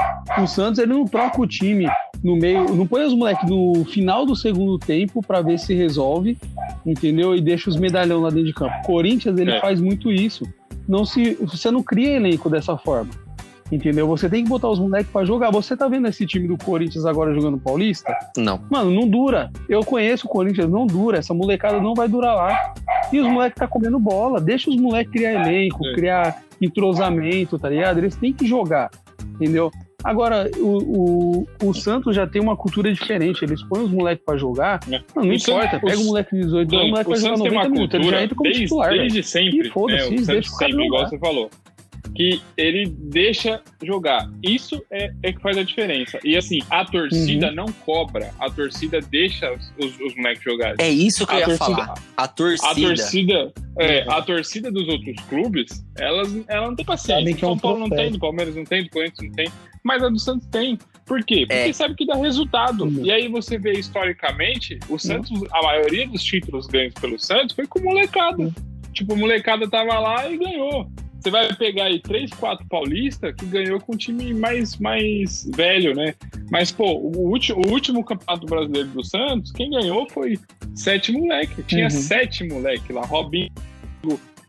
O 0.42 0.46
Santos, 0.46 0.78
ele 0.78 0.92
não 0.92 1.04
troca 1.04 1.40
o 1.40 1.46
time 1.46 1.86
no 2.24 2.34
meio, 2.36 2.74
não 2.74 2.86
põe 2.86 3.04
os 3.04 3.14
moleques 3.14 3.48
no 3.48 3.84
final 3.84 4.24
do 4.26 4.34
segundo 4.34 4.78
tempo 4.78 5.22
pra 5.22 5.40
ver 5.42 5.58
se 5.58 5.74
resolve, 5.74 6.36
entendeu? 6.84 7.34
E 7.34 7.40
deixa 7.40 7.68
os 7.70 7.76
medalhão 7.76 8.20
lá 8.20 8.30
dentro 8.30 8.46
de 8.46 8.54
campo. 8.54 8.74
Corinthians, 8.84 9.38
ele 9.38 9.52
É. 9.52 9.60
faz 9.60 9.80
muito 9.80 10.10
isso. 10.10 10.44
Não 10.88 11.04
se, 11.04 11.34
você 11.42 11.70
não 11.70 11.82
cria 11.82 12.16
elenco 12.16 12.48
dessa 12.48 12.76
forma. 12.78 13.10
Entendeu? 13.70 14.06
Você 14.06 14.30
tem 14.30 14.42
que 14.44 14.48
botar 14.48 14.68
os 14.70 14.78
moleques 14.78 15.10
pra 15.12 15.24
jogar. 15.24 15.50
Você 15.50 15.76
tá 15.76 15.86
vendo 15.88 16.08
esse 16.08 16.24
time 16.24 16.48
do 16.48 16.56
Corinthians 16.56 17.04
agora 17.04 17.34
jogando 17.34 17.58
Paulista? 17.58 18.16
Não. 18.36 18.60
Mano, 18.70 18.90
não 18.90 19.06
dura. 19.06 19.50
Eu 19.68 19.80
conheço 19.80 20.26
o 20.26 20.30
Corinthians, 20.30 20.70
não 20.70 20.86
dura. 20.86 21.18
Essa 21.18 21.34
molecada 21.34 21.78
não 21.80 21.94
vai 21.94 22.08
durar 22.08 22.34
lá. 22.34 22.74
E 23.12 23.20
os 23.20 23.26
moleques 23.28 23.58
tá 23.58 23.66
comendo 23.68 23.98
bola. 23.98 24.40
Deixa 24.40 24.70
os 24.70 24.76
moleques 24.76 25.12
criar 25.12 25.46
elenco, 25.46 25.86
É. 25.86 25.94
criar 25.94 26.42
entrosamento, 26.60 27.58
tá 27.58 27.68
ligado? 27.68 27.98
Eles 27.98 28.16
têm 28.16 28.32
que 28.32 28.46
jogar, 28.46 28.90
entendeu? 29.34 29.70
Agora, 30.02 30.48
o, 30.58 31.42
o, 31.62 31.68
o 31.68 31.74
Santos 31.74 32.14
já 32.14 32.24
tem 32.26 32.40
uma 32.40 32.56
cultura 32.56 32.90
diferente. 32.92 33.44
Eles 33.44 33.62
põem 33.64 33.82
os 33.84 33.90
moleques 33.90 34.24
pra 34.24 34.36
jogar. 34.36 34.78
É. 34.90 35.00
Não, 35.14 35.24
não 35.24 35.32
importa. 35.32 35.70
Santos- 35.72 35.90
Pega 35.90 36.00
o 36.00 36.04
moleque 36.04 36.36
de 36.36 36.42
18 36.42 36.74
anos, 36.74 36.86
o 36.86 36.90
moleque 36.90 37.06
o 37.08 37.10
vai 37.10 37.18
jogar 37.20 37.36
Santos 37.36 37.42
tem 37.42 37.52
90 37.52 37.68
uma 37.68 37.74
minutos. 37.74 37.94
Ele 37.94 38.02
já 38.04 38.08
cultura 38.10 38.24
entra 38.24 38.36
como 38.36 38.44
desde, 38.48 38.62
titular, 38.62 38.88
velho. 38.90 39.00
desde 39.02 39.22
sempre. 39.24 39.58
E 39.68 39.70
foda-se, 39.70 40.10
né? 40.10 40.16
Deixa 40.16 40.30
o 40.54 40.56
cara 40.56 40.70
sempre, 40.70 40.86
igual 40.86 40.98
jogar. 41.00 41.10
você 41.10 41.18
falou. 41.18 41.50
Que 42.14 42.40
ele 42.56 42.86
deixa 42.86 43.62
jogar. 43.82 44.28
Isso 44.42 44.82
é, 44.90 45.12
é 45.22 45.32
que 45.32 45.40
faz 45.40 45.56
a 45.56 45.62
diferença. 45.62 46.18
E 46.24 46.36
assim, 46.36 46.58
a 46.70 46.80
Uhum. 46.80 46.86
torcida 46.86 47.50
não 47.52 47.66
cobra. 47.84 48.30
A 48.38 48.50
torcida 48.50 49.00
deixa 49.00 49.52
os, 49.52 49.72
os, 49.78 50.00
os 50.00 50.16
moleques 50.16 50.42
jogarem. 50.42 50.76
É 50.78 50.90
isso 50.90 51.26
que 51.26 51.32
eu 51.32 51.36
A 51.36 51.40
ia 51.40 51.44
torcida- 51.46 51.76
falar. 51.86 51.94
A 52.16 52.28
torcida. 52.28 52.70
A 52.70 52.74
torcida, 52.74 53.52
é, 53.78 54.02
a 54.08 54.22
torcida 54.22 54.70
dos 54.72 54.88
outros 54.88 55.16
clubes, 55.28 55.84
elas, 55.96 56.34
ela 56.48 56.66
não 56.68 56.76
tem 56.76 56.84
paciência. 56.84 57.30
É 57.30 57.36
São 57.38 57.58
Paulo 57.58 57.78
não 57.80 57.90
tem, 57.90 58.10
do 58.10 58.18
Palmeiras 58.18 58.54
não 58.56 58.64
tem, 58.64 58.82
do 58.84 58.90
Corinthians 58.90 59.28
não 59.28 59.34
tem, 59.36 59.48
mas 59.84 60.02
a 60.02 60.08
do 60.08 60.18
Santos 60.18 60.46
tem. 60.48 60.78
Por 61.06 61.24
quê? 61.24 61.46
Porque 61.46 61.54
É. 61.70 61.72
sabe 61.72 61.94
que 61.94 62.04
dá 62.04 62.16
resultado. 62.16 62.84
Uhum. 62.84 63.04
E 63.04 63.10
aí 63.10 63.28
você 63.28 63.56
vê 63.58 63.72
historicamente, 63.72 64.78
o 64.88 64.98
Santos, 64.98 65.30
a 65.52 65.62
maioria 65.62 66.06
dos 66.06 66.22
títulos 66.22 66.66
ganhos 66.66 66.92
pelo 66.94 67.18
Santos 67.18 67.54
foi 67.54 67.66
com 67.66 67.80
molecada. 67.80 68.42
Uhum. 68.42 68.52
Tipo, 68.92 69.14
a 69.14 69.16
molecada 69.16 69.68
tava 69.70 69.98
lá 69.98 70.28
e 70.30 70.36
ganhou. 70.36 70.90
Você 71.20 71.30
vai 71.30 71.52
pegar 71.54 71.84
aí 71.84 72.00
três, 72.00 72.30
quatro 72.30 72.64
paulistas 72.68 73.34
que 73.34 73.44
ganhou 73.46 73.80
com 73.80 73.94
um 73.94 73.96
time 73.96 74.32
mais, 74.32 74.76
mais 74.78 75.48
velho, 75.56 75.94
né? 75.94 76.14
Mas, 76.50 76.70
pô, 76.70 76.92
o 76.92 77.28
último, 77.30 77.60
o 77.66 77.70
último 77.70 78.04
campeonato 78.04 78.46
brasileiro 78.46 78.88
do 78.88 79.04
Santos, 79.04 79.50
quem 79.52 79.70
ganhou 79.70 80.08
foi 80.10 80.38
sete 80.74 81.10
moleque. 81.12 81.62
Tinha 81.64 81.84
Uhum. 81.84 81.90
sete 81.90 82.44
moleque 82.44 82.92
lá. 82.92 83.02
Robinho, 83.04 83.50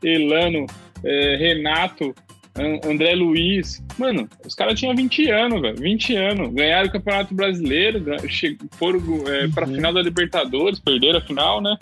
Elano, 0.03 0.65
eh, 1.03 1.35
Renato, 1.37 2.13
An- 2.55 2.79
André 2.89 3.13
Luiz. 3.15 3.81
Mano, 3.97 4.27
os 4.45 4.53
caras 4.55 4.79
tinham 4.79 4.95
20 4.95 5.29
anos, 5.29 5.61
velho. 5.61 5.75
20 5.77 6.15
anos. 6.15 6.53
Ganharam 6.53 6.87
o 6.87 6.91
Campeonato 6.91 7.33
Brasileiro, 7.33 8.03
foram 8.73 8.99
pra 9.53 9.65
Uhum. 9.67 9.75
final 9.75 9.93
da 9.93 10.01
Libertadores, 10.01 10.79
perderam 10.79 11.19
a 11.19 11.21
final, 11.21 11.61
né? 11.61 11.75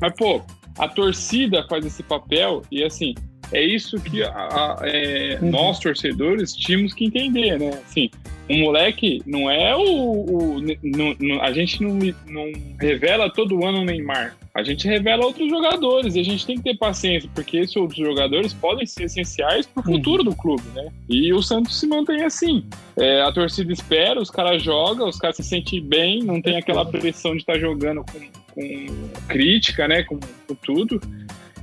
Mas, 0.00 0.12
pô, 0.16 0.40
a 0.78 0.88
torcida 0.88 1.64
faz 1.68 1.84
esse 1.86 2.02
papel 2.02 2.62
e, 2.70 2.82
assim, 2.82 3.14
é 3.54 3.62
isso 3.64 3.98
que 4.00 4.22
a- 4.22 4.28
a- 4.30 4.78
é, 4.82 5.38
Uhum. 5.40 5.50
nós, 5.50 5.78
torcedores, 5.78 6.52
tínhamos 6.54 6.92
que 6.92 7.04
entender, 7.06 7.58
né? 7.58 7.70
Assim, 7.86 8.10
um 8.50 8.58
moleque 8.60 9.22
não 9.24 9.50
é 9.50 9.74
o. 9.74 9.80
o- 9.82 10.60
não- 10.82 11.16
não- 11.18 11.40
a 11.42 11.50
gente 11.52 11.82
não, 11.82 11.94
não 12.28 12.52
revela 12.78 13.30
todo 13.30 13.64
ano 13.64 13.78
o 13.80 13.84
Neymar. 13.84 14.36
A 14.54 14.62
gente 14.62 14.86
revela 14.86 15.24
outros 15.24 15.48
jogadores 15.48 16.14
e 16.14 16.20
a 16.20 16.22
gente 16.22 16.46
tem 16.46 16.56
que 16.56 16.62
ter 16.62 16.76
paciência, 16.76 17.28
porque 17.34 17.56
esses 17.56 17.74
outros 17.74 17.98
jogadores 17.98 18.52
podem 18.54 18.86
ser 18.86 19.04
essenciais 19.04 19.66
para 19.66 19.82
o 19.82 19.86
Uhum. 19.90 19.96
futuro 19.96 20.22
do 20.22 20.36
clube, 20.36 20.62
né? 20.74 20.88
E 21.08 21.32
o 21.32 21.42
Santos 21.42 21.80
se 21.80 21.86
mantém 21.88 22.22
assim. 22.22 22.64
É, 22.96 23.22
a 23.22 23.32
torcida 23.32 23.72
espera, 23.72 24.20
os 24.20 24.30
caras 24.30 24.62
jogam, 24.62 25.08
os 25.08 25.18
caras 25.18 25.36
se 25.36 25.42
sentem 25.42 25.80
bem, 25.82 26.22
não 26.22 26.40
tem 26.40 26.56
aquela 26.56 26.84
pressão 26.84 27.32
de 27.32 27.38
estar 27.38 27.58
jogando 27.58 28.04
com, 28.04 28.20
com 28.54 28.86
crítica, 29.26 29.88
né? 29.88 30.02
Com, 30.04 30.20
com 30.20 30.54
tudo. 30.62 31.00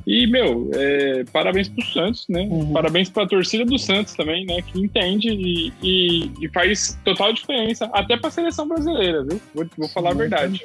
E, 0.05 0.25
meu, 0.27 0.69
é, 0.73 1.23
parabéns 1.31 1.69
pro 1.69 1.85
Santos, 1.85 2.25
né? 2.27 2.47
Uhum. 2.49 2.73
Parabéns 2.73 3.09
pra 3.09 3.27
torcida 3.27 3.63
do 3.65 3.77
Santos 3.77 4.13
também, 4.15 4.45
né? 4.45 4.61
Que 4.61 4.79
entende 4.79 5.29
e, 5.29 5.71
e- 5.83 6.31
e 6.41 6.49
faz 6.49 6.97
total 7.05 7.31
diferença, 7.33 7.85
até 7.93 8.17
pra 8.17 8.31
seleção 8.31 8.67
brasileira, 8.67 9.23
viu? 9.23 9.39
Vou, 9.53 9.65
vou 9.77 9.87
falar 9.89 10.11
a 10.11 10.15
verdade. 10.15 10.63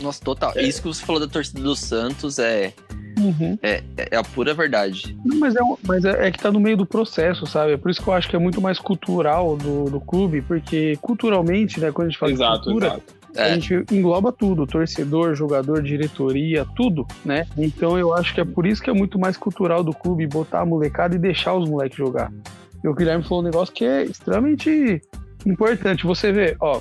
Nossa, 0.00 0.22
total. 0.22 0.52
Isso 0.58 0.82
que 0.82 0.88
você 0.88 1.04
falou 1.04 1.20
da 1.20 1.28
torcida 1.28 1.60
do 1.60 1.74
Santos 1.76 2.38
é, 2.38 2.72
Uhum. 3.18 3.56
é, 3.62 3.82
é 4.10 4.16
a 4.16 4.22
pura 4.24 4.52
verdade. 4.52 5.16
Não, 5.24 5.38
Mas, 5.38 5.54
é, 5.54 5.60
mas 5.86 6.04
é, 6.04 6.26
é 6.26 6.30
que 6.30 6.38
tá 6.38 6.50
no 6.50 6.58
meio 6.58 6.76
do 6.76 6.84
processo, 6.86 7.46
sabe? 7.46 7.72
É 7.72 7.76
por 7.76 7.90
isso 7.90 8.02
que 8.02 8.08
eu 8.08 8.12
acho 8.14 8.28
que 8.28 8.34
é 8.34 8.38
muito 8.38 8.60
mais 8.60 8.78
cultural 8.78 9.56
do, 9.56 9.84
do 9.90 10.00
clube, 10.00 10.42
porque 10.42 10.96
culturalmente, 11.00 11.78
né, 11.78 11.92
quando 11.92 12.08
a 12.08 12.10
gente 12.10 12.18
fala 12.18 12.32
de 12.32 12.36
Exato, 12.38 12.64
cultura, 12.64 12.86
exato. 12.86 13.02
A 13.36 13.48
É. 13.48 13.54
gente 13.54 13.84
engloba 13.92 14.30
tudo, 14.32 14.66
torcedor, 14.66 15.34
jogador, 15.34 15.82
diretoria, 15.82 16.66
tudo, 16.76 17.06
né? 17.24 17.46
Então 17.56 17.98
eu 17.98 18.12
acho 18.14 18.34
que 18.34 18.40
é 18.40 18.44
por 18.44 18.66
isso 18.66 18.82
que 18.82 18.90
é 18.90 18.92
muito 18.92 19.18
mais 19.18 19.36
cultural 19.36 19.82
do 19.82 19.92
clube 19.92 20.26
botar 20.26 20.60
a 20.60 20.66
molecada 20.66 21.14
e 21.14 21.18
deixar 21.18 21.54
os 21.54 21.68
moleques 21.68 21.96
jogar. 21.96 22.32
E 22.84 22.88
o 22.88 22.94
Guilherme 22.94 23.22
falou 23.24 23.40
um 23.42 23.46
negócio 23.46 23.72
que 23.72 23.84
é 23.84 24.04
extremamente 24.04 25.00
importante. 25.46 26.04
Você 26.06 26.32
vê, 26.32 26.56
ó, 26.60 26.80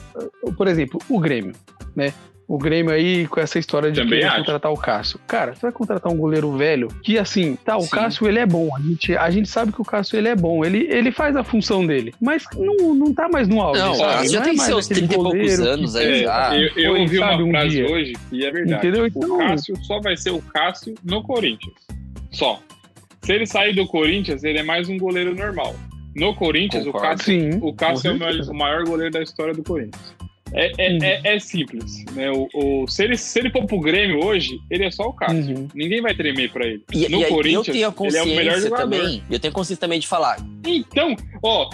por 0.57 0.67
exemplo, 0.67 0.99
o 1.09 1.19
Grêmio, 1.19 1.53
né? 1.95 2.13
O 2.47 2.57
Grêmio 2.57 2.91
aí 2.91 3.27
com 3.27 3.39
essa 3.39 3.57
história 3.57 3.89
de 3.91 4.01
Também 4.01 4.27
contratar 4.29 4.71
o 4.73 4.75
Cássio. 4.77 5.17
Cara, 5.25 5.53
você 5.55 5.61
vai 5.61 5.71
contratar 5.71 6.11
um 6.11 6.17
goleiro 6.17 6.51
velho 6.57 6.89
que, 7.01 7.17
assim, 7.17 7.55
tá, 7.63 7.77
o 7.77 7.81
Sim. 7.83 7.89
Cássio 7.91 8.27
ele 8.27 8.39
é 8.39 8.45
bom. 8.45 8.75
A 8.75 8.79
gente, 8.81 9.15
a 9.15 9.29
gente 9.31 9.47
sabe 9.47 9.71
que 9.71 9.81
o 9.81 9.85
Cássio 9.85 10.17
ele 10.17 10.27
é 10.27 10.35
bom. 10.35 10.65
Ele, 10.65 10.85
ele 10.91 11.13
faz 11.13 11.35
a 11.37 11.45
função 11.45 11.85
dele. 11.87 12.13
Mas 12.19 12.43
não, 12.57 12.93
não 12.93 13.13
tá 13.13 13.29
mais 13.29 13.47
no 13.47 13.61
auge. 13.61 13.79
Não, 13.79 13.95
sabe? 13.95 14.27
já 14.27 14.33
Não 14.39 14.41
é 14.41 14.49
tem 14.49 14.55
mais 14.57 14.67
seus 14.69 14.85
aquele 14.91 15.07
30 15.07 15.13
e 15.13 15.17
poucos 15.17 15.59
anos 15.61 15.95
aí 15.95 16.05
É, 16.11 16.23
já. 16.25 16.55
eu 16.57 16.61
eu 16.61 16.73
foi, 16.91 16.99
ouvi 17.01 17.17
uma 17.19 17.27
sabe, 17.31 17.43
um 17.43 17.49
frase 17.51 17.69
dia. 17.69 17.85
hoje 17.89 18.13
e 18.33 18.45
é 18.45 18.51
verdade. 18.51 18.87
Entendeu? 18.87 19.03
O 19.03 19.07
Então- 19.07 19.37
Cássio 19.37 19.75
só 19.85 19.99
vai 20.01 20.17
ser 20.17 20.31
o 20.31 20.41
Cássio 20.41 20.93
no 21.05 21.23
Corinthians. 21.23 21.75
Só. 22.31 22.59
Se 23.21 23.31
ele 23.33 23.45
sair 23.45 23.73
do 23.73 23.85
Corinthians, 23.87 24.43
ele 24.43 24.57
é 24.59 24.63
mais 24.63 24.89
um 24.89 24.97
goleiro 24.97 25.33
normal. 25.33 25.73
No 26.15 26.35
Corinthians, 26.35 26.83
o 26.85 26.91
Concordo. 26.91 27.17
Cássio 27.17 27.51
Sim. 27.53 27.59
O 27.61 27.73
Cássio 27.73 28.11
é 28.11 28.13
o 28.13 28.51
o 28.51 28.53
maior 28.53 28.83
goleiro 28.83 29.11
da 29.13 29.21
história 29.21 29.53
do 29.53 29.63
Corinthians. 29.63 30.13
É, 30.53 30.71
é, 30.77 30.89
Uhum. 30.91 30.97
é, 31.01 31.21
é 31.35 31.39
simples. 31.39 32.03
Né? 32.13 32.29
O, 32.31 32.47
o- 32.53 32.87
se, 32.87 33.03
ele, 33.03 33.17
se 33.17 33.39
ele 33.39 33.49
for 33.49 33.65
pro 33.65 33.79
Grêmio 33.79 34.23
hoje, 34.23 34.59
ele 34.69 34.85
é 34.85 34.91
só 34.91 35.03
o 35.03 35.13
Cássio. 35.13 35.57
Uhum. 35.57 35.67
Ninguém 35.73 36.01
vai 36.01 36.13
tremer 36.13 36.51
pra 36.51 36.65
ele. 36.65 36.83
E, 36.91 37.07
no 37.09 37.19
e 37.19 37.23
aí, 37.23 37.23
eu 37.23 37.29
Corinthians, 37.29 37.65
tenho 37.67 37.87
a 37.87 37.93
ele 38.07 38.17
é 38.17 38.23
o 38.23 38.25
melhor 38.25 38.53
consciência 38.55 38.69
jogador. 38.69 38.89
também. 38.97 39.23
Eu 39.29 39.39
tenho 39.39 39.53
consciência 39.53 39.79
também 39.81 39.99
de 39.99 40.07
falar. 40.07 40.37
Então, 40.65 41.15
ó. 41.41 41.69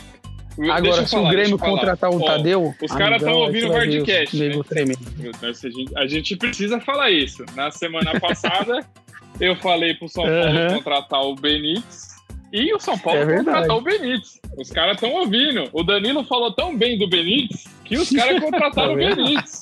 Agora, 0.71 1.05
se 1.05 1.11
falar, 1.11 1.28
o 1.28 1.32
Grêmio 1.32 1.57
contratar 1.59 2.09
um 2.09 2.19
Ó, 2.21 2.25
Tadeu. 2.25 2.73
os 2.82 2.91
caras 2.91 3.21
amigão, 3.21 3.30
tão 3.32 3.38
aí 3.41 3.45
ouvindo 3.47 3.67
o 3.69 3.73
Hardcast, 3.73 4.36
né? 4.38 4.45
A 4.47 5.69
gente, 5.69 5.97
a 5.97 6.07
gente 6.07 6.36
precisa 6.36 6.80
falar 6.80 7.11
isso. 7.11 7.45
Na 7.55 7.69
semana 7.69 8.19
passada, 8.19 8.84
eu 9.39 9.55
falei 9.57 9.93
pro 9.93 10.09
São 10.09 10.23
Paulo 10.23 10.39
Aham. 10.39 10.73
contratar 10.75 11.21
o 11.21 11.36
Benítez. 11.36 12.16
E 12.51 12.73
o 12.73 12.79
São 12.79 12.97
Paulo 12.97 13.19
É 13.19 13.37
contratou 13.37 13.77
o 13.79 13.81
Benítez. 13.81 14.39
Os 14.57 14.69
caras 14.71 14.95
estão 14.95 15.11
ouvindo. 15.13 15.69
O 15.73 15.83
Danilo 15.83 16.23
falou 16.23 16.51
tão 16.53 16.75
bem 16.77 16.97
do 16.97 17.07
Benítez 17.07 17.65
que 17.83 17.97
os 17.97 18.09
caras 18.09 18.39
contrataram 18.43 18.93
o 18.93 18.97
Tá? 18.99 19.15
Benítez. 19.15 19.61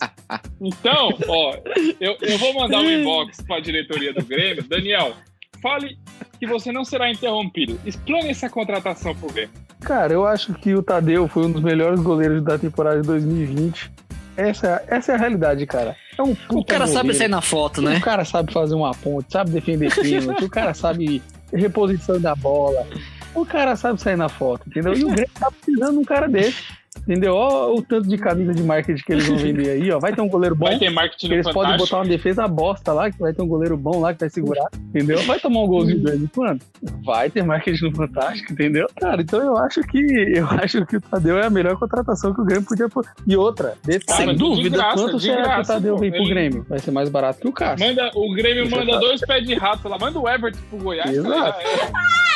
Então, 0.62 1.10
ó, 1.28 1.56
eu, 2.00 2.16
eu 2.22 2.38
vou 2.38 2.54
mandar 2.54 2.80
um 2.80 2.90
inbox 2.90 3.42
pra 3.48 3.60
diretoria 3.60 4.14
do 4.14 4.24
Grêmio. 4.24 4.64
Daniel, 4.64 5.14
fale 5.62 5.98
que 6.40 6.46
você 6.46 6.72
não 6.72 6.86
será 6.86 7.10
interrompido. 7.12 7.80
Explane 7.86 8.30
essa 8.30 8.50
contratação 8.50 9.16
pro 9.16 9.32
Grêmio. 9.32 9.54
Cara, 9.82 10.14
eu 10.14 10.26
acho 10.26 10.54
que 10.54 10.74
o 10.74 10.82
Tadeu 10.84 11.28
foi 11.28 11.46
um 11.46 11.52
dos 11.52 11.62
melhores 11.62 12.00
goleiros 12.00 12.44
da 12.44 12.58
temporada 12.58 13.02
de 13.02 13.08
2020. 13.08 13.92
Essa, 14.38 14.84
essa 14.88 15.12
é 15.14 15.16
a 15.16 15.18
realidade, 15.18 15.66
cara. 15.66 15.96
É 16.18 16.22
um 16.22 16.36
puta 16.36 16.60
O 16.60 16.66
cara 16.66 16.86
sabe 16.88 17.00
goleiro. 17.00 17.18
sair 17.18 17.28
na 17.30 17.42
foto, 17.42 17.82
né? 17.82 17.98
O 17.98 18.02
cara 18.02 18.26
sabe 18.26 18.52
fazer 18.52 18.76
uma 18.76 18.92
ponte, 18.92 19.32
sabe 19.32 19.52
defender 19.52 19.94
pênalti, 19.94 20.44
o 20.44 20.50
cara 20.50 20.74
sabe 20.74 21.22
reposição 21.56 22.20
da 22.20 22.36
bola. 22.36 22.88
O 23.34 23.46
cara 23.46 23.76
sabe 23.76 24.02
sair 24.02 24.16
na 24.16 24.30
foto, 24.30 24.68
entendeu? 24.68 24.94
E 24.94 25.04
o 25.04 25.10
Grêmio 25.10 25.32
tá 25.40 25.52
precisando 25.52 25.94
de 25.94 25.98
um 26.00 26.04
cara 26.04 26.28
desse. 26.28 26.64
Entendeu? 27.02 27.36
Ó, 27.36 27.74
o 27.76 27.82
tanto 27.82 28.08
de 28.08 28.18
camisa 28.18 28.54
de 28.54 28.64
marketing 28.64 29.04
que 29.04 29.12
eles 29.14 29.28
vão 29.28 29.38
vender 29.38 29.70
aí, 29.70 29.92
ó. 29.92 30.00
Vai 30.00 30.14
ter 30.14 30.22
um 30.22 30.28
goleiro 30.30 30.56
bom. 30.56 30.66
Vai 30.66 30.80
ter 30.80 30.90
marketing 30.90 31.32
eles 31.34 31.46
podem 31.46 31.62
Fantástico. 31.74 31.86
botar 31.86 31.98
uma 31.98 32.06
defesa 32.10 32.48
bosta 32.48 32.94
lá, 32.94 33.12
que 33.12 33.20
vai 33.20 33.32
ter 33.34 33.42
um 33.42 33.48
goleiro 33.48 33.78
bom 33.78 34.00
lá 34.00 34.14
que 34.14 34.20
vai 34.22 34.30
segurar, 34.30 34.68
entendeu? 34.90 35.20
Vai 35.24 35.40
tomar 35.40 35.62
um 35.62 35.68
golzinho 35.68 36.02
grande, 36.02 36.30
mano. 36.36 36.60
Vai 37.04 37.30
ter 37.30 37.44
marketing 37.44 37.86
no 37.86 37.96
Fantástico, 37.96 38.54
entendeu? 38.54 38.88
Cara, 39.00 39.22
então 39.22 39.40
eu 39.42 39.56
acho 39.58 39.82
que 39.82 40.00
eu 40.36 40.46
acho 40.48 40.86
que 40.86 40.98
o 40.98 41.02
Tadeu 41.02 41.38
é 41.38 41.46
a 41.46 41.50
melhor 41.50 41.78
contratação 41.78 42.34
que 42.34 42.42
o 42.42 42.46
Grêmio 42.46 42.66
podia 42.68 42.90
pôr. 42.90 43.06
E 43.28 43.36
outra, 43.38 43.76
detalhe, 43.84 44.26
Sem 44.26 44.34
de 44.34 44.36
dúvida, 44.40 44.78
graça, 44.78 44.96
quanto 44.96 45.18
de 45.18 45.24
será 45.24 45.36
que 45.36 45.42
o 45.42 45.46
graça, 45.46 45.74
Tadeu 45.74 45.94
pô. 45.96 46.00
vem 46.00 46.12
pro 46.12 46.22
Ele- 46.22 46.30
Grêmio? 46.30 46.66
Vai 46.68 46.80
ser 46.80 46.92
mais 46.92 47.10
barato 47.10 47.40
que 47.40 47.48
o 47.48 47.52
Cássio. 47.52 47.86
Manda, 47.88 48.10
o 48.16 48.34
Grêmio 48.34 48.66
Você 48.70 48.76
manda 48.76 48.92
tá- 48.94 49.00
dois 49.00 49.22
pés 49.22 49.46
de 49.46 49.54
rato 49.54 49.88
lá. 49.88 49.98
Manda 50.00 50.20
o 50.20 50.28
Everton 50.28 50.60
pro 50.70 50.80
Goiás. 50.80 51.12
Exato. 51.12 51.34
cara, 51.34 51.56
é- 51.62 52.35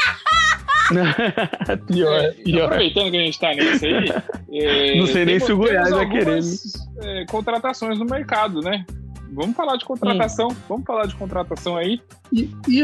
pior, 1.87 2.15
É, 2.23 2.31
pior. 2.31 2.65
Aproveitando 2.65 3.11
que 3.11 3.17
a 3.17 3.21
gente 3.21 3.39
tá 3.39 3.53
nisso 3.53 3.85
aí. 3.85 4.09
é, 4.53 4.97
Não 4.97 5.05
sei 5.07 5.25
nem 5.25 5.35
temos- 5.35 5.43
se 5.45 5.51
o 5.53 5.57
Goiás 5.57 5.89
vai 5.91 6.07
querer, 6.09 6.19
algumas, 6.29 6.73
é, 7.03 7.25
contratações 7.29 7.99
no 7.99 8.05
mercado, 8.05 8.61
né? 8.61 8.85
Vamos 9.31 9.55
falar 9.55 9.77
de 9.77 9.85
contratação. 9.85 10.47
Hum. 10.47 10.55
Vamos 10.67 10.85
falar 10.85 11.05
de 11.05 11.15
contratação 11.15 11.77
aí. 11.77 12.01
E, 12.33 12.49
e 12.67 12.81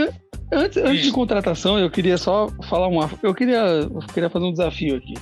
antes, 0.54 0.78
antes 0.78 1.04
de 1.04 1.12
contratação, 1.12 1.80
eu 1.80 1.90
queria 1.90 2.18
só 2.18 2.48
falar 2.70 2.88
uma. 2.88 3.10
Eu 3.24 3.34
queria, 3.34 3.58
eu 3.62 4.00
queria 4.14 4.30
fazer 4.30 4.46
um 4.46 4.52
desafio 4.52 4.96
aqui. 4.96 5.16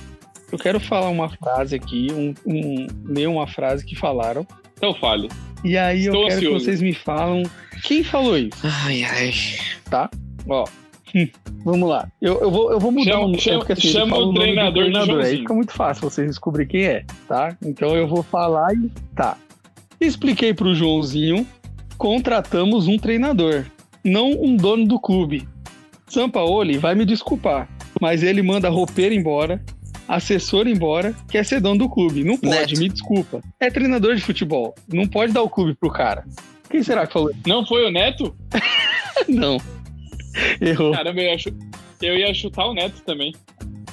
Eu 0.52 0.58
quero 0.58 0.78
falar 0.78 1.08
uma 1.08 1.28
frase 1.30 1.74
aqui, 1.74 2.08
um, 2.12 2.34
um, 2.46 2.86
ler 3.06 3.26
uma 3.26 3.46
frase 3.46 3.84
que 3.84 3.96
falaram. 3.96 4.46
Então 4.76 4.94
fale. 4.94 5.28
E 5.64 5.78
aí 5.78 6.04
Estou 6.04 6.22
eu 6.24 6.28
quero 6.28 6.38
ansioso. 6.40 6.58
que 6.58 6.64
vocês 6.64 6.82
me 6.82 6.92
falam 6.92 7.42
quem 7.84 8.04
falou 8.04 8.36
isso. 8.36 8.58
Ai, 8.84 9.02
ai. 9.04 9.32
Ó. 10.48 10.64
Vamos 11.64 11.88
lá. 11.88 12.08
Eu, 12.20 12.40
eu, 12.40 12.50
vou, 12.50 12.72
eu 12.72 12.78
vou 12.80 12.90
mudar 12.92 13.12
Chama- 13.12 13.26
um. 13.26 13.38
chama- 13.38 13.58
porque, 13.58 13.72
assim, 13.72 13.88
chama 13.88 14.16
o 14.16 14.20
nome 14.26 14.34
do 14.34 14.40
treinador 14.40 14.84
de 14.84 14.90
treinador, 14.92 15.24
Aí 15.24 15.38
fica 15.38 15.54
muito 15.54 15.72
fácil 15.72 16.10
vocês 16.10 16.28
descobrir 16.28 16.66
quem 16.66 16.84
é, 16.84 17.04
tá? 17.28 17.56
Então 17.64 17.96
eu 17.96 18.06
vou 18.06 18.22
falar 18.22 18.74
e. 18.74 18.90
Tá. 19.16 19.36
Expliquei 20.00 20.52
pro 20.52 20.74
Joãozinho. 20.74 21.46
Contratamos 21.96 22.88
um 22.88 22.98
treinador, 22.98 23.64
não 24.04 24.30
um 24.32 24.56
dono 24.56 24.84
do 24.86 24.98
clube. 25.00 25.48
Sampaoli 26.08 26.76
vai 26.76 26.94
me 26.94 27.04
desculpar, 27.06 27.68
mas 28.00 28.22
ele 28.22 28.42
manda 28.42 28.68
roupeiro 28.68 29.14
embora, 29.14 29.62
assessor 30.08 30.66
embora, 30.66 31.14
quer 31.30 31.44
ser 31.46 31.60
dono 31.60 31.78
do 31.78 31.88
clube. 31.88 32.24
Não 32.24 32.36
pode, 32.36 32.54
Neto. 32.72 32.78
me 32.78 32.88
desculpa. 32.88 33.40
É 33.60 33.70
treinador 33.70 34.16
de 34.16 34.22
futebol, 34.22 34.74
não 34.92 35.06
pode 35.06 35.32
dar 35.32 35.42
o 35.42 35.48
clube 35.48 35.74
pro 35.74 35.88
cara. 35.90 36.24
Quem 36.68 36.82
será 36.82 37.06
que 37.06 37.12
falou? 37.12 37.30
isso? 37.30 37.40
Não 37.46 37.64
foi 37.64 37.86
o 37.86 37.90
Neto? 37.92 38.34
Não. 39.28 39.58
Errou. 40.60 40.92
Caramba, 40.92 41.20
eu 41.20 41.24
ia, 41.36 41.36
eu 42.02 42.18
ia 42.18 42.34
chutar 42.34 42.66
o 42.66 42.74
Neto 42.74 43.00
também. 43.06 43.34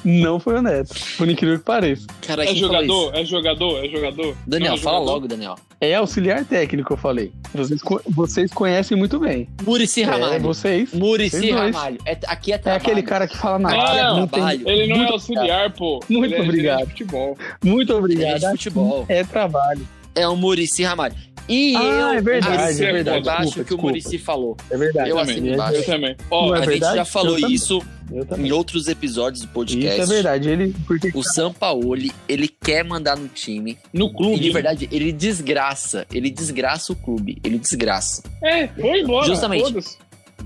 Não 0.03 0.39
foi 0.39 0.57
o 0.57 0.61
Neto, 0.63 0.95
por 1.15 1.29
incrível 1.29 1.59
que 1.59 1.63
pareça. 1.65 2.07
Cara, 2.25 2.43
É 2.43 2.55
jogador? 2.55 3.11
É 3.15 3.23
jogador? 3.23 3.85
É 3.85 3.87
jogador? 3.87 4.35
Daniel, 4.47 4.71
Não 4.71 4.77
é 4.77 4.81
fala 4.81 4.95
jogador? 4.97 5.13
logo, 5.13 5.27
Daniel. 5.27 5.55
É 5.79 5.93
auxiliar 5.93 6.43
técnico, 6.43 6.93
eu 6.93 6.97
falei. 6.97 7.31
Vocês, 7.53 7.79
vocês 8.09 8.51
conhecem 8.51 8.97
muito 8.97 9.19
bem. 9.19 9.47
Murici 9.63 10.01
É, 10.01 10.05
Ramalho. 10.05 10.41
vocês. 10.41 10.91
Murici 10.91 11.37
Vocês 11.37 11.53
dois. 11.55 11.75
Ramalho. 11.75 11.97
É, 12.05 12.17
aqui 12.25 12.51
é 12.51 12.55
É 12.55 12.57
trabalho. 12.57 12.81
aquele 12.83 13.03
cara 13.03 13.27
que 13.27 13.37
fala 13.37 13.59
na 13.59 13.69
área, 13.69 14.13
não 14.15 14.27
tem. 14.27 14.43
Ele 14.65 14.87
não 14.87 14.97
Muito 14.97 15.09
é 15.09 15.13
auxiliar, 15.13 15.71
pô. 15.73 15.99
Muito 16.09 16.25
Ele 16.25 16.35
é 16.35 16.41
obrigado. 16.41 16.79
de 16.79 16.85
futebol. 16.87 17.37
Muito 17.63 17.91
Ele 17.91 17.95
é 17.95 17.99
obrigado. 17.99 18.39
de 18.41 18.47
futebol. 18.49 19.05
É 19.07 19.23
trabalho. 19.23 19.87
É 20.15 20.27
o 20.27 20.35
Murici 20.35 20.83
Ramalho. 20.83 21.15
E 21.49 21.75
Ah, 21.75 21.81
eu 21.81 22.07
é 22.09 22.21
verdade, 22.21 22.61
assino 22.63 22.85
é 22.87 22.93
verdade. 22.93 23.19
embaixo 23.19 23.43
Desculpa, 23.45 23.67
que 23.67 23.73
o. 23.73 23.81
Murici 23.81 24.17
falou. 24.17 24.55
É 24.69 24.77
verdade. 24.77 25.09
Eu 25.09 25.17
também. 25.17 25.33
assino 25.33 25.53
embaixo. 25.53 25.75
Eu 25.77 25.85
também. 25.85 26.11
É 26.11 26.15
a 26.33 26.55
gente 26.57 26.65
verdade? 26.67 26.95
já 26.95 27.05
falou 27.05 27.39
Eu 27.39 27.49
isso 27.49 27.81
também. 28.29 28.47
em 28.47 28.51
outros 28.51 28.87
episódios 28.87 29.41
do 29.41 29.47
podcast. 29.49 30.01
Isso 30.01 30.11
é 30.11 30.15
verdade. 30.15 30.49
Ele, 30.49 30.75
porque 30.85 31.11
O 31.15 31.23
Sampaoli, 31.23 32.11
ele 32.29 32.47
quer 32.47 32.83
mandar 32.85 33.17
no 33.17 33.27
time. 33.27 33.77
no 33.91 34.05
E 34.05 34.09
de 34.09 34.15
clube. 34.15 34.49
verdade, 34.51 34.87
ele 34.91 35.11
desgraça. 35.11 36.05
Ele 36.13 36.29
desgraça 36.29 36.93
o 36.93 36.95
clube. 36.95 37.37
Ele 37.43 37.57
desgraça. 37.57 38.21
É, 38.41 38.67
foi 38.67 39.01
embora. 39.01 39.25
Justamente. 39.25 39.63
foda-se. 39.63 39.97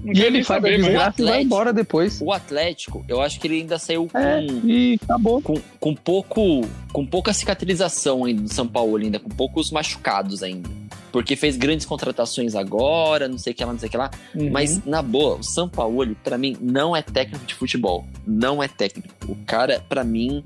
E 0.03 0.21
ele 0.21 0.39
a 0.39 0.43
saber, 0.43 0.77
mas... 0.77 0.85
desgraça 0.87 1.21
e 1.21 1.25
vai 1.25 1.41
embora 1.41 1.71
depois. 1.73 2.19
O 2.21 2.31
Atlético, 2.31 3.03
eu 3.07 3.21
acho 3.21 3.39
que 3.39 3.47
ele 3.47 3.57
ainda 3.61 3.77
saiu 3.79 4.07
com, 4.11 4.17
É, 4.17 4.43
e 4.45 4.99
acabou. 5.03 5.41
com, 5.41 5.55
com 5.79 5.95
pouco. 5.95 6.61
Com 6.91 7.05
pouca 7.05 7.33
cicatrização 7.33 8.23
ainda 8.25 8.41
do 8.43 8.53
São 8.53 8.67
Paulo, 8.67 8.97
ainda, 8.97 9.19
com 9.19 9.29
poucos 9.29 9.71
machucados 9.71 10.41
ainda. 10.43 10.69
Porque 11.11 11.35
fez 11.35 11.55
grandes 11.57 11.85
contratações 11.85 12.55
agora, 12.55 13.27
não 13.27 13.37
sei 13.37 13.53
o 13.53 13.55
que 13.55 13.63
lá, 13.63 13.71
não 13.71 13.79
sei 13.79 13.87
o 13.87 13.91
que 13.91 13.97
lá. 13.97 14.11
Uhum. 14.35 14.49
Mas, 14.51 14.83
na 14.85 15.01
boa, 15.01 15.37
o 15.37 15.43
São 15.43 15.67
Paulo, 15.69 16.15
pra 16.23 16.37
mim, 16.37 16.57
não 16.61 16.95
é 16.95 17.01
técnico 17.01 17.45
de 17.45 17.53
futebol. 17.53 18.05
Não 18.27 18.61
é 18.61 18.67
técnico. 18.67 19.09
O 19.27 19.35
cara, 19.45 19.81
pra 19.87 20.03
mim, 20.03 20.43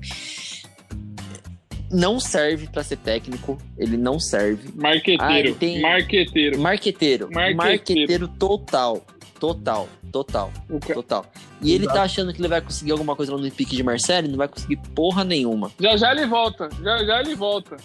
não 1.90 2.20
serve 2.20 2.68
pra 2.68 2.82
ser 2.84 2.96
técnico. 2.98 3.58
Ele 3.76 3.96
não 3.96 4.18
serve. 4.20 4.68
Ah, 4.78 4.82
Marqueteiro. 4.82 5.48
ele 5.48 5.54
tem- 5.54 5.80
Marqueteiro. 5.80 6.58
Marqueteiro. 6.60 7.28
Marqueteiro. 7.32 7.56
Marqueteiro 7.56 8.28
total. 8.28 9.04
Total. 9.40 9.88
Total. 10.12 10.52
O 10.68 10.78
ca- 10.78 10.94
Total. 10.94 11.26
E 11.62 11.72
ele 11.72 11.86
tá 11.86 12.02
achando 12.02 12.32
que 12.32 12.40
ele 12.40 12.48
vai 12.48 12.60
conseguir 12.60 12.92
alguma 12.92 13.16
coisa 13.16 13.34
lá 13.34 13.40
no 13.40 13.50
pique 13.50 13.74
de 13.74 13.82
Marcelo 13.82 14.26
e 14.26 14.30
não 14.30 14.36
vai 14.36 14.46
conseguir 14.48 14.76
porra 14.94 15.24
nenhuma. 15.24 15.72
Já 15.80 15.96
já 15.96 16.12
ele 16.12 16.26
volta. 16.26 16.68
Já 16.82 16.98
já 17.04 17.20
ele 17.20 17.34
volta. 17.34 17.76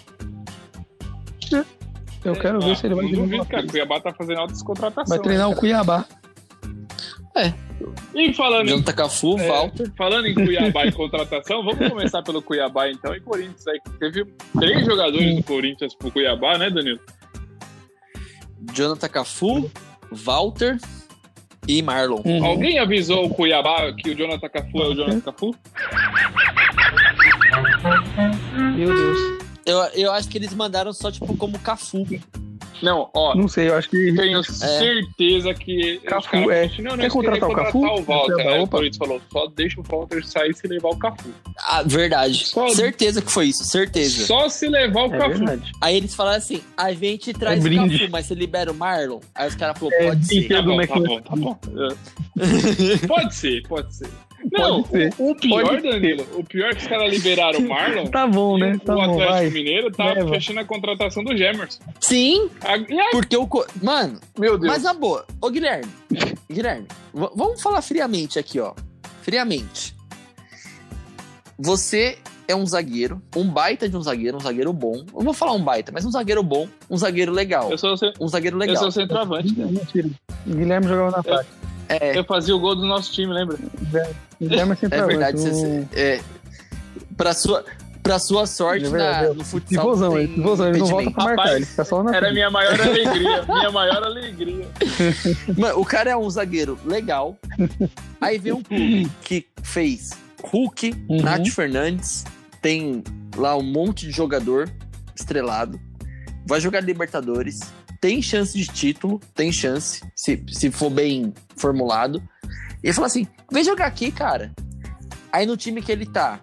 Eu 2.23 2.33
quero 2.35 2.59
ver 2.59 2.71
Ah, 2.71 2.75
se 2.75 2.85
ele 2.87 2.95
vai 2.95 3.45
cara. 3.45 3.65
O. 3.65 3.67
Cuiabá 3.69 3.99
tá 4.01 4.13
fazendo 4.13 4.39
altas 4.39 4.61
contratações. 4.63 5.09
Vai 5.09 5.19
treinar 5.19 5.49
o 5.49 5.55
Cuiabá. 5.55 6.05
E 8.15 8.33
falando 8.33 8.65
em, 8.67 8.69
Jonathan 8.69 8.93
Cafu, 8.93 9.37
é, 9.37 9.47
Walter. 9.47 9.91
falando 9.97 10.25
em 10.27 10.33
Cuiabá 10.33 10.85
e 10.85 10.91
contratação, 10.91 11.63
vamos 11.63 11.87
começar 11.89 12.23
pelo 12.23 12.41
Cuiabá 12.41 12.89
então 12.89 13.13
e 13.13 13.19
Corinthians 13.19 13.67
aí. 13.67 13.79
Teve 13.99 14.25
três 14.57 14.85
jogadores 14.85 15.35
do 15.35 15.43
Corinthians 15.43 15.93
pro 15.93 16.09
Cuiabá, 16.09 16.57
né, 16.57 16.69
Danilo? 16.69 16.99
Jonathan 18.73 19.09
Cafu, 19.09 19.69
Walter 20.11 20.77
e 21.67 21.81
Marlon. 21.81 22.21
Uhum. 22.25 22.45
Alguém 22.45 22.79
avisou 22.79 23.25
o 23.25 23.29
Cuiabá 23.29 23.91
que 23.93 24.09
o 24.09 24.15
Jonathan 24.15 24.49
Cafu 24.49 24.81
é 24.81 24.87
o 24.87 24.93
Jonathan 24.93 25.21
Cafu? 25.21 25.55
Meu 28.75 28.93
Deus. 28.93 29.45
Eu, 29.65 29.77
eu 29.95 30.11
acho 30.11 30.29
que 30.29 30.37
eles 30.37 30.53
mandaram 30.53 30.93
só, 30.93 31.11
tipo, 31.11 31.35
como 31.37 31.57
Cafu. 31.59 32.05
Não, 32.81 33.09
ó. 33.13 33.33
Não 33.35 33.47
sei, 33.47 33.69
eu 33.69 33.75
acho 33.75 33.89
que. 33.89 34.13
Tenho 34.13 34.43
certeza 34.43 35.53
que. 35.53 35.97
Cafu, 36.05 36.51
é. 36.51 36.69
Não, 36.79 36.91
não, 36.91 36.97
Quer 36.97 37.09
contratar 37.11 37.49
o 37.49 37.53
Cafu? 37.53 37.79
o 37.85 38.01
Walter. 38.03 38.47
Aí 38.47 38.59
o. 38.59 38.67
Corinthians 38.67 38.97
falou: 38.97 39.21
só 39.31 39.47
deixa 39.47 39.79
o 39.79 39.83
Walter 39.83 40.25
sair 40.25 40.53
se 40.55 40.67
levar 40.67 40.89
o 40.89 40.97
Cafu. 40.97 41.29
Ah, 41.59 41.83
verdade. 41.85 42.45
Só- 42.45 42.69
Certeza 42.69 43.21
que 43.21 43.31
foi 43.31 43.47
isso, 43.47 43.63
certeza. 43.63 44.25
Só 44.25 44.49
se 44.49 44.67
levar 44.67 45.03
o 45.09 45.13
É 45.13 45.17
Cafu. 45.17 45.37
verdade. 45.37 45.71
Aí 45.81 45.95
eles 45.95 46.13
falaram 46.13 46.37
assim: 46.37 46.61
a 46.77 46.91
gente 46.93 47.33
traz 47.33 47.63
É 47.65 47.69
o. 47.69 47.75
Cafu, 47.75 48.09
mas 48.11 48.25
você 48.25 48.35
libera 48.35 48.71
o 48.71 48.75
Marlon? 48.75 49.19
Aí 49.33 49.47
os 49.47 49.55
caras 49.55 49.77
falaram: 49.77 49.97
É, 49.99 50.07
pode 50.09 50.25
ser. 50.27 50.47
Tá 50.47 50.61
bom, 50.61 50.81
tá 50.85 50.95
bom, 50.99 51.21
tá 51.21 51.35
bom. 51.35 51.59
É. 51.91 52.15
Pode 53.07 53.33
ser, 53.35 53.65
pode 53.67 53.95
ser. 53.95 54.09
Não, 54.51 54.81
o 55.17 55.35
pior, 55.35 55.63
Pode 55.63 55.81
ser. 55.81 55.91
Danilo, 55.91 56.27
o 56.35 56.43
pior 56.43 56.69
é 56.69 56.75
que 56.75 56.81
os 56.83 56.87
caras 56.87 57.11
liberaram 57.13 57.59
o 57.59 57.63
Marlon. 57.69 58.05
Tá 58.07 58.27
bom, 58.27 58.57
né? 58.57 58.77
Tá 58.85 58.93
o 58.93 58.95
bom, 58.97 59.03
Atlético 59.13 59.31
vai. 59.33 59.49
Mineiro 59.49 59.91
tá 59.91 60.13
Leva. 60.13 60.29
fechando 60.29 60.59
a 60.59 60.65
contratação 60.65 61.23
do 61.23 61.35
Gemerson. 61.35 61.79
Sim, 61.99 62.49
A- 62.61 62.77
porque 63.11 63.35
o. 63.35 63.47
co- 63.47 63.65
Mano, 63.81 64.19
meu 64.37 64.57
Deus. 64.57 64.71
mas 64.71 64.83
na 64.83 64.93
boa. 64.93 65.25
Ô, 65.41 65.49
Guilherme. 65.49 65.91
Guilherme, 66.51 66.87
vamos 67.13 67.61
falar 67.61 67.81
friamente 67.81 68.37
aqui, 68.37 68.59
ó. 68.59 68.73
Friamente. 69.23 69.95
Você 71.57 72.17
é 72.47 72.55
um 72.55 72.65
zagueiro, 72.65 73.21
um 73.35 73.47
baita 73.49 73.87
de 73.89 73.95
um 73.97 74.01
zagueiro, 74.01 74.37
um 74.37 74.41
zagueiro 74.41 74.71
bom. 74.73 75.03
Eu 75.15 75.21
vou 75.21 75.33
falar 75.33 75.53
um 75.53 75.63
baita, 75.63 75.91
mas 75.91 76.05
um 76.05 76.11
zagueiro 76.11 76.43
bom, 76.43 76.67
um 76.89 76.97
zagueiro 76.97 77.31
legal. 77.31 77.71
eu 77.71 77.77
sou, 77.77 77.97
ce- 77.97 78.13
Um 78.19 78.27
zagueiro 78.27 78.55
eu 78.57 78.59
legal. 78.59 78.77
sou 78.77 78.91
centroavante. 78.91 79.57
né? 79.57 79.67
Guilherme 80.45 80.87
jogava 80.87 81.11
na 81.17 81.23
frente. 81.23 81.47
É, 81.87 82.17
Eu 82.17 82.23
fazia 82.23 82.55
o 82.55 82.59
gol 82.59 82.75
do 82.75 82.83
nosso 82.85 83.11
time, 83.13 83.31
lembra? 83.31 83.57
É 83.93 84.09
é 84.41 85.05
verdade. 85.05 85.39
Você, 85.39 85.87
é, 85.93 86.21
pra, 87.17 87.33
sua, 87.33 87.63
pra 88.03 88.19
sua 88.19 88.45
sorte, 88.45 88.85
É 88.85 88.89
na- 88.89 89.33
no 89.33 89.43
futsal. 89.43 89.83
Pivôzão, 89.83 90.13
tem 90.13 90.23
ele, 90.23 90.33
pivôzão, 90.35 90.67
ele 90.69 90.77
não 90.79 90.85
volta 90.87 91.11
pra 91.11 91.23
marcar, 91.23 91.41
Rapaz, 91.41 91.55
ele 91.57 91.65
fica 91.65 91.85
só 91.85 92.03
na 92.03 92.15
Era 92.15 92.31
minha 92.33 92.49
maior 92.49 92.79
alegria. 92.81 93.43
minha 93.47 93.71
maior 93.71 94.03
alegria. 94.03 94.67
Mano, 95.57 95.79
o 95.79 95.85
cara 95.85 96.11
é 96.11 96.17
um 96.17 96.29
zagueiro 96.29 96.77
legal. 96.85 97.37
Aí 98.21 98.37
vem 98.37 98.53
um 98.53 98.63
clube 98.63 99.09
que 99.21 99.47
fez 99.63 100.11
Hulk, 100.43 100.93
Uhum. 101.09 101.21
Nath 101.21 101.47
Fernandes, 101.49 102.23
tem 102.61 103.03
lá 103.35 103.55
um 103.57 103.63
monte 103.63 104.05
de 104.05 104.11
jogador 104.11 104.69
estrelado, 105.15 105.79
vai 106.47 106.59
jogar 106.61 106.81
Libertadores, 106.81 107.59
tem 108.01 108.21
chance 108.21 108.55
de 108.55 108.65
título, 108.67 109.19
tem 109.33 109.51
chance, 109.51 110.03
se, 110.15 110.43
se 110.51 110.69
for 110.69 110.89
bem 110.91 111.33
formulado. 111.57 112.21
E 112.83 112.87
ele 112.87 112.93
fala 112.93 113.07
assim: 113.07 113.27
vem 113.51 113.63
jogar 113.63 113.85
aqui, 113.87 114.11
cara. 114.11 114.51
Aí 115.31 115.45
no 115.45 115.57
time 115.57 115.81
que 115.81 115.91
ele 115.91 116.05
tá, 116.05 116.39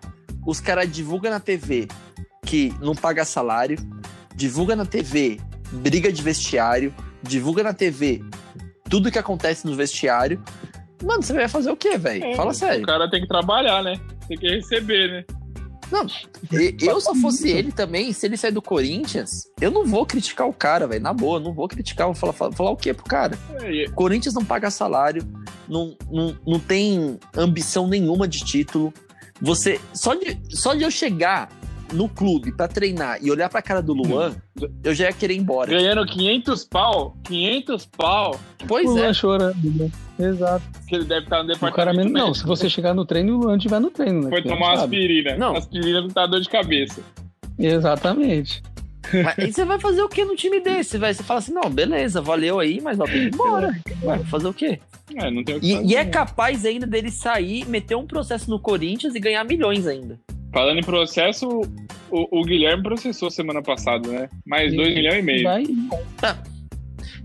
os 0.46 0.60
caras 0.60 0.90
divulgam 0.90 1.30
na 1.30 1.40
TV 1.40 1.88
que 2.44 2.74
não 2.80 2.94
paga 2.94 3.24
salário, 3.24 3.78
divulga 4.34 4.76
na 4.76 4.84
TV 4.84 5.40
briga 5.72 6.12
de 6.12 6.20
vestiário, 6.20 6.94
divulga 7.22 7.62
na 7.62 7.72
TV 7.72 8.22
tudo 8.90 9.10
que 9.10 9.18
acontece 9.18 9.66
no 9.66 9.74
vestiário. 9.74 10.42
Mano, 11.02 11.22
você 11.22 11.32
vai 11.32 11.48
fazer 11.48 11.70
o 11.70 11.76
quê, 11.76 11.96
velho? 11.96 12.22
É, 12.24 12.34
Fala 12.36 12.52
sério. 12.52 12.82
O 12.82 12.86
cara 12.86 13.10
tem 13.10 13.22
que 13.22 13.26
trabalhar, 13.28 13.82
né? 13.82 13.98
Tem 14.28 14.36
que 14.36 14.48
receber, 14.48 15.08
né? 15.10 15.24
E- 16.52 16.76
Eu, 16.86 17.00
se 17.00 17.20
fosse 17.20 17.50
ele 17.50 17.70
também, 17.72 18.12
se 18.12 18.24
ele 18.26 18.36
sair 18.36 18.52
do 18.52 18.62
Corinthians, 18.62 19.44
eu 19.60 19.70
não 19.70 19.84
vou 19.84 20.06
criticar 20.06 20.46
o 20.48 20.52
cara, 20.52 20.86
velho. 20.86 21.02
Na 21.02 21.12
boa, 21.12 21.38
não 21.40 21.52
vou 21.52 21.68
criticar. 21.68 22.06
Vou 22.06 22.14
falar, 22.14 22.32
falar, 22.32 22.52
falar 22.52 22.70
o 22.70 22.76
quê 22.76 22.94
pro 22.94 23.04
cara? 23.04 23.38
É, 23.60 23.70
e- 23.72 23.88
Corinthians 23.90 24.34
não 24.34 24.44
paga 24.44 24.70
salário, 24.70 25.22
não, 25.72 25.96
não, 26.10 26.36
não 26.46 26.58
tem 26.60 27.18
ambição 27.36 27.88
nenhuma 27.88 28.28
de 28.28 28.44
título. 28.44 28.92
Você. 29.40 29.80
Só 29.94 30.14
de, 30.14 30.38
só 30.50 30.74
de 30.74 30.82
eu 30.84 30.90
chegar 30.90 31.48
no 31.92 32.08
clube 32.08 32.52
pra 32.52 32.68
treinar 32.68 33.18
e 33.22 33.30
olhar 33.30 33.48
pra 33.50 33.60
cara 33.60 33.82
do 33.82 33.92
Luan, 33.92 34.34
eu 34.82 34.94
já 34.94 35.06
ia 35.06 35.12
querer 35.12 35.34
ir 35.34 35.38
embora. 35.38 35.70
Ganhando 35.70 36.06
500 36.06 36.64
pau, 36.64 37.16
500 37.24 37.86
pau, 37.86 38.40
Pois 38.66 38.88
o 38.88 38.96
é. 38.98 39.02
Luan 39.02 39.12
chorando. 39.14 39.56
né? 39.62 39.90
Exato. 40.18 40.64
que 40.86 40.94
ele 40.94 41.04
deve 41.04 41.24
estar 41.24 41.42
no 41.42 41.52
O 41.52 41.58
cara 41.58 41.60
departamento 41.92 42.12
mesmo. 42.12 42.26
Não, 42.28 42.34
se 42.34 42.44
você 42.46 42.70
chegar 42.70 42.94
no 42.94 43.04
treino, 43.04 43.36
o 43.36 43.40
Luan 43.40 43.56
estiver 43.56 43.80
no 43.80 43.90
treino, 43.90 44.22
né? 44.22 44.30
Foi 44.30 44.42
tomar 44.42 44.74
aspirina. 44.74 45.36
Não. 45.36 45.56
Aspirina 45.56 46.00
não 46.02 46.08
tá 46.08 46.26
dor 46.26 46.40
de 46.40 46.48
cabeça. 46.48 47.02
Exatamente. 47.58 48.62
Mas 49.12 49.38
aí 49.38 49.52
você 49.52 49.64
vai 49.64 49.78
fazer 49.78 50.02
o 50.02 50.08
que 50.08 50.24
no 50.24 50.36
time 50.36 50.60
desse? 50.60 50.98
Vai? 50.98 51.12
Você 51.14 51.22
fala 51.22 51.38
assim, 51.40 51.52
não, 51.52 51.68
beleza, 51.70 52.20
valeu 52.20 52.58
aí, 52.58 52.80
mas 52.80 52.98
ó, 53.00 53.04
tem 53.04 53.14
que 53.14 53.20
ir 53.26 53.34
embora. 53.34 53.76
Vai 54.02 54.18
fazer 54.24 54.48
o 54.48 54.54
quê? 54.54 54.78
É, 55.14 55.30
não 55.30 55.42
tem 55.44 55.56
o 55.56 55.60
que 55.60 55.66
E, 55.66 55.74
fazer. 55.74 55.86
e 55.86 55.94
é 55.96 56.04
capaz 56.04 56.64
ainda 56.64 56.86
dele 56.86 57.10
sair, 57.10 57.66
meter 57.68 57.96
um 57.96 58.06
processo 58.06 58.48
no 58.50 58.58
Corinthians 58.58 59.14
e 59.14 59.20
ganhar 59.20 59.44
milhões 59.44 59.86
ainda. 59.86 60.18
Falando 60.52 60.78
em 60.78 60.84
processo, 60.84 61.48
o, 62.10 62.40
o 62.40 62.44
Guilherme 62.44 62.82
processou 62.82 63.30
semana 63.30 63.62
passada, 63.62 64.06
né? 64.08 64.28
Mais 64.46 64.74
2 64.74 64.94
milhões 64.94 65.18
e 65.18 65.22
meio. 65.22 65.44
Vai. 65.44 65.64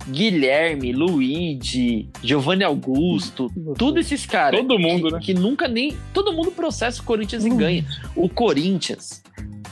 Guilherme, 0.09 0.93
Luigi, 0.93 2.07
Giovanni 2.23 2.63
Augusto, 2.63 3.51
tudo 3.77 3.99
esses 3.99 4.25
caras. 4.25 4.59
Todo 4.59 4.79
mundo, 4.79 5.07
que, 5.07 5.13
né? 5.13 5.19
que 5.21 5.33
nunca 5.33 5.67
nem. 5.67 5.95
Todo 6.13 6.31
mundo 6.31 6.51
processa 6.51 7.01
o 7.01 7.05
Corinthians 7.05 7.45
e 7.45 7.49
ganha. 7.49 7.85
O 8.15 8.29
Corinthians 8.29 9.21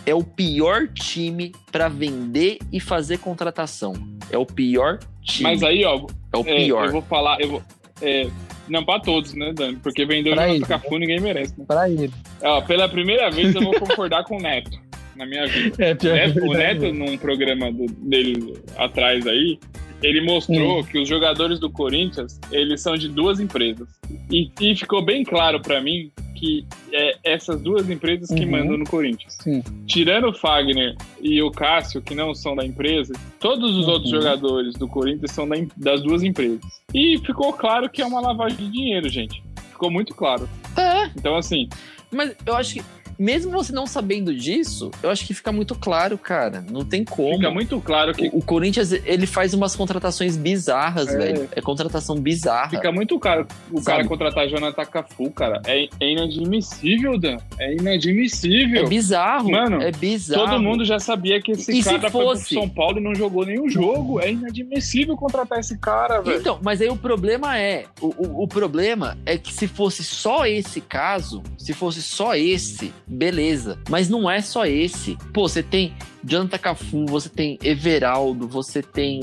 é 0.05 0.13
o 0.13 0.23
pior 0.23 0.87
time 0.89 1.51
pra 1.71 1.87
vender 1.87 2.59
e 2.71 2.79
fazer 2.79 3.17
contratação. 3.19 3.93
É 4.29 4.37
o 4.37 4.45
pior 4.45 4.99
time. 5.23 5.49
Mas 5.49 5.63
aí, 5.63 5.83
ó, 5.85 6.05
é 6.33 6.37
o 6.37 6.41
é, 6.41 6.55
pior. 6.57 6.85
eu 6.87 6.91
vou 6.91 7.01
falar, 7.01 7.39
eu 7.41 7.49
vou. 7.49 7.63
é, 8.01 8.27
não 8.67 8.83
pra 8.83 8.99
todos, 8.99 9.33
né, 9.33 9.53
Dani? 9.53 9.77
Porque 9.77 10.05
vendeu 10.05 10.33
o. 10.33 10.61
Cafu, 10.67 10.97
ninguém 10.97 11.19
merece, 11.19 11.53
né? 11.57 11.65
Pra 11.67 11.89
ele. 11.89 12.11
Ó, 12.41 12.61
pela 12.61 12.89
primeira 12.89 13.29
vez 13.29 13.53
eu 13.55 13.61
vou 13.61 13.73
concordar 13.79 14.23
com 14.23 14.37
o 14.37 14.41
Neto 14.41 14.79
na 15.15 15.25
minha 15.25 15.45
vida. 15.47 15.75
É, 15.83 15.93
pior 15.95 16.13
Neto- 16.13 16.39
o 16.43 16.53
Neto, 16.53 16.93
num 16.93 17.17
programa 17.17 17.71
do- 17.71 17.85
dele 17.87 18.55
atrás 18.77 19.25
aí, 19.27 19.59
ele 20.05 20.21
mostrou 20.21 20.83
que 20.83 20.97
os 20.99 21.07
jogadores 21.09 21.59
do 21.59 21.69
Corinthians, 21.69 22.39
eles 22.51 22.81
são 22.81 22.95
de 22.95 23.07
duas 23.09 23.39
empresas. 23.39 23.87
E, 24.31 24.51
e 24.61 24.75
ficou 24.75 25.01
bem 25.03 25.23
claro 25.23 25.59
pra 25.61 25.81
mim 25.81 26.11
que 26.35 26.65
é 26.91 27.15
essas 27.23 27.61
duas 27.61 27.89
empresas 27.89 28.27
que 28.29 28.43
Uhum. 28.43 28.51
mandam 28.51 28.77
no 28.77 28.85
Corinthians. 28.85 29.37
Sim. 29.41 29.63
Tirando 29.87 30.27
o 30.27 30.33
Fagner 30.33 30.95
e 31.21 31.41
o 31.41 31.49
Cássio, 31.49 32.01
que 32.01 32.13
não 32.13 32.35
são 32.35 32.55
da 32.55 32.65
empresa, 32.65 33.13
todos 33.39 33.75
os 33.77 33.87
Uhum. 33.87 33.93
outros 33.93 34.11
jogadores 34.11 34.73
do 34.75 34.87
Corinthians 34.87 35.31
são 35.31 35.47
da 35.47 35.55
das 35.77 36.01
duas 36.03 36.23
empresas. 36.23 36.59
E 36.93 37.17
ficou 37.19 37.53
claro 37.53 37.89
que 37.89 38.01
é 38.01 38.05
uma 38.05 38.19
lavagem 38.19 38.57
de 38.57 38.69
dinheiro, 38.69 39.07
gente. 39.09 39.41
Ficou 39.71 39.89
muito 39.89 40.13
claro. 40.13 40.47
É, 40.77 41.07
Então, 41.17 41.35
assim, 41.37 41.67
mas 42.11 42.35
eu 42.45 42.53
acho 42.55 42.75
que 42.75 42.81
mesmo 43.17 43.51
você 43.51 43.71
não 43.71 43.85
sabendo 43.87 44.33
disso, 44.33 44.91
eu 45.01 45.09
acho 45.09 45.25
que 45.25 45.33
fica 45.33 45.51
muito 45.51 45.75
claro, 45.75 46.17
cara. 46.17 46.63
Não 46.71 46.83
tem 46.83 47.03
como. 47.03 47.35
Fica 47.35 47.51
muito 47.51 47.79
claro 47.81 48.13
que 48.13 48.27
O, 48.29 48.37
o 48.39 48.41
Corinthians, 48.43 48.91
ele 48.91 49.25
faz 49.27 49.53
umas 49.53 49.75
contratações 49.75 50.37
bizarras, 50.37 51.07
É. 51.09 51.17
velho. 51.17 51.49
É 51.51 51.61
contratação 51.61 52.15
bizarra. 52.19 52.69
Fica 52.69 52.91
muito 52.91 53.17
caro 53.19 53.47
o 53.71 53.77
Sabe? 53.81 53.85
cara 53.85 54.07
contratar 54.07 54.47
Jonathan 54.49 54.85
Cafu, 54.85 55.29
cara. 55.31 55.61
É, 55.65 55.87
é 55.99 56.11
inadmissível, 56.11 57.17
Dan. 57.17 57.37
É 57.59 57.65
É 57.65 57.75
inadmissível. 57.75 58.87
bizarro. 58.87 59.51
Mano, 59.51 59.81
é 59.81 59.91
bizarro. 59.91 60.45
Todo 60.47 60.61
mundo 60.61 60.85
já 60.85 60.99
sabia 60.99 61.41
que 61.41 61.51
esse 61.51 61.71
E 61.71 61.83
se 61.83 61.89
cara 61.89 62.09
foi 62.09 62.09
pro 62.09 62.21
fosse? 62.21 62.53
São 62.53 62.69
Paulo 62.69 62.99
e 62.99 63.03
não 63.03 63.13
jogou 63.15 63.45
nenhum 63.45 63.67
jogo. 63.69 64.19
É 64.19 64.31
inadmissível 64.31 65.15
contratar 65.15 65.59
esse 65.59 65.77
cara, 65.77 66.21
velho. 66.21 66.39
Então, 66.39 66.59
mas 66.61 66.81
aí 66.81 66.89
o 66.89 66.95
problema 66.97 67.57
é, 67.57 67.85
o, 68.01 68.07
o, 68.07 68.43
o 68.43 68.47
problema 68.47 69.17
é 69.25 69.37
que 69.37 69.53
se 69.53 69.67
fosse 69.67 70.03
só 70.03 70.45
esse 70.45 70.81
caso, 70.81 71.41
se 71.57 71.73
fosse 71.73 72.01
só 72.01 72.35
esse, 72.35 72.93
beleza. 73.07 73.77
Mas 73.89 74.09
não 74.09 74.29
é 74.29 74.41
só 74.41 74.65
esse. 74.65 75.17
Pô, 75.33 75.47
você 75.47 75.61
tem 75.63 75.93
Jonathan 76.23 76.57
Cafu, 76.57 77.05
você 77.05 77.29
tem 77.29 77.57
Everaldo, 77.63 78.47
você 78.47 78.81
tem 78.81 79.19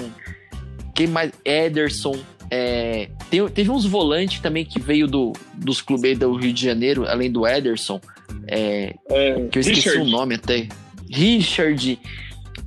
quem 0.95 1.07
mais? 1.07 1.33
Ederson. 1.45 2.17
É, 2.51 3.09
tem- 3.31 3.49
teve 3.49 3.71
uns 3.71 3.87
volantes 3.87 4.41
também 4.41 4.65
que 4.65 4.79
veio 4.79 5.07
do, 5.07 5.33
dos 5.55 5.81
clubes 5.81 6.19
do 6.19 6.35
Rio 6.35 6.53
de 6.53 6.63
Janeiro, 6.65 7.07
além 7.09 7.31
do 7.31 7.47
Ederson. 7.47 7.99
É, 8.47 8.95
É, 9.11 9.35
que 9.51 9.59
eu 9.59 9.61
esqueci 9.61 9.89
Richard. 9.89 10.01
o 10.01 10.05
nome 10.11 10.35
até. 10.35 10.69
Richard. 11.11 11.99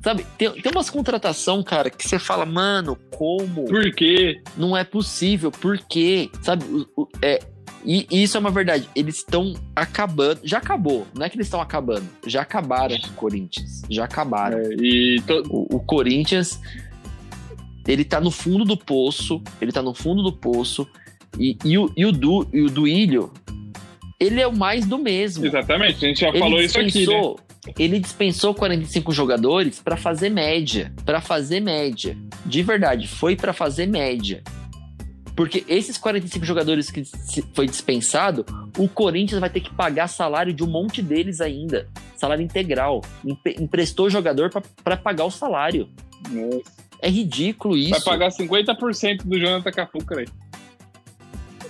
Sabe, 0.03 0.26
tem, 0.38 0.51
tem 0.51 0.72
umas 0.72 0.89
contratação, 0.89 1.63
cara, 1.63 1.89
que 1.89 2.07
você 2.07 2.20
fala, 2.20 2.45
mano, 2.45 2.95
como? 3.16 3.66
Por 3.66 3.91
quê? 3.93 4.39
Não 4.55 4.78
é 4.78 4.84
possível, 4.84 5.49
por 5.51 5.78
quê? 5.80 6.30
Sabe, 6.43 6.63
o- 6.66 6.88
o- 6.95 7.07
é, 7.22 7.39
e, 7.86 8.07
e 8.11 8.23
isso 8.23 8.36
é 8.36 8.39
uma 8.39 8.51
verdade. 8.51 8.89
Eles 8.95 9.17
estão 9.17 9.53
acabando. 9.75 10.39
Já 10.43 10.57
acabou. 10.57 11.05
Não 11.13 11.25
é 11.25 11.29
que 11.29 11.36
eles 11.38 11.47
estão 11.47 11.61
acabando. 11.61 12.07
Já 12.25 12.41
acabaram 12.41 12.99
com 12.99 13.07
o 13.07 13.13
Corinthians. 13.13 13.81
Já 13.89 14.05
acabaram. 14.05 14.57
É, 14.59 14.69
e 14.81 15.21
to- 15.25 15.43
O, 15.49 15.75
o 15.77 15.79
Corinthians, 15.79 16.59
ele 17.88 18.03
tá 18.03 18.19
no 18.19 18.31
fundo 18.31 18.65
do 18.65 18.75
poço. 18.77 19.41
Ele 19.61 19.71
tá 19.71 19.81
no 19.81 19.93
fundo 19.93 20.23
do 20.23 20.33
poço. 20.33 20.88
E, 21.39 21.57
e 21.65 21.77
o, 21.77 21.91
e 21.95 22.05
o, 22.05 22.11
du, 22.11 22.47
e 22.53 22.61
o 22.61 22.69
Duílio, 22.69 23.31
ele 24.19 24.39
é 24.41 24.47
o 24.47 24.55
mais 24.55 24.86
do 24.86 24.97
mesmo. 24.97 25.45
exatamente, 25.45 26.03
a 26.05 26.07
gente 26.07 26.21
já 26.21 26.29
Ele 26.29 26.39
falou 26.39 26.61
isso 26.61 26.79
aqui, 26.79 26.86
né? 26.86 26.91
dispensou, 27.05 27.39
ele 27.77 27.99
dispensou 27.99 28.53
45 28.53 29.11
jogadores 29.11 29.81
pra 29.81 29.97
fazer 29.97 30.29
média, 30.29 30.93
Pra 31.05 31.19
fazer 31.19 31.59
média. 31.59 32.17
De 32.45 32.63
verdade, 32.63 33.05
foi 33.07 33.36
pra 33.36 33.51
fazer 33.51 33.86
média. 33.86 34.41
Porque 35.36 35.65
esses 35.67 35.97
45 35.97 36.45
jogadores 36.45 36.89
que 36.89 37.03
se- 37.03 37.43
foi 37.53 37.65
dispensado, 37.67 38.45
o 38.77 38.88
Corinthians 38.88 39.39
vai 39.41 39.49
ter 39.49 39.59
que 39.59 39.73
pagar 39.73 40.07
salário 40.07 40.53
de 40.53 40.63
um 40.63 40.67
monte 40.67 41.01
deles 41.01 41.41
ainda, 41.41 41.89
salário 42.15 42.41
integral. 42.43 43.01
Empe- 43.23 43.55
Emprestou 43.59 44.09
jogador 44.09 44.49
pra- 44.49 44.63
pra 44.83 44.95
pagar 44.95 45.25
o 45.25 45.31
salário. 45.31 45.89
Nossa. 46.31 46.86
É 47.01 47.09
ridículo 47.09 47.75
isso. 47.77 47.89
Vai 47.91 48.01
pagar 48.01 48.31
50% 48.31 49.25
do 49.25 49.38
Jonathan 49.38 49.71
Cafu, 49.71 50.03
cara. 50.05 50.21
aí. 50.21 50.27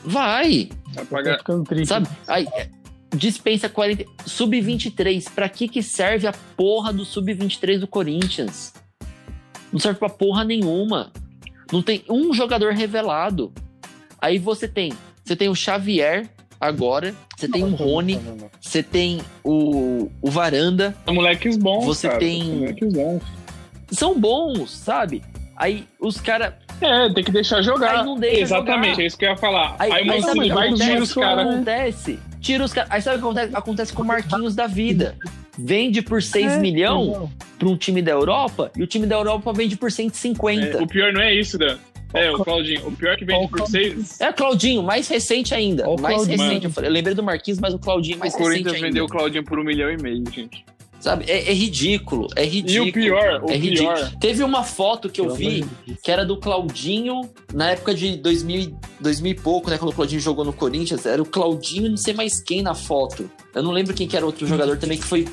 Vai. 0.03 0.69
Vai 0.93 1.05
pagar. 1.05 1.37
ficando 1.39 1.63
triste. 1.63 1.87
Sabe? 1.89 2.07
Aí, 2.27 2.47
é, 2.53 2.69
dispensa 3.15 3.67
40. 3.67 4.05
Sub-23. 4.25 5.29
Pra 5.33 5.49
que 5.49 5.67
que 5.67 5.81
serve 5.81 6.27
a 6.27 6.33
porra 6.55 6.93
do 6.93 7.03
Sub-23 7.03 7.79
do 7.79 7.87
Corinthians? 7.87 8.73
Não 9.73 9.79
serve 9.79 9.97
pra 9.99 10.09
porra 10.09 10.43
nenhuma. 10.43 11.11
Não 11.71 11.81
tem 11.81 12.03
um 12.09 12.33
jogador 12.33 12.73
revelado. 12.73 13.51
Aí 14.21 14.37
você 14.39 14.67
tem. 14.67 14.93
Você 15.23 15.35
tem 15.35 15.49
o 15.49 15.55
Xavier 15.55 16.27
agora. 16.59 17.13
Você 17.35 17.47
tem 17.47 17.63
o 17.63 17.69
Rony. 17.75 18.15
Não, 18.15 18.21
não, 18.23 18.35
não. 18.37 18.49
Você 18.61 18.81
tem 18.83 19.21
o, 19.43 20.09
o 20.21 20.29
Varanda. 20.31 20.95
São 21.05 21.13
moleques 21.13 21.57
bons. 21.57 21.85
Você 21.85 22.07
cara, 22.07 22.19
tem- 22.19 22.41
são 22.43 22.55
Moleques 22.55 22.93
bons. 22.93 23.23
São 23.91 24.19
bons, 24.19 24.71
sabe? 24.71 25.21
Aí 25.57 25.87
os 25.99 26.19
caras. 26.19 26.53
É, 26.81 27.09
tem 27.13 27.23
que 27.23 27.31
deixar 27.31 27.61
jogar. 27.61 27.99
Aí 27.99 28.05
não 28.05 28.17
deixa 28.19 28.41
Exatamente, 28.41 28.89
jogar. 28.91 29.03
é 29.03 29.05
isso 29.07 29.17
que 29.17 29.25
eu 29.25 29.29
ia 29.29 29.37
falar. 29.37 29.75
Aí, 29.79 29.91
Aí, 29.91 30.03
o 30.03 30.07
mas 30.07 30.25
sabe 30.25 30.39
Mancini 30.39 30.45
o 30.45 30.49
que 30.49 30.53
vai 30.53 30.65
e 30.65 30.69
acontece? 30.69 30.89
tira 30.91 31.03
os 31.03 31.13
caras. 31.13 31.47
Acontece. 31.47 32.19
Tira 32.41 32.63
os 32.65 32.73
caras. 32.73 32.91
Aí 32.91 33.01
sabe 33.01 33.15
o 33.15 33.19
que 33.19 33.25
acontece? 33.25 33.55
Acontece 33.55 33.93
com 33.93 34.01
o 34.01 34.05
Marquinhos 34.05 34.55
da 34.55 34.67
vida. 34.67 35.15
Vende 35.57 36.01
por 36.01 36.21
6 36.21 36.53
É, 36.53 36.59
milhões 36.59 37.29
para 37.57 37.67
um 37.67 37.77
time 37.77 38.01
da 38.01 38.11
Europa 38.11 38.71
e 38.75 38.83
o 38.83 38.87
time 38.87 39.05
da 39.07 39.15
Europa 39.15 39.53
vende 39.53 39.77
por 39.77 39.91
150. 39.91 40.65
É, 40.77 40.81
o 40.81 40.87
pior 40.87 41.13
não 41.13 41.21
é 41.21 41.33
isso, 41.33 41.57
Dan. 41.57 41.77
É, 42.13 42.31
o 42.31 42.37
Claudinho. 42.43 42.87
O 42.87 42.91
pior 42.93 43.13
é 43.13 43.17
que 43.17 43.25
vende 43.25 43.47
por 43.49 43.67
seis. 43.67 44.21
É 44.21 44.29
o 44.29 44.33
Claudinho, 44.33 44.81
mais 44.83 45.07
recente 45.09 45.53
ainda. 45.53 45.89
O 45.89 45.99
mais 45.99 46.15
Claudinho. 46.15 46.41
recente. 46.41 46.65
Eu, 46.65 46.71
falei- 46.71 46.89
eu 46.89 46.93
lembrei 46.93 47.13
do 47.15 47.21
Marquinhos, 47.23 47.59
mas 47.59 47.73
o 47.73 47.79
Claudinho 47.79 48.15
é 48.15 48.19
mais 48.19 48.33
o 48.33 48.37
recente 48.37 48.49
Corinthians 48.51 48.75
ainda. 48.75 48.87
vendeu 48.87 49.05
o 49.05 49.07
Claudinho 49.09 49.43
por 49.43 49.59
um 49.59 49.63
milhão 49.65 49.89
e 49.91 49.97
meio, 50.01 50.23
gente. 50.31 50.63
Sabe? 50.97 51.25
É, 51.27 51.49
é 51.51 51.53
ridículo. 51.53 52.27
É 52.35 52.45
E 52.45 52.47
ridículo. 52.47 52.89
o 52.89 52.93
pior, 52.93 53.43
o 53.43 53.51
é 53.51 53.57
ridículo. 53.57 53.93
pior. 53.93 54.11
Teve 54.19 54.43
uma 54.43 54.63
foto 54.63 55.09
que 55.09 55.19
eu 55.21 55.29
vi 55.35 55.65
que 56.03 56.09
era 56.09 56.25
do 56.25 56.37
Claudinho 56.37 57.21
na 57.53 57.71
época 57.71 57.93
de 57.93 58.15
2000, 58.15 58.59
e- 58.61 58.75
2000 58.99 59.31
e 59.33 59.35
pouco, 59.35 59.69
né? 59.69 59.77
Quando 59.77 59.91
o 59.91 59.93
Claudinho 59.93 60.21
jogou 60.21 60.45
no 60.45 60.53
Corinthians. 60.53 61.05
Era 61.05 61.21
o 61.21 61.25
Claudinho 61.25 61.87
e 61.87 61.89
não 61.89 61.97
sei 61.97 62.13
mais 62.13 62.41
quem 62.41 62.61
na 62.61 62.73
foto. 62.73 63.29
Eu 63.53 63.61
não 63.61 63.71
lembro 63.71 63.93
quem 63.93 64.07
que 64.07 64.15
era 64.15 64.25
outro 64.25 64.47
jogador 64.47 64.77
também 64.77 64.97
que 64.97 65.03
foi. 65.03 65.27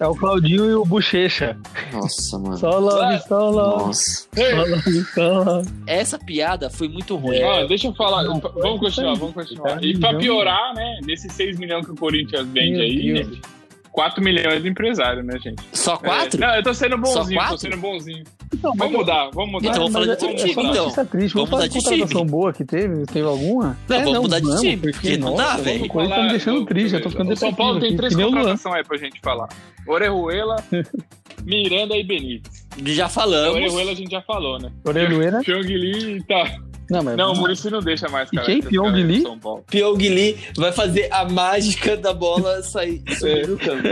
É 0.00 0.06
o 0.06 0.14
Claudinho 0.14 0.70
e 0.70 0.74
o 0.74 0.84
Bochecha. 0.84 1.58
Nossa, 1.92 2.38
mano. 2.38 2.56
Só 2.56 2.78
love, 2.78 3.18
só 3.26 3.50
love. 3.50 3.86
Nossa. 3.86 4.28
Só 4.32 4.64
love, 4.64 5.04
só 5.12 5.42
love. 5.42 5.68
Essa 5.88 6.18
piada 6.20 6.70
foi 6.70 6.88
muito 6.88 7.16
ruim. 7.16 7.42
Ó, 7.42 7.66
deixa 7.66 7.88
eu 7.88 7.94
falar. 7.94 8.22
Não, 8.22 8.38
vamos 8.38 8.78
continuar, 8.78 9.14
vamos 9.16 9.34
continuar. 9.34 9.72
Tá 9.74 9.78
E 9.82 9.98
pra 9.98 10.14
piorar, 10.16 10.72
né? 10.74 11.00
Nesses 11.04 11.32
6 11.32 11.58
milhões 11.58 11.84
que 11.84 11.90
o 11.90 11.96
Corinthians 11.96 12.46
vende 12.46 12.72
Meu 12.76 12.80
aí, 12.82 13.12
Deus. 13.12 13.18
gente, 13.26 13.40
4 13.98 14.22
milhões 14.22 14.62
de 14.62 14.68
empresário, 14.68 15.24
né, 15.24 15.36
gente? 15.40 15.60
Só 15.72 15.96
quatro? 15.96 16.40
É, 16.40 16.46
não, 16.46 16.54
eu 16.54 16.62
tô 16.62 16.72
sendo 16.72 16.96
bonzinho, 16.96 17.40
Só 17.40 17.48
tô 17.48 17.58
sendo 17.58 17.76
bonzinho. 17.78 18.22
Então, 18.54 18.72
Vamos 18.76 18.92
mudar, 18.96 19.28
vamos 19.34 19.50
mudar. 19.50 19.70
Então, 19.70 19.80
vamos 19.80 19.92
falar 19.92 20.04
de 20.04 20.10
é- 20.10 20.12
outro 20.14 20.28
é 20.28 20.34
time, 20.34 20.54
só 20.54 20.60
então. 20.60 21.06
triste. 21.06 21.34
Vamos 21.34 21.50
mudar 21.50 21.66
de 21.66 21.78
time. 21.80 22.24
boa 22.30 22.52
que 22.52 22.64
teve? 22.64 23.06
Teve 23.06 23.26
alguma? 23.26 23.76
Não, 23.88 23.96
É, 23.96 24.04
vamos 24.04 24.20
mudar 24.20 24.38
de 24.38 24.46
vamos, 24.46 24.60
time, 24.60 24.76
porque 24.76 25.16
não 25.16 25.34
dá, 25.34 25.56
velho. 25.56 25.84
O 25.84 25.88
Corinthians 25.88 26.16
tá 26.16 26.22
me 26.22 26.30
deixando 26.30 26.64
triste, 26.64 26.94
eu 26.94 27.02
tô 27.02 27.10
ficando 27.10 27.32
O 27.32 27.36
São 27.36 27.52
Paulo 27.52 27.80
tem 27.80 27.90
depressivo 27.90 28.20
três 28.20 28.34
contratações 28.34 28.74
aí 28.76 28.84
pra 28.84 28.96
gente 28.98 29.20
falar. 29.20 29.48
Orejuela, 29.84 30.56
Miranda 31.44 31.96
e 31.96 32.04
Benítez. 32.04 32.68
Já 32.84 33.08
falamos. 33.08 33.56
Orejuela 33.56 33.90
a 33.90 33.94
gente 33.94 34.12
já 34.12 34.22
falou, 34.22 34.60
né? 34.60 34.70
Orejuela? 34.84 35.40
Pyong 35.42 35.66
Lee 35.66 36.22
tá. 36.22 36.67
Não, 36.90 37.02
mas... 37.02 37.16
Não, 37.16 37.32
o 37.32 37.36
Muricy 37.36 37.70
não 37.70 37.80
deixa 37.80 38.08
mais, 38.08 38.28
E 38.32 38.36
cara. 38.36 38.46
quem? 38.46 38.58
esse 38.60 38.68
cara 38.68 38.70
Pyong 38.70 38.94
aí 38.96 39.02
do 39.02 39.08
Lee? 39.08 39.22
São 39.22 39.38
Paulo. 39.38 39.64
Pyong 39.70 39.98
Lee 39.98 40.38
vai 40.56 40.72
fazer 40.72 41.08
a 41.12 41.28
mágica 41.28 41.96
da 41.96 42.14
bola 42.14 42.62
sair 42.62 43.02
subir 43.18 43.46
do 43.46 43.58
campo. 43.58 43.88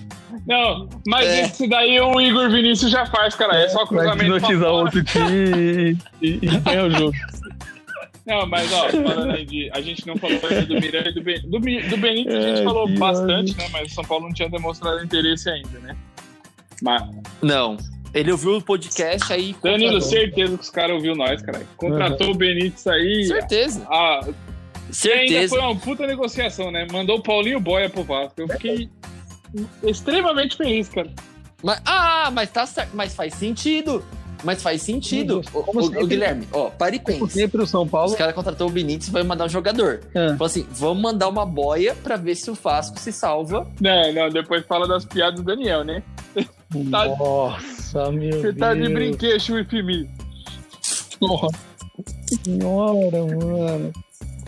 Não, 0.46 0.88
mas 1.06 1.26
É. 1.28 1.42
esse 1.42 1.68
daí 1.68 2.00
o 2.00 2.18
Igor 2.20 2.50
Vinícius 2.50 2.90
já 2.90 3.04
faz, 3.06 3.34
cara. 3.34 3.54
É 3.56 3.68
só 3.68 3.78
Vai 3.80 3.86
cruzamento 3.88 4.16
pra 4.16 4.24
hipnotizar 4.26 4.70
fora. 4.70 4.84
outro 4.84 5.04
time 5.04 5.96
e, 6.22 6.26
e, 6.26 6.28
e 6.42 6.58
ganha 6.60 6.84
o 6.86 6.90
jogo. 6.90 7.12
Não, 8.26 8.46
mas 8.46 8.70
ó, 8.72 8.88
falando 8.90 9.30
aí 9.32 9.44
de. 9.44 9.70
A 9.72 9.80
gente 9.80 10.06
não 10.06 10.16
falou 10.16 10.38
ainda 10.50 10.66
do 10.66 10.74
Miranda 10.74 11.08
e 11.10 11.14
do, 11.14 11.22
ben, 11.22 11.40
do, 11.42 11.58
do 11.58 11.96
Benítez, 11.96 12.34
a 12.34 12.40
gente 12.48 12.60
É, 12.60 12.64
falou 12.64 12.88
bastante, 12.96 13.56
né? 13.56 13.68
Mas 13.72 13.90
o 13.90 13.94
São 13.94 14.04
Paulo 14.04 14.24
não 14.26 14.32
tinha 14.34 14.48
demonstrado 14.50 15.02
interesse 15.04 15.48
ainda, 15.50 15.78
né? 15.80 15.96
Mas, 16.82 17.02
Não. 17.42 17.76
Ele 18.14 18.32
ouviu 18.32 18.56
o 18.56 18.62
podcast 18.62 19.32
aí. 19.32 19.54
Danilo, 19.62 19.92
contratou. 19.92 20.00
certeza 20.00 20.56
que 20.56 20.62
os 20.62 20.70
caras 20.70 20.96
ouviu 20.96 21.14
nós, 21.14 21.42
cara. 21.42 21.62
Contratou 21.76 22.30
o 22.30 22.34
Benítez 22.34 22.86
aí. 22.86 23.24
Certeza. 23.26 23.86
Ah, 23.90 24.20
e 24.24 24.26
ainda 24.26 24.92
Certeza. 24.92 25.48
foi 25.54 25.60
uma 25.64 25.76
puta 25.76 26.06
negociação, 26.06 26.70
né? 26.70 26.86
Mandou 26.90 27.18
o 27.18 27.22
Paulinho 27.22 27.60
Boia 27.60 27.90
pro 27.90 28.02
Vasco. 28.02 28.40
Eu 28.40 28.48
fiquei 28.48 28.88
extremamente 29.82 30.56
feliz, 30.56 30.88
cara. 30.88 31.10
Mas, 31.62 31.80
ah, 31.84 32.30
mas 32.32 32.50
tá 32.50 32.64
certo. 32.66 32.90
Mas 32.94 33.14
faz 33.14 33.34
sentido. 33.34 34.02
Mas 34.44 34.62
faz 34.62 34.82
sentido. 34.82 35.42
Ô, 35.52 35.82
sempre. 35.82 36.04
ô, 36.04 36.06
Guilherme, 36.06 36.46
ó, 36.52 36.70
para 36.70 36.94
e 36.94 37.00
pensa. 37.00 37.26
sempre 37.26 37.60
o 37.60 37.66
São 37.66 37.86
Paulo... 37.88 38.12
Os 38.12 38.16
caras 38.16 38.32
contratou 38.34 38.68
o 38.68 38.70
Benítez 38.70 39.08
e 39.08 39.10
vai 39.10 39.24
mandar 39.24 39.46
um 39.46 39.48
jogador. 39.48 40.00
É. 40.14 40.28
Falou 40.28 40.46
assim: 40.46 40.64
vamos 40.70 41.02
mandar 41.02 41.28
uma 41.28 41.44
boia 41.44 41.94
pra 42.04 42.16
ver 42.16 42.36
se 42.36 42.48
o 42.50 42.54
Vasco 42.54 42.98
se 43.00 43.12
salva. 43.12 43.66
Não, 43.80 44.12
não, 44.12 44.28
depois 44.30 44.64
fala 44.64 44.86
das 44.86 45.04
piadas 45.04 45.40
do 45.40 45.42
Daniel, 45.44 45.84
né? 45.84 46.02
Tá- 46.90 47.06
Nossa, 47.94 48.12
meu 48.12 48.40
Você 48.40 48.52
tá 48.52 48.74
de 48.74 48.80
Deus. 48.80 48.92
brinquedo 48.92 49.54
with 49.54 49.82
me. 49.82 50.08
Nossa 51.20 51.58
senhora, 52.44 53.24
mano. 53.26 53.92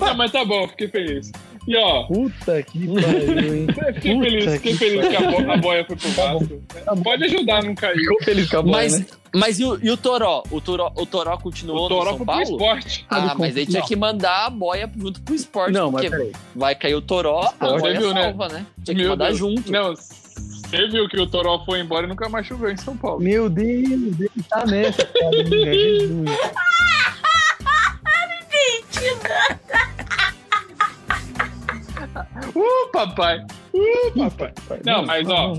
Ah, 0.00 0.14
mas 0.14 0.32
tá 0.32 0.44
bom, 0.44 0.66
fiquei 0.68 0.88
feliz. 0.88 1.30
E 1.68 1.76
ó, 1.76 2.04
Puta 2.04 2.62
que 2.62 2.86
pariu, 2.86 3.54
hein? 3.54 3.66
fiquei 3.94 4.14
Puta 4.14 4.24
feliz, 4.24 4.52
fiquei 4.54 4.72
que 4.72 4.78
feliz 4.78 5.08
que 5.08 5.16
a, 5.16 5.30
bo- 5.30 5.52
a 5.52 5.56
boia 5.58 5.84
foi 5.84 5.94
pro 5.96 6.10
Tá 6.14 6.32
bom. 6.32 6.38
Vasco. 6.38 6.62
Tá. 6.84 6.96
Pode 6.96 7.24
ajudar 7.24 7.62
não 7.62 7.74
cair. 7.74 7.98
Ficou 7.98 8.22
feliz 8.22 8.48
com 8.50 8.56
a 8.56 8.62
bola, 8.62 8.76
Mas, 8.78 8.98
né? 9.00 9.06
mas 9.34 9.60
e, 9.60 9.64
o, 9.66 9.78
e 9.84 9.90
o 9.90 9.96
Toró? 9.96 10.42
O 10.50 10.60
Toró, 10.60 10.90
o 10.96 11.04
Toró 11.04 11.36
continuou 11.36 11.84
O 11.84 11.88
Toró 11.88 11.98
no 11.98 12.04
São 12.04 12.16
foi 12.16 12.26
pro 12.26 12.34
Paulo? 12.34 12.50
esporte. 12.56 13.06
Ah, 13.10 13.34
mas 13.38 13.56
aí 13.58 13.66
tinha 13.66 13.82
que 13.82 13.94
mandar 13.94 14.46
a 14.46 14.50
boia 14.50 14.90
junto 14.96 15.20
pro 15.20 15.34
esporte. 15.34 15.72
Não, 15.74 15.90
mas 15.92 16.08
peraí. 16.08 16.32
vai 16.56 16.74
cair 16.74 16.94
o 16.94 17.02
Toró, 17.02 17.52
a 17.60 17.66
boia 17.78 17.98
viu, 18.00 18.14
né? 18.14 18.22
salva, 18.22 18.48
né? 18.48 18.66
Tinha 18.82 18.94
que 18.94 19.02
Meu 19.02 19.10
mandar 19.10 19.26
Deus. 19.26 19.38
junto. 19.38 19.70
Não, 19.70 19.94
você 20.70 20.86
viu 20.86 21.08
que 21.08 21.20
o 21.20 21.26
Toró 21.26 21.64
foi 21.64 21.80
embora 21.80 22.06
e 22.06 22.08
nunca 22.08 22.28
mais 22.28 22.46
choveu 22.46 22.70
em 22.70 22.76
São 22.76 22.96
Paulo. 22.96 23.20
Meu 23.20 23.50
Deus, 23.50 24.20
ele 24.20 24.30
tá 24.48 24.64
nessa, 24.64 25.04
cara. 25.04 25.44
Jesus. 25.44 26.30
Uh, 32.56 32.90
papai! 32.92 33.44
Uh, 33.72 34.10
papai! 34.20 34.52
Não, 34.84 35.06
mas, 35.06 35.28
ó. 35.28 35.52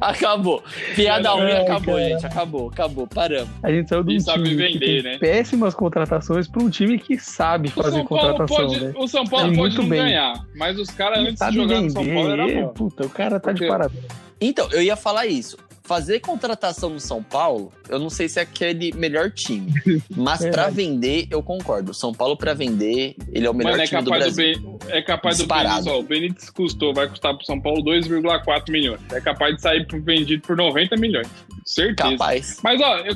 Acabou. 0.00 0.62
Piada 0.94 1.30
ruim 1.30 1.50
acabou, 1.52 1.94
cara. 1.94 2.08
gente. 2.08 2.26
Acabou, 2.26 2.68
acabou. 2.68 3.06
Paramos. 3.06 3.48
A 3.62 3.70
gente 3.70 3.88
saiu 3.88 4.02
de 4.04 4.16
um 4.16 4.20
sabe 4.20 4.44
time 4.44 4.56
que 4.66 4.78
vender, 4.78 5.02
tem 5.02 5.12
né? 5.12 5.18
péssimas 5.18 5.74
contratações 5.74 6.46
para 6.46 6.62
um 6.62 6.68
time 6.68 6.98
que 6.98 7.18
sabe 7.18 7.68
O 7.68 7.82
fazer 7.82 8.04
contratação, 8.04 8.56
pode, 8.56 8.80
né? 8.84 8.92
o 8.96 9.06
São 9.08 9.24
Paulo 9.24 9.46
É 9.46 9.48
pode 9.48 9.58
muito 9.58 9.82
não 9.82 9.88
bem. 9.88 10.02
ganhar, 10.02 10.44
mas 10.54 10.78
os 10.78 10.90
caras 10.90 11.18
antes 11.20 11.46
de 11.48 11.54
jogar 11.54 11.80
no 11.80 11.90
São 11.90 12.04
Paulo 12.04 12.30
era 12.30 12.46
vender. 12.46 12.62
bom. 12.62 12.68
Puta, 12.68 13.06
o 13.06 13.10
cara 13.10 13.40
tá 13.40 13.52
de 13.52 13.60
Porque- 13.60 13.70
parabéns. 13.70 14.04
Então, 14.38 14.68
eu 14.72 14.82
ia 14.82 14.96
falar 14.96 15.26
isso. 15.26 15.56
Fazer 15.86 16.18
contratação 16.18 16.90
no 16.90 16.98
São 16.98 17.22
Paulo, 17.22 17.72
eu 17.88 17.98
não 17.98 18.10
sei 18.10 18.28
se 18.28 18.40
é 18.40 18.42
aquele 18.42 18.92
melhor 18.92 19.30
time. 19.30 19.72
Mas 20.16 20.38
pra 20.40 20.64
Verdade. 20.64 20.74
vender, 20.76 21.26
eu 21.30 21.40
concordo. 21.42 21.94
São 21.94 22.12
Paulo 22.12 22.36
pra 22.36 22.54
vender, 22.54 23.14
ele 23.32 23.46
é 23.46 23.50
o 23.50 23.54
melhor 23.54 23.70
Mano, 23.72 23.82
é 23.82 23.86
time 23.86 24.02
do 24.02 24.10
capaz 24.10 24.24
do, 24.26 24.34
Brasil. 24.36 24.60
Ben- 24.62 24.78
é 24.98 25.02
capaz 25.02 25.36
do 25.36 25.40
Disparado. 25.42 25.84
Benítez, 25.84 25.94
ó, 25.94 25.98
o 26.00 26.02
Benítez 26.02 26.50
custou, 26.50 26.92
vai 26.92 27.08
custar 27.08 27.36
pro 27.36 27.46
São 27.46 27.60
Paulo 27.60 27.82
2,4 27.84 28.70
milhões. 28.72 29.00
É 29.12 29.20
capaz 29.20 29.54
de 29.54 29.62
sair 29.62 29.86
vendido 30.02 30.42
por 30.42 30.56
90 30.56 30.96
milhões. 30.96 31.28
Certeza. 31.64 32.10
Capaz. 32.10 32.58
Mas 32.64 32.80
ó, 32.80 32.96
eu, 32.98 33.14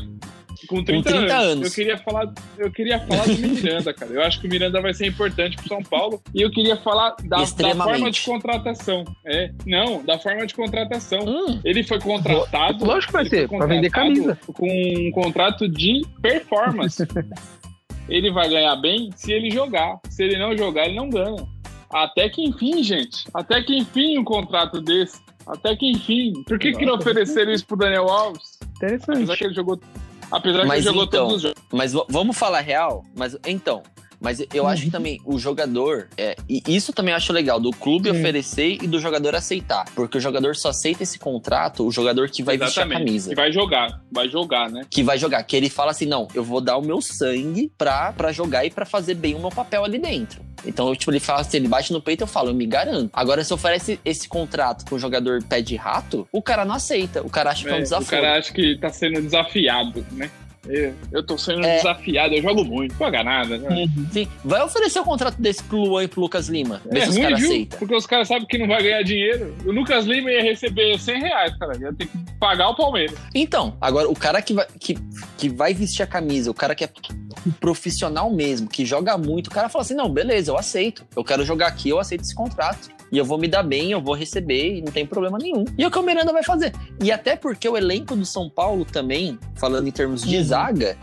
com 0.67 0.85
30, 0.85 1.11
30 1.11 1.19
anos, 1.19 1.47
anos. 1.53 1.69
eu 1.69 1.75
queria 1.75 1.99
falar, 1.99 2.33
eu 2.59 2.71
queria 2.71 2.99
falar 3.01 3.25
do 3.27 3.39
Miranda, 3.39 3.95
cara. 3.95 4.13
Eu 4.13 4.23
acho 4.23 4.41
que 4.41 4.47
o 4.47 4.51
Miranda 4.51 4.81
vai 4.81 4.95
ser 4.95 5.07
importante 5.07 5.57
pro 5.57 5.69
São 5.69 5.83
Paulo 5.83 6.23
e 6.35 6.43
eu 6.43 6.51
queria 6.51 6.77
falar 6.77 7.17
da, 7.25 7.39
da 7.39 7.75
forma 7.75 8.11
de 8.11 8.21
contratação. 8.23 9.05
É, 9.27 9.51
não, 9.67 10.03
da 10.05 10.19
forma 10.19 10.47
de 10.47 10.55
contratação. 10.55 11.21
Hum, 11.21 11.61
Ele 11.65 11.83
foi 11.83 11.99
contratado. 12.01 12.85
Lógico 12.85 13.13
que 13.13 13.19
vai 13.19 13.27
ser, 13.27 13.49
pra 13.49 13.67
vender 13.67 13.91
camisa. 13.91 14.39
Com 14.47 14.69
um 14.69 15.11
contrato 15.13 15.69
de 15.69 16.03
performance. 16.21 17.07
ele 18.09 18.31
vai 18.31 18.49
ganhar 18.49 18.77
bem 18.77 19.11
se 19.15 19.33
ele 19.33 19.51
jogar. 19.51 19.99
Se 20.09 20.23
ele 20.25 20.39
não 20.39 20.57
jogar, 20.57 20.87
ele 20.87 20.97
não 20.97 21.09
ganha. 21.09 21.47
Até 21.91 22.29
que 22.29 22.43
enfim, 22.43 22.83
gente. 22.83 23.25
Até 23.35 23.63
que 23.63 23.77
enfim 23.77 24.19
um 24.19 24.25
contrato 24.25 24.81
desse. 24.81 25.21
Até 25.47 25.75
que 25.75 25.91
enfim. 25.91 26.33
Por 26.47 26.59
que, 26.59 26.73
que 26.73 26.87
não 26.87 26.95
ofereceram 26.95 27.51
isso 27.51 27.67
pro 27.67 27.77
Daniel 27.77 28.09
Alves? 28.09 28.59
Apesar 28.77 28.95
Interessante. 28.95 29.39
que 29.39 29.45
ele 29.45 29.55
jogou. 29.55 29.81
Apesar 30.31 30.61
que 30.61 30.67
Mas 30.67 30.79
ele 30.79 30.87
jogou 30.87 31.05
então, 31.05 31.21
todos 31.27 31.37
os 31.37 31.43
jogos. 31.43 31.63
mas 31.73 31.93
vamos 32.09 32.37
falar 32.37 32.61
real? 32.61 33.05
Mas 33.17 33.37
então, 33.47 33.83
mas 34.21 34.45
eu 34.53 34.67
acho 34.67 34.85
que 34.85 34.91
também 34.91 35.21
o 35.25 35.39
jogador, 35.39 36.09
é, 36.17 36.37
e 36.49 36.63
isso 36.67 36.93
também 36.93 37.13
eu 37.13 37.17
acho 37.17 37.33
legal, 37.33 37.59
do 37.59 37.71
clube 37.71 38.11
Sim. 38.11 38.19
oferecer 38.19 38.79
e 38.83 38.87
do 38.87 39.01
jogador 39.01 39.35
aceitar. 39.35 39.85
Porque 39.95 40.19
o 40.19 40.21
jogador 40.21 40.55
só 40.57 40.69
aceita 40.71 41.03
esse 41.03 41.19
contrato, 41.19 41.87
o 41.87 41.91
jogador 41.91 42.29
que 42.29 42.43
vai 42.43 42.57
vestir 42.59 42.83
a 42.83 42.89
camisa. 42.89 43.33
E 43.33 43.35
vai 43.35 43.51
jogar. 43.53 44.01
Vai 44.11 44.29
jogar, 44.29 44.71
né? 44.71 44.85
que 44.91 45.03
vai 45.03 45.19
jogar, 45.19 45.43
que 45.45 45.57
ele 45.57 45.71
fala 45.71 45.91
assim, 45.93 46.07
não, 46.07 46.29
eu 46.35 46.45
vou 46.45 46.61
dar 46.61 46.77
o 46.77 46.83
meu 46.83 47.01
sangue 47.01 47.73
pra, 47.79 48.13
pra 48.13 48.33
jogar 48.33 48.65
e 48.65 48.71
pra 48.71 48.85
fazer 48.85 49.15
bem 49.15 49.35
o 49.35 49.41
meu 49.41 49.51
papel 49.51 49.85
ali 49.85 49.99
dentro. 49.99 50.41
Então, 50.67 50.95
tipo, 50.95 51.11
ele 51.11 51.21
fala 51.21 51.41
assim, 51.41 51.57
ele 51.57 51.69
bate 51.69 51.93
no 51.93 52.03
peito, 52.03 52.23
eu 52.23 52.27
falo, 52.27 52.51
eu 52.51 52.55
me 52.55 52.67
garanto. 52.67 53.09
Agora, 53.15 53.43
se 53.43 53.55
oferece 53.55 53.99
esse 54.05 54.29
contrato 54.29 54.85
com 54.85 54.97
o 54.97 54.99
jogador 54.99 55.43
pé 55.43 55.63
de 55.63 55.75
rato, 55.77 56.29
o 56.31 56.43
cara 56.43 56.65
não 56.67 56.75
aceita, 56.75 57.23
o 57.23 57.31
cara 57.31 57.51
acha 57.51 57.65
que 57.65 57.71
é, 57.71 57.73
um 57.73 57.77
É, 57.77 57.79
o 57.79 57.83
desafio. 57.83 58.09
cara 58.09 58.39
acha 58.39 58.53
que 58.53 58.77
tá 58.79 58.91
sendo 58.91 59.23
desafiado, 59.23 60.05
né? 60.13 60.31
Eu, 60.71 60.95
eu 61.13 61.23
tô 61.23 61.37
sendo 61.37 61.65
É. 61.67 61.77
desafiado, 61.77 62.35
eu 62.35 62.43
jogo 62.43 62.65
muito, 62.65 62.93
não 62.93 62.99
paga 62.99 63.25
nada. 63.25 63.59
Né? 63.59 63.87
Sim, 64.13 64.29
vai 64.45 64.63
oferecer 64.63 65.01
o 65.01 65.05
contrato 65.05 65.41
desse 65.41 65.63
pro 65.65 65.79
Luan 65.79 66.05
e 66.05 66.09
pro 66.09 66.21
Lucas 66.21 66.49
Lima, 66.49 66.81
ver 66.91 66.99
É 67.01 67.05
se 67.05 67.11
os 67.11 67.19
caras 67.19 67.43
aceitam. 67.43 67.79
Porque 67.79 67.95
os 67.95 68.07
caras 68.07 68.29
sabem 68.29 68.47
que 68.47 68.59
não 68.59 68.69
vai 68.69 68.83
ganhar 68.83 69.03
dinheiro. 69.03 69.55
O 69.65 69.73
Lucas 69.73 70.05
Lima 70.05 70.31
ia 70.31 70.43
receber 70.43 70.99
100 70.99 71.21
reais, 71.21 71.57
cara. 71.59 71.77
Ia 71.79 71.93
ter 71.93 72.07
que 72.07 72.19
pagar 72.39 72.69
o 72.69 72.75
Palmeiras. 72.77 73.17
Então, 73.35 73.77
agora, 73.81 74.09
o 74.09 74.15
cara 74.15 74.41
que 74.41 74.53
vai, 74.55 74.67
que, 74.79 74.97
que 75.37 75.49
vai 75.49 75.75
vestir 75.75 76.03
a 76.03 76.07
camisa, 76.07 76.51
o 76.51 76.55
cara 76.55 76.75
que 76.75 76.85
é 76.85 76.89
profissional 77.59 78.31
mesmo, 78.31 78.69
que 78.69 78.85
joga 78.85 79.17
muito, 79.17 79.49
o 79.49 79.51
cara 79.51 79.69
fala 79.69 79.83
assim, 79.83 79.95
não, 79.95 80.09
beleza, 80.11 80.51
eu 80.51 80.57
aceito. 80.59 81.05
Eu 81.17 81.25
quero 81.25 81.45
jogar 81.45 81.67
aqui, 81.69 81.89
eu 81.89 81.99
aceito 81.99 82.23
esse 82.23 82.35
contrato. 82.35 82.91
E 83.13 83.19
eu 83.19 83.25
vou 83.25 83.39
me 83.39 83.49
dar 83.49 83.63
bem, 83.63 83.91
eu 83.91 84.01
vou 84.01 84.15
receber 84.15 84.77
e 84.79 84.83
não 84.83 84.93
tem 84.93 85.05
problema 85.05 85.37
nenhum. 85.39 85.65
E 85.77 85.83
é 85.83 85.87
o 85.87 85.91
que 85.91 85.99
o 85.99 86.03
Miranda 86.03 86.33
vai 86.33 86.43
fazer. 86.45 86.73
E 87.03 87.11
até 87.11 87.35
porque 87.37 87.69
o 87.69 87.77
elenco 87.77 88.15
do 88.15 88.25
São 88.25 88.49
Paulo 88.49 88.85
também, 88.85 89.39
falando 89.57 89.89
em 89.89 89.91
termos 89.91 90.23
de 90.23 90.37
Uhum. 90.37 90.45
zaga, 90.45 90.97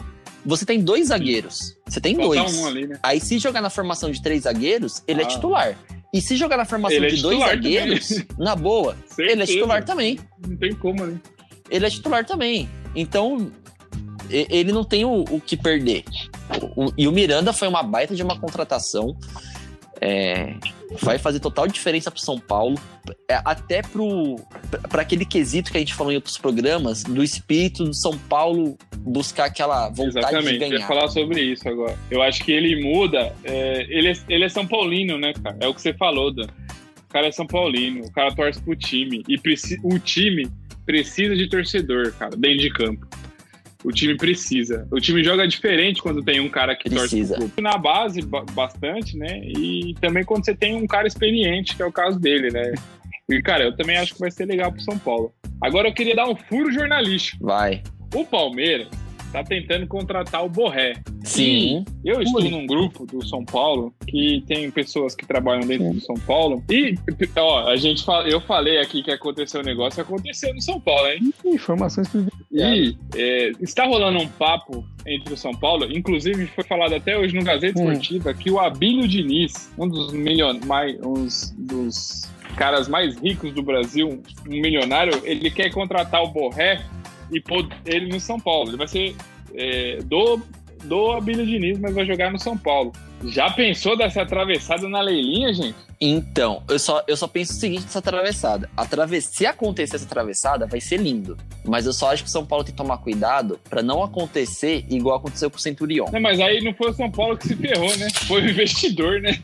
você 0.45 0.65
tem 0.65 0.79
dois 0.81 1.07
zagueiros. 1.09 1.75
Você 1.85 1.99
tem 1.99 2.15
Falta 2.15 2.35
dois. 2.35 2.57
um 2.57 2.65
ali, 2.67 2.87
né? 2.87 2.97
Aí 3.03 3.19
se 3.19 3.37
jogar 3.37 3.61
na 3.61 3.69
formação 3.69 4.09
de 4.09 4.21
três 4.21 4.43
zagueiros, 4.43 5.03
ele 5.07 5.21
é 5.21 5.25
Ah. 5.25 5.27
titular. 5.27 5.77
E 6.13 6.21
se 6.21 6.37
jogar 6.37 6.55
na 6.55 6.63
formação 6.65 7.03
é 7.03 7.07
de 7.07 7.21
dois 7.21 7.39
zagueiros, 7.39 8.09
na 8.39 8.55
boa, 8.55 8.95
ele 9.17 9.27
é 9.31 9.35
Certeza. 9.35 9.51
titular 9.53 9.83
também 9.83 10.17
Não 10.47 10.55
tem 10.55 10.73
como, 10.73 11.05
né? 11.05 11.19
ele 11.69 11.85
é 11.85 11.89
titular 11.89 12.25
também. 12.25 12.69
Então, 12.95 13.51
ele 14.29 14.71
não 14.71 14.83
tem 14.85 15.03
o, 15.05 15.23
o 15.29 15.41
que 15.41 15.57
perder. 15.57 16.05
O- 16.77 16.91
e 16.97 17.07
o 17.07 17.11
Miranda 17.11 17.51
foi 17.51 17.67
uma 17.67 17.83
baita 17.83 18.15
de 18.15 18.23
uma 18.23 18.39
contratação. 18.39 19.15
É, 19.99 20.55
vai 21.01 21.17
fazer 21.17 21.39
total 21.39 21.67
diferença 21.67 22.11
pro 22.11 22.19
São 22.19 22.39
Paulo. 22.39 22.79
É, 23.29 23.41
até 23.43 23.81
pro 23.81 24.35
para 24.89 25.01
aquele 25.01 25.25
quesito 25.25 25.71
que 25.71 25.77
a 25.77 25.79
gente 25.79 25.93
falou 25.93 26.11
em 26.11 26.15
outros 26.15 26.37
programas, 26.37 27.03
do 27.03 27.23
espírito 27.23 27.83
do 27.85 27.93
São 27.93 28.17
Paulo 28.17 28.77
buscar 28.97 29.45
aquela 29.45 29.89
vontade 29.89 30.19
Exatamente, 30.19 30.59
de 30.59 30.69
ganhar. 30.69 30.87
falar 30.87 31.07
sobre 31.07 31.41
isso 31.41 31.67
agora. 31.67 31.97
Eu 32.11 32.21
acho 32.21 32.43
que 32.43 32.51
ele 32.51 32.83
muda. 32.83 33.33
é, 33.43 33.85
ele, 33.89 34.09
é, 34.09 34.13
ele 34.29 34.45
é 34.45 34.49
São 34.49 34.67
Paulino, 34.67 35.17
né, 35.17 35.33
cara? 35.33 35.57
É 35.59 35.67
o 35.67 35.73
que 35.73 35.81
você 35.81 35.93
falou, 35.93 36.33
Dan. 36.33 36.47
O 36.47 37.09
cara 37.09 37.27
é 37.27 37.31
São 37.31 37.47
Paulino, 37.47 38.05
o 38.05 38.11
cara 38.11 38.35
torce 38.35 38.61
pro 38.61 38.75
time. 38.75 39.23
E 39.27 39.35
o 39.83 39.99
time 39.99 40.49
precisa 40.85 41.35
de 41.35 41.49
torcedor, 41.49 42.13
cara, 42.13 42.35
dentro 42.35 42.59
de 42.59 42.69
campo. 42.69 43.07
O 43.87 43.91
time 43.91 44.17
precisa. 44.17 44.85
O 44.91 44.99
time 44.99 45.23
joga 45.23 45.47
diferente 45.47 46.01
quando 46.01 46.21
tem 46.21 46.41
um 46.41 46.49
cara 46.49 46.75
que 46.75 46.89
Precisa. 46.89 47.35
torce 47.35 47.47
pro 47.47 47.53
clube. 47.55 47.61
Na 47.61 47.77
base, 47.77 48.21
ba- 48.21 48.43
bastante, 48.51 49.15
né? 49.15 49.39
E 49.45 49.95
também 50.01 50.25
quando 50.25 50.43
você 50.43 50.53
tem 50.53 50.75
um 50.75 50.85
cara 50.85 51.07
experiente, 51.07 51.73
que 51.73 51.81
é 51.81 51.85
o 51.85 51.91
caso 51.91 52.19
dele, 52.19 52.51
né? 52.51 52.73
E, 53.31 53.41
cara, 53.41 53.63
eu 53.63 53.75
também 53.77 53.95
acho 53.95 54.13
que 54.13 54.19
vai 54.19 54.29
ser 54.29 54.45
legal 54.45 54.73
pro 54.73 54.81
São 54.81 54.99
Paulo. 54.99 55.31
Agora 55.61 55.87
eu 55.87 55.93
queria 55.93 56.15
dar 56.17 56.27
um 56.27 56.35
furo 56.35 56.69
jornalístico. 56.71 57.45
Vai. 57.45 57.81
O 58.13 58.25
Palmeiras 58.25 58.89
tá 59.31 59.43
tentando 59.43 59.85
contratar 59.87 60.45
o 60.45 60.49
Borré. 60.49 60.93
Sim. 61.25 61.83
Eu 62.05 62.21
estou 62.21 62.41
Ui. 62.41 62.49
num 62.49 62.65
grupo 62.65 63.05
do 63.05 63.25
São 63.27 63.43
Paulo 63.43 63.93
que 64.07 64.41
tem 64.47 64.71
pessoas 64.71 65.13
que 65.13 65.25
trabalham 65.25 65.67
dentro 65.67 65.91
do 65.93 65.99
São 65.99 66.15
Paulo. 66.15 66.63
E, 66.69 66.95
ó, 67.35 67.67
a 67.67 67.75
gente 67.75 68.05
fala, 68.05 68.27
eu 68.29 68.39
falei 68.39 68.79
aqui 68.79 69.03
que 69.03 69.11
aconteceu 69.11 69.59
um 69.59 69.65
negócio, 69.65 70.01
aconteceu 70.01 70.53
no 70.53 70.61
São 70.61 70.79
Paulo, 70.79 71.07
hein? 71.09 71.33
Informações 71.45 72.07
E 72.65 72.97
é, 73.15 73.51
está 73.61 73.85
rolando 73.85 74.19
um 74.19 74.27
papo 74.27 74.85
entre 75.05 75.33
o 75.33 75.37
São 75.37 75.53
Paulo, 75.53 75.85
inclusive 75.91 76.47
foi 76.47 76.63
falado 76.63 76.93
até 76.93 77.17
hoje 77.17 77.35
no 77.35 77.43
Gazeta 77.43 77.79
Hum. 77.79 77.91
Esportiva 77.91 78.33
que 78.33 78.51
o 78.51 78.59
Abílio 78.59 79.07
Diniz, 79.07 79.71
um 79.77 79.87
dos 79.87 80.11
milhon... 80.11 80.59
mais, 80.65 80.97
uns 81.01 81.53
dos 81.57 82.29
caras 82.55 82.87
mais 82.87 83.15
ricos 83.17 83.53
do 83.53 83.61
Brasil, 83.61 84.21
um 84.45 84.49
milionário, 84.49 85.21
ele 85.23 85.51
quer 85.51 85.71
contratar 85.71 86.23
o 86.23 86.27
Borré 86.27 86.83
e 87.31 87.39
pôr 87.39 87.67
ele 87.85 88.07
no 88.07 88.19
São 88.19 88.39
Paulo. 88.39 88.69
Ele 88.69 88.77
vai 88.77 88.87
ser 88.87 89.15
é, 89.53 89.99
do, 90.03 90.41
do 90.83 91.11
Abílio 91.11 91.45
Diniz, 91.45 91.79
mas 91.79 91.93
vai 91.93 92.05
jogar 92.05 92.31
no 92.31 92.39
São 92.39 92.57
Paulo. 92.57 92.91
Já 93.25 93.49
pensou 93.49 93.97
dessa 93.97 94.21
atravessada 94.21 94.87
na 94.89 95.01
leilinha, 95.01 95.53
gente? 95.53 95.86
Então, 95.99 96.61
eu 96.69 96.77
só, 96.77 97.03
eu 97.07 97.17
só 97.17 97.27
penso 97.27 97.53
o 97.53 97.55
seguinte 97.55 97.83
nessa 97.83 97.99
atravessada. 97.99 98.69
A. 98.77 98.85
Se 99.21 99.45
acontecer 99.45 99.95
essa 99.95 100.05
atravessada, 100.05 100.65
vai 100.67 100.79
ser 100.81 100.97
lindo. 100.97 101.37
Mas 101.65 101.85
eu 101.85 101.93
só 101.93 102.11
acho 102.11 102.23
que 102.23 102.29
o 102.29 102.31
São 102.31 102.45
Paulo 102.45 102.63
tem 102.63 102.71
que 102.71 102.77
tomar 102.77 102.97
cuidado 102.99 103.59
pra 103.69 103.81
não 103.81 104.03
acontecer 104.03 104.85
igual 104.89 105.17
aconteceu 105.17 105.49
com 105.49 105.57
o 105.57 105.59
Centurion. 105.59 106.05
Não, 106.11 106.19
mas 106.21 106.39
aí 106.39 106.63
não 106.63 106.73
foi 106.73 106.91
o 106.91 106.93
São 106.93 107.09
Paulo 107.11 107.37
que 107.37 107.47
se 107.47 107.55
ferrou, 107.55 107.95
né? 107.97 108.07
Foi 108.27 108.41
o 108.41 108.49
investidor, 108.49 109.21
né? 109.21 109.39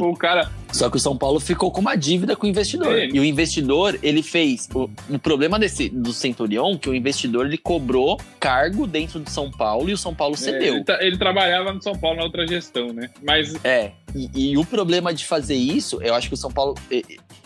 O 0.00 0.14
cara, 0.16 0.50
Só 0.72 0.90
que 0.90 0.96
o 0.96 1.00
São 1.00 1.16
Paulo 1.16 1.40
ficou 1.40 1.70
com 1.70 1.80
uma 1.80 1.96
dívida 1.96 2.36
com 2.36 2.46
o 2.46 2.50
investidor. 2.50 2.94
Sim. 3.00 3.08
E 3.14 3.20
o 3.20 3.24
investidor, 3.24 3.98
ele 4.02 4.22
fez. 4.22 4.68
O, 4.74 4.88
o 5.10 5.18
problema 5.18 5.58
desse, 5.58 5.88
do 5.88 6.12
Centurion, 6.12 6.76
que 6.78 6.88
o 6.88 6.94
investidor 6.94 7.46
ele 7.46 7.58
cobrou 7.58 8.20
cargo 8.38 8.86
dentro 8.86 9.20
do 9.20 9.30
São 9.30 9.50
Paulo 9.50 9.88
e 9.88 9.92
o 9.92 9.98
São 9.98 10.14
Paulo 10.14 10.34
É, 10.34 10.38
cedeu. 10.38 10.74
ele, 10.76 10.84
tá- 10.84 10.98
ele 11.02 11.16
trabalhava 11.18 11.72
no 11.72 11.82
São 11.82 11.96
Paulo 11.96 12.18
na 12.18 12.24
outra 12.24 12.46
gestão, 12.46 12.92
né? 12.92 13.08
Mas 13.22 13.54
É, 13.64 13.92
e, 14.14 14.50
e 14.52 14.56
o 14.58 14.64
problema 14.64 15.12
de 15.12 15.24
fazer 15.24 15.56
isso, 15.56 15.93
eu 16.02 16.14
acho 16.14 16.28
que 16.28 16.34
o 16.34 16.36
São 16.36 16.50
Paulo. 16.50 16.74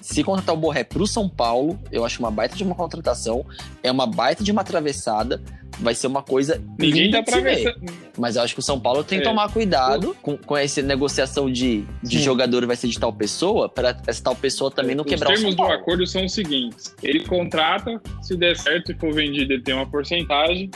Se 0.01 0.25
contratar 0.25 0.55
o 0.55 0.59
Borré 0.59 0.85
pro 0.85 1.07
São 1.07 1.29
Paulo, 1.29 1.79
eu 1.93 2.05
acho 2.05 2.19
uma 2.21 2.31
baita 2.31 2.57
de 2.57 2.63
uma 2.65 2.75
contratação, 2.75 3.45
é 3.83 3.91
uma 3.91 4.07
baita 4.07 4.43
de 4.43 4.51
uma 4.51 4.63
atravessada, 4.63 5.43
vai 5.81 5.95
ser 5.95 6.07
uma 6.07 6.23
coisa. 6.23 6.63
ninguém 6.79 7.05
linda 7.07 7.23
tá 7.23 7.33
de 7.37 7.41
ver. 7.43 7.77
Mas 8.17 8.37
eu 8.37 8.43
acho 8.43 8.55
que 8.55 8.61
o 8.61 8.63
São 8.63 8.81
Paulo 8.81 9.05
tem 9.05 9.19
que 9.19 9.25
É. 9.27 9.29
tomar 9.29 9.53
cuidado 9.53 10.17
com, 10.23 10.37
com 10.37 10.57
essa 10.57 10.81
negociação 10.81 11.51
de, 11.53 11.85
de 12.03 12.19
Sim. 12.19 12.25
jogador 12.25 12.65
vai 12.67 12.77
ser 12.77 12.89
de 12.89 12.99
tal 12.99 13.13
pessoa, 13.13 13.69
para 13.69 13.97
essa 14.07 14.23
tal 14.23 14.35
pessoa 14.35 14.71
também 14.71 14.95
não 14.95 15.05
Os 15.05 15.11
quebrar 15.11 15.27
o 15.31 15.35
termos 15.35 15.43
São 15.43 15.51
do 15.51 15.57
Paulo. 15.57 15.73
acordo 15.75 16.07
são 16.07 16.25
os 16.25 16.33
seguintes: 16.33 16.95
ele 17.03 17.21
contrata, 17.27 18.01
se 18.23 18.35
der 18.37 18.57
certo 18.57 18.93
e 18.93 18.95
for 18.95 19.13
vendido, 19.13 19.53
ele 19.53 19.63
tem 19.63 19.75
uma 19.75 19.87
porcentagem. 19.87 20.71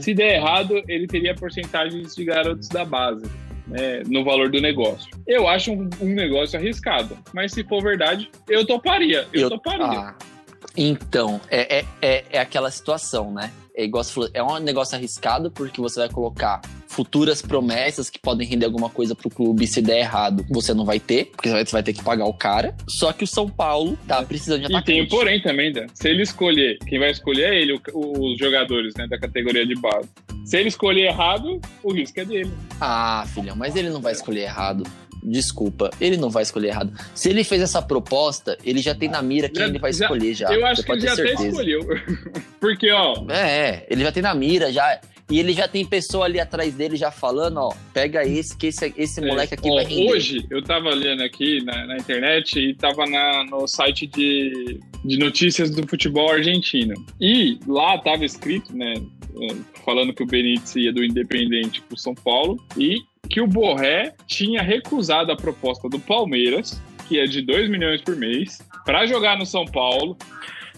Se 0.00 0.14
der 0.14 0.36
errado, 0.36 0.82
ele 0.88 1.06
teria 1.06 1.34
porcentagens 1.34 2.14
de 2.14 2.24
garotos 2.24 2.68
da 2.68 2.84
base. 2.86 3.24
Né, 3.66 4.02
no 4.06 4.24
valor 4.24 4.50
do 4.50 4.60
negócio. 4.60 5.08
Eu 5.26 5.48
acho 5.48 5.72
um, 5.72 5.88
um 6.00 6.08
negócio 6.14 6.58
arriscado, 6.58 7.16
mas 7.32 7.52
se 7.52 7.64
for 7.64 7.82
verdade, 7.82 8.30
eu 8.48 8.66
toparia. 8.66 9.26
Eu, 9.32 9.48
toparia. 9.50 9.84
Ah, 9.86 10.14
então, 10.76 11.40
é, 11.50 11.78
é, 11.80 11.84
é, 12.02 12.24
é 12.32 12.38
aquela 12.38 12.70
situação, 12.70 13.32
né? 13.32 13.50
É 13.76 13.84
igual 13.84 14.04
você 14.04 14.12
falou, 14.12 14.30
é 14.32 14.42
um 14.42 14.58
negócio 14.60 14.96
arriscado 14.96 15.50
porque 15.50 15.80
você 15.80 15.98
vai 16.00 16.08
colocar 16.08 16.60
futuras 16.86 17.42
promessas 17.42 18.08
que 18.08 18.20
podem 18.20 18.46
render 18.46 18.66
alguma 18.66 18.88
coisa 18.88 19.16
pro 19.16 19.28
clube 19.28 19.66
se 19.66 19.82
der 19.82 19.98
errado, 19.98 20.46
você 20.48 20.72
não 20.72 20.84
vai 20.84 21.00
ter, 21.00 21.26
porque 21.32 21.48
você 21.50 21.64
vai 21.72 21.82
ter 21.82 21.92
que 21.92 22.02
pagar 22.04 22.24
o 22.24 22.32
cara. 22.32 22.72
Só 22.88 23.12
que 23.12 23.24
o 23.24 23.26
São 23.26 23.48
Paulo 23.48 23.98
tá 24.06 24.22
precisando 24.22 24.60
de 24.60 24.66
E 24.66 24.68
tem 24.68 25.00
atacante. 25.00 25.02
o 25.02 25.08
porém 25.08 25.42
também, 25.42 25.72
Dan. 25.72 25.86
Se 25.92 26.08
ele 26.08 26.22
escolher, 26.22 26.78
quem 26.86 27.00
vai 27.00 27.10
escolher 27.10 27.52
é 27.52 27.60
ele, 27.60 27.72
o- 27.92 28.30
os 28.32 28.38
jogadores 28.38 28.94
né, 28.96 29.08
da 29.08 29.18
categoria 29.18 29.66
de 29.66 29.74
base. 29.74 30.08
Se 30.44 30.58
ele 30.58 30.68
escolher 30.68 31.06
errado, 31.06 31.60
o 31.82 31.92
risco 31.92 32.20
é 32.20 32.24
dele. 32.24 32.52
Ah, 32.80 33.24
filhão, 33.34 33.56
mas 33.56 33.74
ele 33.76 33.88
não 33.90 34.00
vai 34.00 34.12
escolher 34.12 34.42
errado. 34.42 34.84
Desculpa, 35.22 35.90
ele 35.98 36.18
não 36.18 36.28
vai 36.28 36.42
escolher 36.42 36.68
errado. 36.68 36.92
Se 37.14 37.30
ele 37.30 37.42
fez 37.44 37.62
essa 37.62 37.80
proposta, 37.80 38.58
ele 38.62 38.80
já 38.82 38.94
tem 38.94 39.08
na 39.08 39.22
mira 39.22 39.48
quem 39.48 39.60
Já- 39.62 39.68
ele 39.68 39.78
vai 39.78 39.90
já- 39.92 40.04
escolher 40.04 40.34
já. 40.34 40.52
Eu 40.52 40.66
acho 40.66 40.82
Você 40.82 40.86
que 40.86 40.92
ele 40.92 41.00
já 41.00 41.16
ter 41.16 41.22
até 41.22 41.28
certeza. 41.30 41.48
escolheu. 41.48 41.80
Porque, 42.60 42.90
ó, 42.92 43.14
É, 43.30 43.86
ele 43.88 44.02
já 44.04 44.12
tem 44.12 44.22
na 44.22 44.34
mira, 44.34 44.70
já. 44.70 45.00
E 45.30 45.38
ele 45.38 45.52
já 45.54 45.66
tem 45.66 45.86
pessoa 45.86 46.26
ali 46.26 46.38
atrás 46.38 46.74
dele 46.74 46.96
já 46.96 47.10
falando, 47.10 47.56
ó, 47.56 47.74
pega 47.94 48.26
esse, 48.26 48.54
que 48.56 48.66
esse, 48.66 48.92
esse 48.96 49.20
moleque 49.22 49.54
aqui 49.54 49.68
É, 49.68 49.70
ó, 49.70 49.74
vai 49.76 49.84
render. 49.86 50.12
Hoje 50.12 50.46
eu 50.50 50.62
tava 50.62 50.90
lendo 50.90 51.22
aqui 51.22 51.62
na, 51.64 51.86
na 51.86 51.96
internet 51.96 52.58
e 52.58 52.74
tava 52.74 53.06
na- 53.06 53.44
no 53.44 53.66
site 53.66 54.06
de, 54.06 54.78
de 55.02 55.16
notícias 55.18 55.70
do 55.70 55.86
futebol 55.88 56.30
argentino. 56.30 56.94
E 57.18 57.58
lá 57.66 57.96
tava 57.98 58.24
escrito, 58.24 58.76
né? 58.76 58.92
é, 59.40 59.54
Falando 59.84 60.12
que 60.12 60.22
o 60.22 60.26
Benítez 60.26 60.76
ia 60.76 60.92
do 60.92 61.02
Independente 61.02 61.80
pro 61.82 61.98
São 61.98 62.14
Paulo 62.14 62.62
e 62.76 62.98
que 63.30 63.40
o 63.40 63.46
Borré 63.46 64.14
tinha 64.26 64.62
recusado 64.62 65.32
a 65.32 65.36
proposta 65.36 65.88
do 65.88 65.98
Palmeiras, 65.98 66.80
que 67.08 67.18
é 67.18 67.24
de 67.24 67.40
2 67.40 67.70
milhões 67.70 68.02
por 68.02 68.14
mês, 68.14 68.58
pra 68.84 69.06
jogar 69.06 69.38
no 69.38 69.46
São 69.46 69.64
Paulo. 69.64 70.16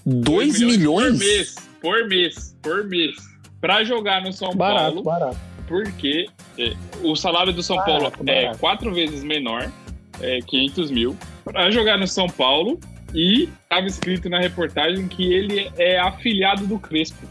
2 0.07 0.59
Por 0.61 0.67
milhões? 0.67 1.19
mês, 1.19 1.55
por 1.83 2.07
mês, 2.09 2.57
por 2.63 2.85
mês. 2.89 3.15
Pra 3.67 3.83
jogar 3.83 4.23
no 4.23 4.33
São 4.33 4.55
Barato, 4.55 5.03
Paulo 5.03 5.03
barato. 5.03 5.39
porque 5.67 6.27
é, 6.57 6.73
o 7.03 7.17
salário 7.17 7.53
do 7.53 7.63
São 7.63 7.77
Barato, 7.77 8.19
Paulo 8.19 8.31
é 8.31 8.55
quatro 8.57 8.95
vezes 8.95 9.25
menor, 9.25 9.71
é 10.21 10.41
500 10.41 10.91
mil, 10.93 11.17
para 11.45 11.69
jogar 11.73 11.99
no 11.99 12.07
São 12.07 12.29
Paulo 12.29 12.79
e 13.13 13.49
estava 13.63 13.87
escrito 13.87 14.29
na 14.29 14.39
reportagem 14.39 15.09
que 15.09 15.33
ele 15.33 15.69
é 15.77 15.99
afiliado 15.99 16.65
do 16.65 16.79
Crespo. 16.79 17.27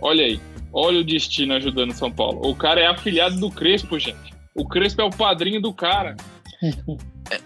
Olha 0.00 0.24
aí, 0.24 0.40
olha 0.72 0.98
o 0.98 1.04
destino 1.04 1.54
ajudando 1.54 1.90
o 1.90 1.94
São 1.94 2.10
Paulo. 2.10 2.44
O 2.44 2.56
cara 2.56 2.80
é 2.80 2.86
afiliado 2.86 3.38
do 3.38 3.48
Crespo, 3.48 3.98
gente. 4.00 4.34
O 4.56 4.66
Crespo 4.66 5.00
é 5.00 5.04
o 5.04 5.10
padrinho 5.10 5.62
do 5.62 5.72
cara. 5.72 6.16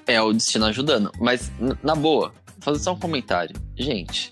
É 0.06 0.22
o 0.22 0.32
destino 0.32 0.64
ajudando. 0.64 1.12
Mas, 1.20 1.52
na 1.82 1.94
boa, 1.94 2.32
fazer 2.60 2.78
só 2.78 2.92
um 2.92 2.98
comentário. 2.98 3.54
Gente, 3.76 4.31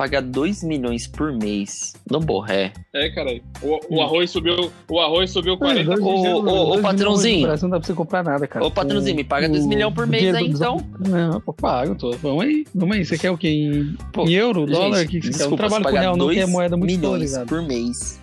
pagar 0.00 0.22
2 0.22 0.62
milhões 0.64 1.06
por 1.06 1.30
mês 1.30 1.92
no 2.10 2.20
Borré. 2.20 2.72
É, 2.94 3.10
cara. 3.10 3.38
O, 3.60 3.96
o 3.96 4.00
arroz 4.00 4.30
subiu, 4.30 4.72
o 4.88 4.98
arroz 4.98 5.30
subiu 5.30 5.58
40%. 5.58 5.84
Dois 5.84 6.00
Ô, 6.00 6.12
milhões, 6.22 6.34
ô, 6.46 6.72
ô, 6.72 6.78
patrãozinho. 6.80 7.46
não 7.48 7.68
dá 7.68 7.78
pra 7.78 7.86
você 7.86 7.92
comprar 7.92 8.24
nada, 8.24 8.46
cara. 8.48 8.64
Ô, 8.64 8.70
patrãozinho, 8.70 9.14
me 9.16 9.24
paga 9.24 9.46
2 9.46 9.62
O 9.62 9.68
milhões 9.68 9.92
por 9.94 10.06
mês 10.06 10.34
aí, 10.34 10.48
do- 10.48 10.56
então. 10.56 10.78
Não, 11.06 11.42
eu 11.46 11.52
pago, 11.52 11.94
tô. 11.96 12.12
Vamos 12.12 12.44
aí, 12.44 12.64
vamos 12.74 12.96
aí. 12.96 13.04
Você 13.04 13.18
quer 13.18 13.30
o 13.30 13.36
quê? 13.36 13.48
Em, 13.48 13.94
Pô, 14.10 14.22
em 14.24 14.32
euro, 14.32 14.60
Gente, 14.60 14.70
dólar? 14.72 15.04
O 15.04 15.08
que 15.08 15.20
que 15.20 15.26
você 15.26 15.32
quer? 15.32 15.34
Eu 15.34 15.38
desculpa, 15.50 15.56
trabalho 15.68 15.84
com 15.84 15.90
real, 15.90 16.16
não 16.16 16.26
dois 16.26 16.38
quer 16.38 16.46
moeda 16.46 16.76
muito 16.78 16.90
milhões 16.96 17.36
por 17.46 17.60
mês 17.62 18.18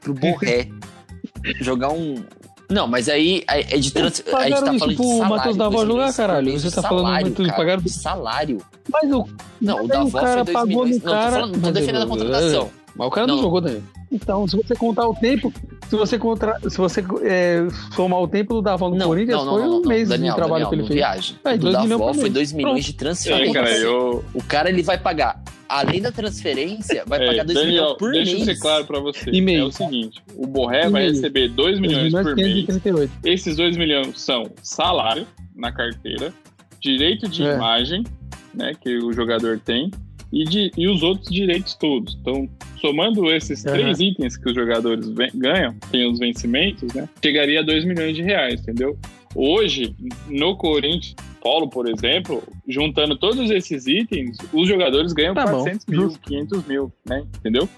pro 0.00 0.14
Borré 0.14 0.68
jogar 1.60 1.90
um... 1.92 2.14
Não, 2.70 2.86
mas 2.86 3.08
aí 3.08 3.42
é 3.48 3.74
é 3.74 3.78
de 3.78 3.90
trans... 3.92 4.22
a 4.32 4.48
gente 4.48 4.60
tá 4.60 4.70
isso 4.74 4.78
falando 4.78 4.88
de 4.90 4.96
pro 4.96 5.04
salário. 5.04 5.28
Matheus 5.28 5.56
Davó 5.56 5.76
2 5.84 5.88
jogar, 5.88 6.14
caralho. 6.14 6.52
Você 6.52 6.68
de 6.68 6.74
tá 6.74 6.82
falando 6.82 7.04
salário, 7.04 7.26
muito 7.26 7.42
de 7.42 7.48
cara, 7.48 7.58
pagar- 7.58 7.80
de 7.80 7.90
salário. 7.90 8.58
Mas 8.90 9.12
o, 9.12 9.26
Não, 9.60 9.74
o 9.74 9.78
Mas 9.80 9.88
Davó 9.88 10.04
o 10.08 10.12
cara 10.12 10.44
foi 10.44 10.44
2 10.44 10.52
pagou 10.54 10.84
milhões. 10.86 10.90
no 11.02 11.04
Não, 11.04 11.12
tô 11.12 11.18
cara- 11.18 11.30
falando, 11.32 11.62
tô 11.62 11.70
defendendo 11.72 11.96
a 11.96 12.04
eu- 12.04 12.08
contratação. 12.08 12.70
Mas 13.00 13.08
o 13.08 13.10
cara 13.10 13.26
não, 13.26 13.36
Não. 13.36 13.42
jogou, 13.42 13.60
Daniel. 13.60 13.82
Então, 14.12 14.46
se 14.46 14.56
você 14.56 14.74
contar 14.76 15.08
o 15.08 15.14
tempo, 15.14 15.52
se 15.88 15.96
você, 15.96 16.18
contra, 16.18 16.58
se 16.68 16.76
você 16.76 17.02
é, 17.22 17.66
somar 17.96 18.20
o 18.20 18.28
tempo 18.28 18.54
do 18.54 18.60
Davó 18.62 18.90
no 18.90 18.96
Não, 18.96 19.06
Corinthians, 19.06 19.38
não, 19.38 19.44
não, 19.46 19.52
foi 19.54 19.62
não, 19.62 19.68
um 19.78 19.80
não, 19.80 19.88
mês 19.88 20.08
Daniel, 20.08 20.34
de 20.34 20.36
trabalho 20.36 20.64
Daniel, 20.64 20.68
que 20.68 20.74
ele 20.76 20.82
fez. 20.86 20.96
viaja. 20.96 21.34
É, 21.44 21.54
o 21.54 21.58
dois 21.58 21.74
milhões 21.76 21.88
Davó 21.90 22.06
por 22.06 22.14
foi 22.14 22.22
mês. 22.24 22.34
2 22.34 22.52
milhões 22.52 22.84
de 22.84 22.90
É, 22.90 22.94
transferência. 22.94 23.52
cara, 23.54 23.76
eu. 23.78 24.24
O 24.34 24.42
cara 24.44 24.68
ele 24.68 24.82
vai 24.82 24.98
pagar, 24.98 25.42
além 25.68 26.02
da 26.02 26.12
transferência, 26.12 27.04
vai 27.06 27.22
É, 27.22 27.26
pagar 27.26 27.44
2 27.44 27.58
Daniel, 27.58 27.72
milhões 27.82 27.98
por 27.98 28.12
deixa 28.12 28.30
eu 28.32 28.34
mês. 28.36 28.44
ser 28.44 28.58
claro 28.60 28.84
pra 28.84 29.00
você. 29.00 29.30
E 29.30 29.40
meio. 29.40 29.62
É 29.62 29.64
o 29.66 29.72
seguinte: 29.72 30.22
o 30.36 30.46
Borré 30.46 30.86
E 30.86 30.90
vai 30.90 31.02
meio. 31.02 31.14
receber 31.14 31.48
2 31.48 31.80
milhões 31.80 32.12
por 32.12 32.34
mês. 32.36 32.66
538. 32.66 33.12
Esses 33.24 33.56
2 33.56 33.76
milhões 33.76 34.20
são 34.20 34.50
salário 34.62 35.26
na 35.56 35.72
carteira, 35.72 36.34
direito 36.80 37.28
de 37.28 37.46
É. 37.46 37.54
imagem, 37.54 38.04
né, 38.54 38.72
que 38.80 38.98
o 38.98 39.12
jogador 39.12 39.58
tem, 39.60 39.90
e, 40.32 40.44
de, 40.44 40.70
e 40.76 40.86
os 40.88 41.02
outros 41.02 41.30
direitos 41.30 41.74
todos. 41.74 42.16
Então, 42.20 42.48
somando 42.80 43.30
esses 43.32 43.64
Aham. 43.66 43.76
três 43.76 44.00
itens 44.00 44.36
que 44.36 44.48
os 44.48 44.54
jogadores 44.54 45.08
ganham, 45.34 45.74
tem 45.90 46.10
os 46.10 46.18
vencimentos, 46.18 46.92
né, 46.94 47.08
chegaria 47.22 47.60
a 47.60 47.62
2 47.62 47.84
milhões 47.84 48.14
de 48.16 48.22
reais, 48.22 48.60
entendeu? 48.60 48.98
Hoje, 49.34 49.94
no 50.28 50.56
Corinthians, 50.56 51.14
Paulo, 51.42 51.68
por 51.68 51.88
exemplo, 51.88 52.42
juntando 52.68 53.16
todos 53.16 53.50
esses 53.50 53.86
itens, 53.86 54.36
os 54.52 54.68
jogadores 54.68 55.12
ganham 55.12 55.34
Tá 55.34 55.46
bom, 55.46 55.62
400 55.62 55.86
mil, 55.86 56.00
justo. 56.02 56.20
500 56.28 56.66
mil, 56.66 56.92
né? 57.06 57.24
Entendeu? 57.38 57.68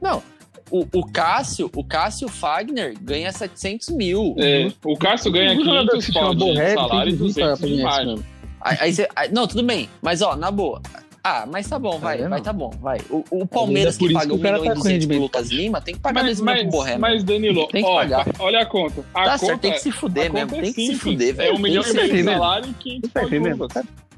Não, 0.00 0.22
o, 0.70 0.86
o 0.92 1.06
Cássio, 1.06 1.70
o 1.74 1.84
Cássio 1.84 2.28
Fagner 2.28 2.94
ganha 3.00 3.30
700 3.32 3.88
mil. 3.90 4.34
É, 4.38 4.68
o 4.84 4.96
Cássio 4.96 5.30
ganha 5.32 5.52
O 5.58 5.64
jogador 5.64 5.90
500 5.90 6.06
que 6.06 6.12
chama 6.12 6.26
pau 6.26 6.34
de 6.34 6.72
salário 6.74 7.14
e 7.14 7.16
tem 7.18 7.26
que 7.26 7.32
vir 7.32 7.34
pra- 7.34 7.54
200 7.54 7.60
pra 7.60 7.68
de 7.68 8.37
Aí, 8.80 8.92
você- 8.92 9.08
não, 9.32 9.46
tudo 9.46 9.62
bem, 9.62 9.88
mas 10.02 10.20
ó, 10.22 10.36
na 10.36 10.50
boa. 10.50 10.80
Ah, 11.24 11.44
mas 11.50 11.68
tá 11.68 11.78
bom, 11.78 11.98
vai, 11.98 12.16
vendo? 12.18 12.30
vai, 12.30 12.40
tá 12.40 12.52
bom, 12.52 12.70
vai. 12.80 12.98
O, 13.10 13.22
o 13.30 13.46
Palmeiras 13.46 13.96
é 13.96 13.98
que 13.98 14.12
paga 14.12 14.26
que 14.28 14.32
1 14.32 14.36
o 14.36 14.40
cara 14.40 14.58
milhão 14.58 14.64
e 14.64 14.68
tá 14.68 14.74
200 14.82 15.06
pro 15.06 15.18
Lucas 15.18 15.48
Lima, 15.50 15.80
tem 15.80 15.94
que 15.94 16.00
pagar 16.00 16.22
2 16.22 16.40
Mas, 16.40 16.40
milhões 16.40 16.62
mas, 16.64 16.70
pro 16.70 16.78
Borré. 16.78 16.96
mas 16.98 17.24
Danilo, 17.24 17.66
Tem 17.68 17.82
que 17.84 17.88
ó, 17.90 17.94
pagar. 17.96 18.26
olha 18.38 18.60
a 18.60 18.66
conta. 18.66 19.00
A 19.12 19.24
Tá 19.24 19.30
conta 19.32 19.38
certo, 19.46 19.60
tem 19.60 19.72
que 19.72 19.80
se 19.80 19.88
a 19.88 19.92
fuder 19.92 20.32
mesmo, 20.32 20.56
é 20.56 20.60
tem 20.62 20.72
que 20.72 20.86
se 20.86 20.94
fuder, 20.94 21.28
É 21.30 21.32
velho. 21.32 21.54
um 21.56 21.58
milhão 21.58 21.82
e 21.82 21.86
que 21.86 21.92
meio 21.94 22.12
de 22.12 22.24
salário 22.24 22.70
e 22.70 22.74
500 22.74 23.10
Tá 23.12 23.22
entendendo? 23.24 23.68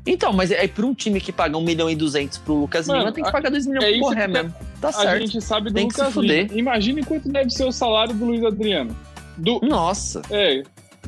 Então, 0.06 0.32
mas 0.32 0.50
é 0.50 0.68
para 0.68 0.86
um 0.86 0.94
time 0.94 1.20
que 1.20 1.32
paga 1.32 1.56
1 1.56 1.60
milhão 1.62 1.90
e 1.90 1.96
200 1.96 2.38
pro 2.38 2.54
Lucas 2.54 2.86
Mano, 2.86 3.00
Lima, 3.00 3.12
tem 3.12 3.24
que 3.24 3.28
a- 3.28 3.32
pagar 3.32 3.50
2 3.50 3.66
milhões 3.66 3.84
é 3.84 3.90
pro 3.92 4.00
Borré 4.00 4.26
que- 4.26 4.32
mesmo. 4.32 4.54
Tá 4.80 4.88
A 4.88 4.92
certo. 4.92 5.20
gente 5.26 5.40
sabe 5.42 5.68
do 5.70 5.74
Tem 5.74 5.88
que 5.88 5.94
se 5.94 6.00
Lucas 6.00 6.14
fuder. 6.14 6.46
Lima. 6.46 6.58
Imagine 6.58 7.02
quanto 7.04 7.28
deve 7.28 7.50
ser 7.50 7.64
o 7.64 7.72
salário 7.72 8.14
do 8.14 8.24
Luiz 8.24 8.44
Adriano. 8.44 8.96
Do, 9.36 9.58
Nossa. 9.62 10.22
é, 10.30 10.62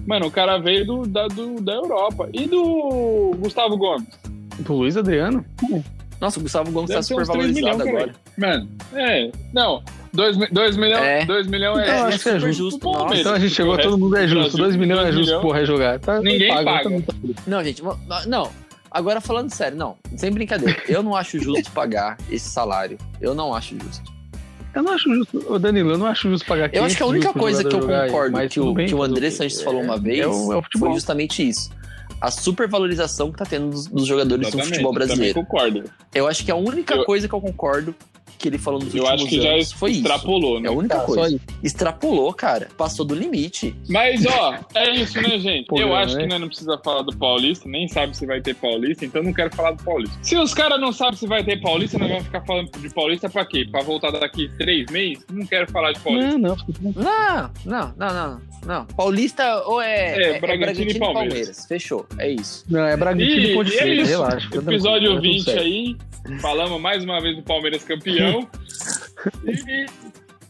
mano, 0.06 0.26
o 0.26 0.30
cara 0.30 0.58
veio 0.58 0.84
do, 0.86 1.06
da, 1.06 1.26
do- 1.28 1.60
da 1.60 1.72
Europa. 1.74 2.28
E 2.32 2.46
do 2.46 3.32
Gustavo 3.38 3.76
Gomes? 3.76 4.06
Do 4.58 4.72
Luiz 4.74 4.96
Adriano? 4.96 5.44
Nossa, 6.20 6.38
o 6.38 6.42
Gustavo 6.42 6.70
Gomes 6.70 6.88
Deve 6.88 6.98
tá 6.98 7.02
ser 7.02 7.14
super 7.14 7.22
uns 7.22 7.28
3 7.28 7.52
milhões, 7.54 7.76
valorizado 7.78 7.98
cara. 7.98 8.12
agora. 8.12 8.58
Mano, 8.58 8.68
é. 8.94 9.30
Não, 9.52 9.82
2 10.12 10.76
milhões 10.76 11.02
É. 11.02 11.24
dois 11.24 11.46
milhões 11.48 11.78
é. 11.78 11.82
Então, 11.82 11.94
É, 11.94 12.00
acho 12.02 12.16
é 12.16 12.18
que 12.18 12.28
é 12.28 12.38
justo. 12.40 12.52
justo. 12.64 12.84
Nossa. 12.92 13.16
Então 13.16 13.32
a 13.34 13.38
gente 13.38 13.54
chegou, 13.54 13.76
todo 13.78 13.98
mundo 13.98 14.16
é 14.16 14.26
justo. 14.28 14.56
Brasil, 14.56 14.64
2 14.64 14.76
milhões 14.76 15.08
é 15.08 15.12
justo 15.12 15.40
pro 15.40 15.50
Ré 15.50 15.64
jogar. 15.64 15.98
Tá, 15.98 16.20
Ninguém 16.20 16.48
paga, 16.48 16.64
paga. 16.64 16.90
mundo 16.90 17.04
tá- 17.06 17.14
Não, 17.46 17.64
gente, 17.64 17.82
não. 18.26 18.50
Agora 18.90 19.20
falando 19.22 19.50
sério, 19.50 19.76
não, 19.76 19.96
sem 20.16 20.30
brincadeira. 20.30 20.80
Eu 20.86 21.02
não 21.02 21.16
acho 21.16 21.38
justo 21.40 21.70
pagar 21.72 22.18
esse 22.30 22.48
salário. 22.48 22.98
Eu 23.20 23.34
não 23.34 23.54
acho 23.54 23.74
justo. 23.82 24.02
Eu 24.74 24.82
não 24.82 24.92
acho 24.92 25.14
justo, 25.14 25.44
ô 25.52 25.58
Danilo, 25.58 25.90
eu 25.92 25.98
não 25.98 26.06
acho 26.06 26.30
justo 26.30 26.46
pagar 26.46 26.70
Eu 26.72 26.84
acho 26.84 26.96
que 26.96 27.02
a 27.02 27.06
única 27.06 27.28
500 27.32 27.40
coisa 27.40 27.64
que 27.64 27.74
eu 27.76 27.80
concordo 27.80 28.32
mas 28.32 28.52
que 28.52 28.60
o, 28.60 28.72
bem, 28.72 28.86
que 28.86 28.94
o 28.94 29.02
André? 29.02 29.30
Sanches 29.30 29.60
É- 29.60 29.64
falou 29.64 29.82
uma 29.82 29.98
vez 29.98 30.20
é 30.20 30.26
o, 30.26 30.52
é 30.52 30.56
o 30.56 30.62
futebol. 30.62 30.88
foi 30.88 30.94
justamente 30.94 31.46
isso. 31.46 31.70
A 32.20 32.30
supervalorização 32.30 33.30
que 33.32 33.38
tá 33.38 33.44
tendo 33.44 33.70
dos, 33.70 33.86
dos 33.86 34.06
jogadores 34.06 34.50
do 34.50 34.58
futebol 34.62 34.92
brasileiro. 34.92 35.34
Também 35.34 35.44
concordo. 35.44 35.84
Eu 36.14 36.26
acho 36.28 36.44
que 36.44 36.50
a 36.50 36.56
única 36.56 36.94
Eu- 36.94 37.04
coisa 37.04 37.26
que 37.28 37.34
eu 37.34 37.40
concordo 37.40 37.94
que 38.42 38.48
ele 38.48 38.58
falou 38.58 38.80
nos 38.80 38.94
Eu 38.94 39.02
últimos 39.04 39.22
acho 39.22 39.30
que 39.30 39.40
já 39.40 39.50
anos 39.52 39.72
foi 39.72 39.90
isso. 39.92 40.00
extrapolou, 40.00 40.60
né? 40.60 40.68
É 40.68 40.72
a 40.72 40.74
única 40.74 40.98
Tá, 40.98 41.04
coisa. 41.04 41.28
isso. 41.36 41.40
Extrapolou, 41.62 42.32
cara. 42.34 42.68
Passou 42.76 43.04
do 43.06 43.14
limite. 43.14 43.74
Mas, 43.88 44.26
ó, 44.26 44.58
é 44.74 44.90
isso, 44.90 45.20
né, 45.22 45.38
gente? 45.38 45.66
Pô, 45.66 45.78
eu 45.78 45.88
né? 45.88 45.94
acho 45.96 46.16
que 46.16 46.26
nós 46.26 46.40
não 46.40 46.48
precisa 46.48 46.76
falar 46.84 47.02
do 47.02 47.16
Paulista, 47.16 47.68
nem 47.68 47.86
sabe 47.88 48.16
se 48.16 48.26
vai 48.26 48.40
ter 48.40 48.54
Paulista, 48.56 49.04
então 49.04 49.22
não 49.22 49.32
quero 49.32 49.54
falar 49.54 49.70
do 49.72 49.82
Paulista. 49.84 50.16
Se 50.22 50.36
os 50.36 50.52
caras 50.52 50.80
não 50.80 50.92
sabem 50.92 51.16
se 51.16 51.26
vai 51.26 51.42
ter 51.44 51.60
Paulista, 51.60 51.98
nós 51.98 52.08
vamos 52.08 52.24
ficar 52.24 52.40
falando 52.44 52.70
de 52.70 52.90
Paulista 52.92 53.30
pra 53.30 53.44
quê? 53.46 53.66
Pra 53.70 53.82
voltar 53.82 54.10
daqui 54.10 54.50
três 54.58 54.90
meses? 54.90 55.24
Não 55.32 55.46
quero 55.46 55.70
falar 55.70 55.92
de 55.92 56.00
Paulista. 56.00 56.38
Não, 56.38 56.38
não. 56.38 56.56
Não, 56.94 57.50
não, 57.64 57.94
não, 57.96 58.14
não. 58.14 58.40
não. 58.66 58.86
Paulista 58.86 59.62
ou 59.66 59.80
é, 59.80 60.36
É, 60.36 60.40
Bragantino 60.40 60.90
e 60.90 60.98
Palmeiras. 60.98 61.64
Fechou. 61.66 62.06
É 62.18 62.30
isso. 62.30 62.64
não, 62.68 62.84
é 62.84 62.96
Bragantino 62.96 63.40
e 63.40 63.50
E, 63.50 63.54
Ponte 63.54 63.78
é 63.78 63.94
isso. 63.94 64.10
relaxa. 64.10 64.46
Episódio 64.46 64.62
tranquilo, 64.62 64.82
tá 64.82 64.98
tudo 65.08 65.20
20 65.22 65.44
certo. 65.44 65.60
aí. 65.60 65.96
Falamos 66.40 66.80
mais 66.80 67.02
uma 67.02 67.20
vez 67.20 67.36
do 67.36 67.42
Palmeiras 67.42 67.82
campeão. 67.82 68.31
E, 69.46 69.50
e- 69.52 69.86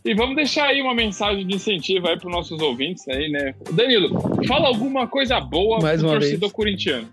e 0.05 0.15
vamos 0.15 0.35
deixar 0.35 0.67
aí 0.67 0.83
uma 0.83 0.95
mensagem 0.95 1.47
de 1.47 1.55
incentivo 1.55 2.09
aí 2.09 2.19
pros 2.19 2.33
nossos 2.33 2.61
ouvintes 2.61 3.07
aí, 3.09 3.29
né? 3.31 3.55
Danilo, 3.73 4.21
fala 4.49 4.67
alguma 4.67 5.07
coisa 5.07 5.39
boa 5.41 5.81
Mais 5.81 6.01
pro 6.01 6.09
uma 6.09 6.15
torcedor 6.19 6.41
vez. 6.41 6.53
corintiano. 6.53 7.09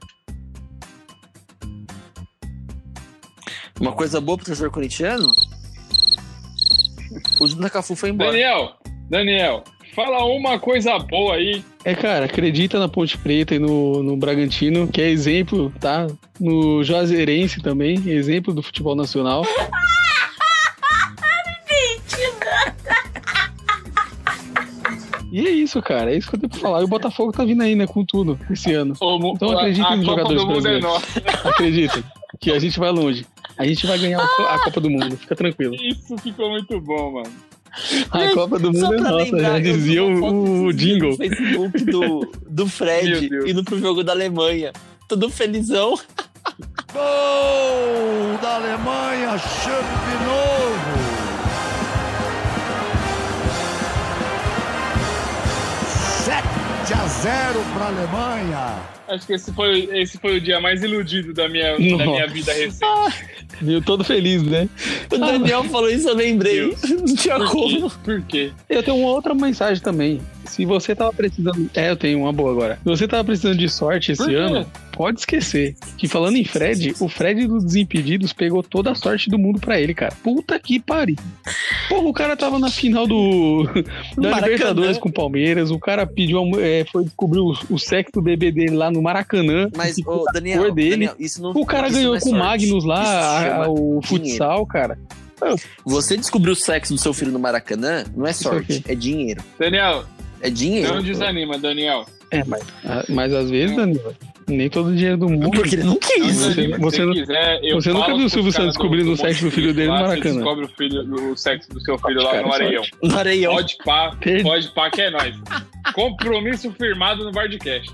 Uma 3.80 3.94
coisa 3.94 4.20
boa 4.20 4.38
pro 4.38 4.46
torcedor 4.48 4.72
corintiano? 4.72 5.28
O 7.40 7.48
Júnior 7.48 7.70
Cafu 7.70 7.96
foi 7.96 8.10
embora. 8.10 8.32
Daniel, 8.32 8.74
Daniel, 9.10 9.64
fala 9.96 10.26
uma 10.26 10.60
coisa 10.60 10.98
boa 11.00 11.36
aí. 11.36 11.64
É, 11.86 11.96
cara, 11.96 12.26
acredita 12.26 12.78
na 12.78 12.90
Ponte 12.90 13.18
Preta 13.18 13.56
e 13.56 13.60
no, 13.60 14.04
no 14.04 14.18
Bragantino, 14.18 14.88
que 14.88 15.02
é 15.02 15.10
exemplo, 15.10 15.72
tá? 15.80 16.08
No 16.40 16.84
Juazeirense 16.84 17.62
também, 17.62 18.10
exemplo 18.10 18.54
do 18.54 18.62
futebol 18.62 18.96
nacional. 18.96 19.44
E 25.32 25.46
é 25.48 25.50
isso, 25.52 25.82
cara. 25.82 26.14
É 26.14 26.18
isso 26.18 26.30
que 26.30 26.36
eu 26.36 26.40
tenho 26.40 26.50
pra 26.50 26.60
falar. 26.60 26.82
E 26.82 26.84
o 26.84 26.88
Botafogo 26.88 27.32
tá 27.32 27.44
vindo 27.44 27.62
aí, 27.62 27.76
né, 27.76 27.86
com 27.88 28.04
tudo 28.06 28.40
esse 28.50 28.74
ano. 28.74 28.96
Mu- 29.02 29.34
Então 29.36 29.52
a- 29.52 29.62
acredita 29.62 29.88
a 29.88 29.96
nos 29.96 30.06
Copa 30.06 30.22
jogadores 30.22 30.42
do 30.42 30.48
Mundo 30.48 30.58
é 30.68 30.80
brasileiros. 30.80 30.90
nossa. 30.90 31.20
Acredita 31.50 32.04
que 32.40 32.52
a 32.52 32.60
gente 32.60 32.80
vai 32.80 32.92
longe. 32.92 33.26
A 33.58 33.66
gente 33.66 33.86
vai 33.86 33.98
ganhar 34.00 34.20
o- 34.20 34.42
a 34.44 34.60
Copa 34.64 34.80
do 34.82 34.90
Mundo. 34.90 35.18
Fica 35.18 35.36
tranquilo. 35.36 35.76
Isso 35.76 36.18
ficou 36.18 36.50
muito 36.52 36.80
bom, 36.82 37.12
mano. 37.14 37.32
A 38.12 38.20
Gente, 38.22 38.34
Copa 38.34 38.58
do 38.58 38.74
Mundo 38.74 38.94
é 38.96 38.98
nossa, 38.98 39.16
lembrar, 39.26 39.42
já 39.44 39.60
dizia 39.60 40.04
o, 40.04 40.64
o 40.66 40.74
jingle. 40.74 41.12
no 41.12 41.18
Facebook 41.18 41.84
do, 41.86 42.32
do 42.50 42.68
Fred 42.68 43.30
indo 43.46 43.64
pro 43.64 43.78
jogo 43.80 44.04
da 44.04 44.12
Alemanha. 44.12 44.72
Todo 45.08 45.30
felizão. 45.30 45.94
Gol 46.92 48.38
da 48.42 48.56
Alemanha, 48.56 49.38
chame 49.38 49.78
de 50.10 50.26
novo. 50.26 51.09
7 56.90 56.94
a 56.94 57.08
0 57.08 57.60
para 57.76 57.86
a 57.86 57.88
Alemanha. 57.88 58.80
Acho 59.08 59.28
que 59.28 59.34
esse 59.34 59.54
foi, 59.54 59.88
esse 59.94 60.18
foi 60.18 60.38
o 60.38 60.42
dia 60.42 60.60
mais 60.60 60.82
iludido 60.82 61.36
da 61.36 61.48
minha, 61.48 61.74
da 61.74 61.78
minha 62.06 62.28
vida 62.28 62.52
recente. 62.52 62.80
Viu? 63.62 63.80
Todo 63.80 64.04
feliz, 64.04 64.42
né? 64.42 64.68
O 65.12 65.18
Daniel 65.20 65.64
falou 65.66 65.88
isso, 65.88 66.10
eu 66.10 66.16
lembrei. 66.16 66.76
Não 66.90 67.16
tinha 67.16 67.36
Por 67.36 67.48
como. 67.52 67.90
quê? 67.92 67.96
Por 68.04 68.22
quê? 68.24 68.52
Eu 68.68 68.82
tenho 68.82 68.98
uma 68.98 69.12
outra 69.12 69.36
mensagem 69.36 69.84
também. 69.84 70.20
Se 70.46 70.66
você 70.66 70.96
tava 70.96 71.14
precisando. 71.14 71.70
É, 71.76 71.92
eu 71.92 71.96
tenho 71.96 72.22
uma 72.22 72.34
boa 72.34 72.52
agora. 72.52 72.80
Se 72.82 72.90
você 72.90 73.08
tava 73.08 73.24
precisando 73.24 73.58
de 73.58 73.70
sorte 73.70 74.14
esse 74.14 74.24
Por 74.24 74.30
quê? 74.32 74.36
ano, 74.36 74.66
pode 75.00 75.22
esquecer. 75.22 75.78
Que 75.98 76.10
falando 76.10 76.36
em 76.36 76.44
Fred, 76.44 76.94
o 77.00 77.08
Fred 77.08 77.48
dos 77.48 77.64
Desimpedidos 77.64 78.34
pegou 78.34 78.62
toda 78.62 78.92
a 78.92 78.96
sorte 78.96 79.30
do 79.30 79.40
mundo 79.40 79.58
pra 79.58 79.80
ele, 79.80 79.94
cara. 79.94 80.14
Puta 80.22 80.60
que 80.60 80.78
pariu. 80.78 81.16
Porra, 81.88 82.06
o 82.10 82.12
cara 82.14 82.36
tava 82.36 82.60
na 82.60 82.70
final 82.70 83.08
do. 83.08 83.64
da 84.18 84.30
Maracanã. 84.30 84.46
Libertadores 84.52 84.98
com 84.98 85.08
o 85.08 85.14
Palmeiras. 85.14 85.72
O 85.72 85.80
cara 85.80 86.06
pediu. 86.06 86.42
uma- 86.44 86.62
é, 86.62 86.84
foi 86.92 87.06
descobrir 87.06 87.40
o, 87.40 87.54
o 87.70 87.80
sexo 87.80 88.12
do 88.16 88.22
bebê 88.22 88.52
dele 88.52 88.76
lá 88.76 88.92
no 88.92 89.02
Maracanã. 89.02 89.70
Mas, 89.74 89.98
ô, 90.06 90.26
da 90.26 90.34
Daniel, 90.34 90.64
cor 90.64 90.72
dele. 90.74 90.90
Daniel, 90.92 91.16
isso 91.18 91.42
não 91.42 91.52
O 91.52 91.66
cara 91.66 91.88
isso 91.88 91.96
ganhou 91.96 92.12
não 92.12 92.18
é 92.18 92.22
com 92.22 92.30
o. 92.32 92.38
Magnus 92.38 92.84
lá, 92.84 93.64
a- 93.64 93.70
o 93.70 93.76
dinheiro. 93.76 94.02
futsal, 94.04 94.66
cara. 94.66 95.00
Você 95.86 96.18
descobriu 96.18 96.52
o 96.52 96.56
sexo 96.58 96.94
do 96.94 97.00
seu 97.00 97.14
filho 97.14 97.32
no 97.32 97.40
Maracanã, 97.40 98.04
não 98.14 98.28
é 98.28 98.34
sorte, 98.34 98.84
é 98.86 98.94
dinheiro. 98.94 99.42
Daniel, 99.58 100.04
É 100.42 100.50
dinheiro. 100.50 100.94
não 100.94 101.02
desanima, 101.02 101.58
Daniel. 101.58 102.06
É, 102.32 102.44
mas, 102.46 102.62
ah, 102.86 103.04
mas 103.10 103.34
às 103.34 103.50
vezes, 103.50 103.76
Danilo, 103.76 104.16
nem 104.48 104.70
todo 104.70 104.90
o 104.90 104.96
dinheiro 104.96 105.18
do 105.18 105.30
mundo. 105.30 105.50
Porque 105.52 105.76
ele 105.76 105.84
não 105.84 105.94
Não 105.94 106.00
quis. 106.00 106.38
Você- 106.38 106.68
você 106.78 107.06
não- 107.06 107.14
quiser, 107.14 107.60
eu 107.64 107.82
você 107.82 107.92
nunca 107.92 108.16
viu 108.16 108.26
o 108.26 108.30
Silvio 108.30 108.52
Santos 108.52 108.76
descobrindo 108.76 109.12
o 109.12 109.18
sexo 109.18 109.46
do 109.46 109.52
filho 109.52 109.74
dele 109.74 109.90
no 109.90 109.96
você 109.98 110.04
Maracanã? 110.04 110.36
descobre 110.36 110.66
o, 110.66 110.70
filho, 110.70 111.32
o 111.32 111.38
sexo 111.38 111.70
do 111.72 111.82
seu 111.82 111.98
filho 111.98 112.22
lá 112.22 112.32
Cara, 112.32 112.48
no 112.48 112.54
Areião. 112.54 112.84
No 113.04 113.18
areião. 113.18 113.54
Pode 113.54 113.78
pá, 113.84 114.16
Perdi. 114.20 114.44
pode 114.44 114.68
pá 114.74 114.90
que 114.92 115.02
é 115.02 115.10
nóis. 115.12 115.36
Compromisso 115.94 116.72
firmado 116.74 117.24
no 117.24 117.32
Bardcast. 117.32 117.92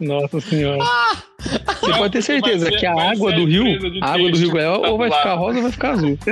Nossa 0.00 0.40
senhora. 0.40 0.78
Você 1.80 1.92
pode 1.94 2.12
ter 2.12 2.22
certeza 2.22 2.66
ser- 2.66 2.78
que 2.78 2.86
a 2.86 3.10
água 3.10 3.32
do 3.32 3.44
rio, 3.46 3.64
a 4.02 4.12
água 4.14 4.30
do 4.30 4.36
rio 4.36 4.52
tá 4.52 4.78
ou 4.90 4.98
vai 4.98 5.10
ficar 5.10 5.34
rosa 5.34 5.56
ou 5.56 5.62
vai 5.62 5.72
ficar 5.72 5.90
azul. 5.92 6.18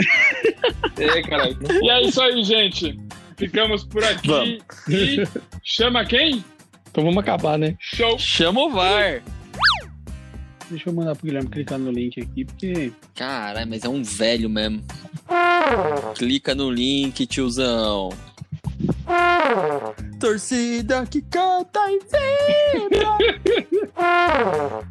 É, 0.98 1.22
caralho. 1.22 1.56
E 1.80 1.90
é 1.90 2.02
isso 2.02 2.20
aí, 2.20 2.42
gente. 2.42 2.98
Ficamos 3.36 3.84
por 3.84 4.02
aqui. 4.02 4.26
Vamos. 4.26 4.59
E 4.88 5.22
chama 5.62 6.04
quem? 6.04 6.42
Então 6.91 7.05
vamos 7.05 7.18
acabar, 7.18 7.59
né? 7.59 7.76
Show. 7.78 8.18
Chama 8.18 8.61
o 8.61 8.70
VAR. 8.70 9.22
Deixa 10.70 10.91
eu 10.91 10.93
mandar 10.93 11.16
pro 11.16 11.26
Guilherme 11.26 11.49
clicar 11.49 11.78
no 11.78 11.91
link 11.91 12.20
aqui, 12.20 12.45
porque. 12.45 12.93
Caralho, 13.14 13.68
mas 13.70 13.84
é 13.84 13.89
um 13.89 14.03
velho 14.03 14.51
mesmo. 14.51 14.84
Clica 16.16 16.55
no 16.55 16.70
link, 16.70 17.26
tiozão. 17.26 18.11
Torcida 20.20 21.07
que 21.07 21.22
canta 21.22 21.80
e 21.91 21.99
vibra. 22.78 23.16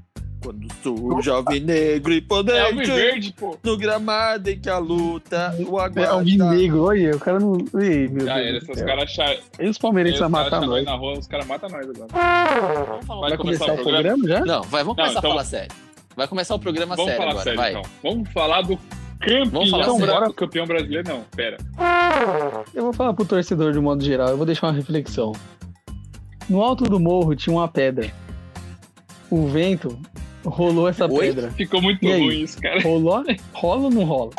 Quando 0.44 0.68
surge 0.84 1.30
alvinegro 1.30 2.14
e 2.14 2.18
É 2.18 2.20
o 2.20 2.24
potente 2.28 2.92
verde, 2.92 3.34
pô. 3.38 3.58
no 3.64 3.78
gramado 3.78 4.50
em 4.50 4.60
que 4.60 4.70
a 4.70 4.78
luta 4.78 5.54
o 5.58 5.62
É 5.80 5.86
aguarda. 5.86 6.16
o 6.18 6.24
negro, 6.24 6.84
olha, 6.84 7.16
o 7.16 7.20
cara 7.20 7.40
não. 7.40 7.58
Ih, 7.58 8.08
meu 8.08 8.26
Já 8.26 8.36
Deus. 8.36 8.48
era. 8.48 8.60
do 8.60 8.86
caras 8.86 9.18
E 9.60 9.68
os 9.68 9.78
palmeirenses 9.78 10.20
vão 10.20 10.30
matar 10.30 10.62
nós. 10.62 10.86
na 10.86 10.96
rua, 10.96 11.18
os 11.20 11.28
caras 11.28 11.46
matam 11.48 11.70
nós 11.70 11.90
agora. 11.90 12.86
Vamos 12.88 13.06
falar- 13.06 13.30
Vai 13.30 13.38
começar 13.38 13.74
o 13.74 13.78
programa 13.78 14.28
já? 14.28 14.40
Não, 14.46 14.62
vai, 14.64 14.84
vamos 14.84 14.98
Não, 14.98 15.04
começar 15.06 15.10
então- 15.20 15.30
a 15.32 15.34
falar 15.34 15.44
sério. 15.46 15.72
Vai 16.16 16.28
começar 16.28 16.56
o 16.56 16.60
programa 16.60 16.96
Vamos 16.96 17.12
sério 17.12 17.18
falar 17.20 17.32
agora, 17.32 17.44
sério, 17.44 17.60
vai. 17.60 17.72
então. 17.72 17.82
Vamos 18.04 18.30
falar 18.32 18.62
do 18.62 18.78
campeão, 19.20 19.46
Vamos 19.52 19.70
falar 19.70 19.84
Então, 19.84 20.00
bora. 20.00 20.34
campeão 20.34 20.66
brasileiro, 20.66 21.10
não. 21.10 21.22
Pera. 21.36 21.58
Eu 22.74 22.84
vou 22.84 22.94
falar 22.94 23.14
pro 23.14 23.26
torcedor 23.26 23.72
de 23.74 23.80
modo 23.80 24.04
geral, 24.04 24.30
eu 24.30 24.38
vou 24.38 24.46
deixar 24.46 24.68
uma 24.68 24.74
reflexão. 24.74 25.34
No 26.50 26.62
alto 26.62 26.86
do 26.86 27.00
morro 27.00 27.36
tinha 27.36 27.56
uma 27.56 27.68
pedra. 27.68 28.12
O 29.30 29.46
vento 29.48 30.00
rolou 30.50 30.88
essa 30.88 31.06
Oi? 31.12 31.28
pedra. 31.28 31.52
Ficou 31.52 31.82
muito 31.82 32.04
E 32.04 32.12
aí? 32.12 32.22
ruim 32.22 32.41
isso, 32.41 32.62
cara. 32.62 32.82
Rolou? 32.82 33.24
Rola 33.54 33.84
ou 33.84 33.89
não 33.89 34.04
rola? 34.04 34.32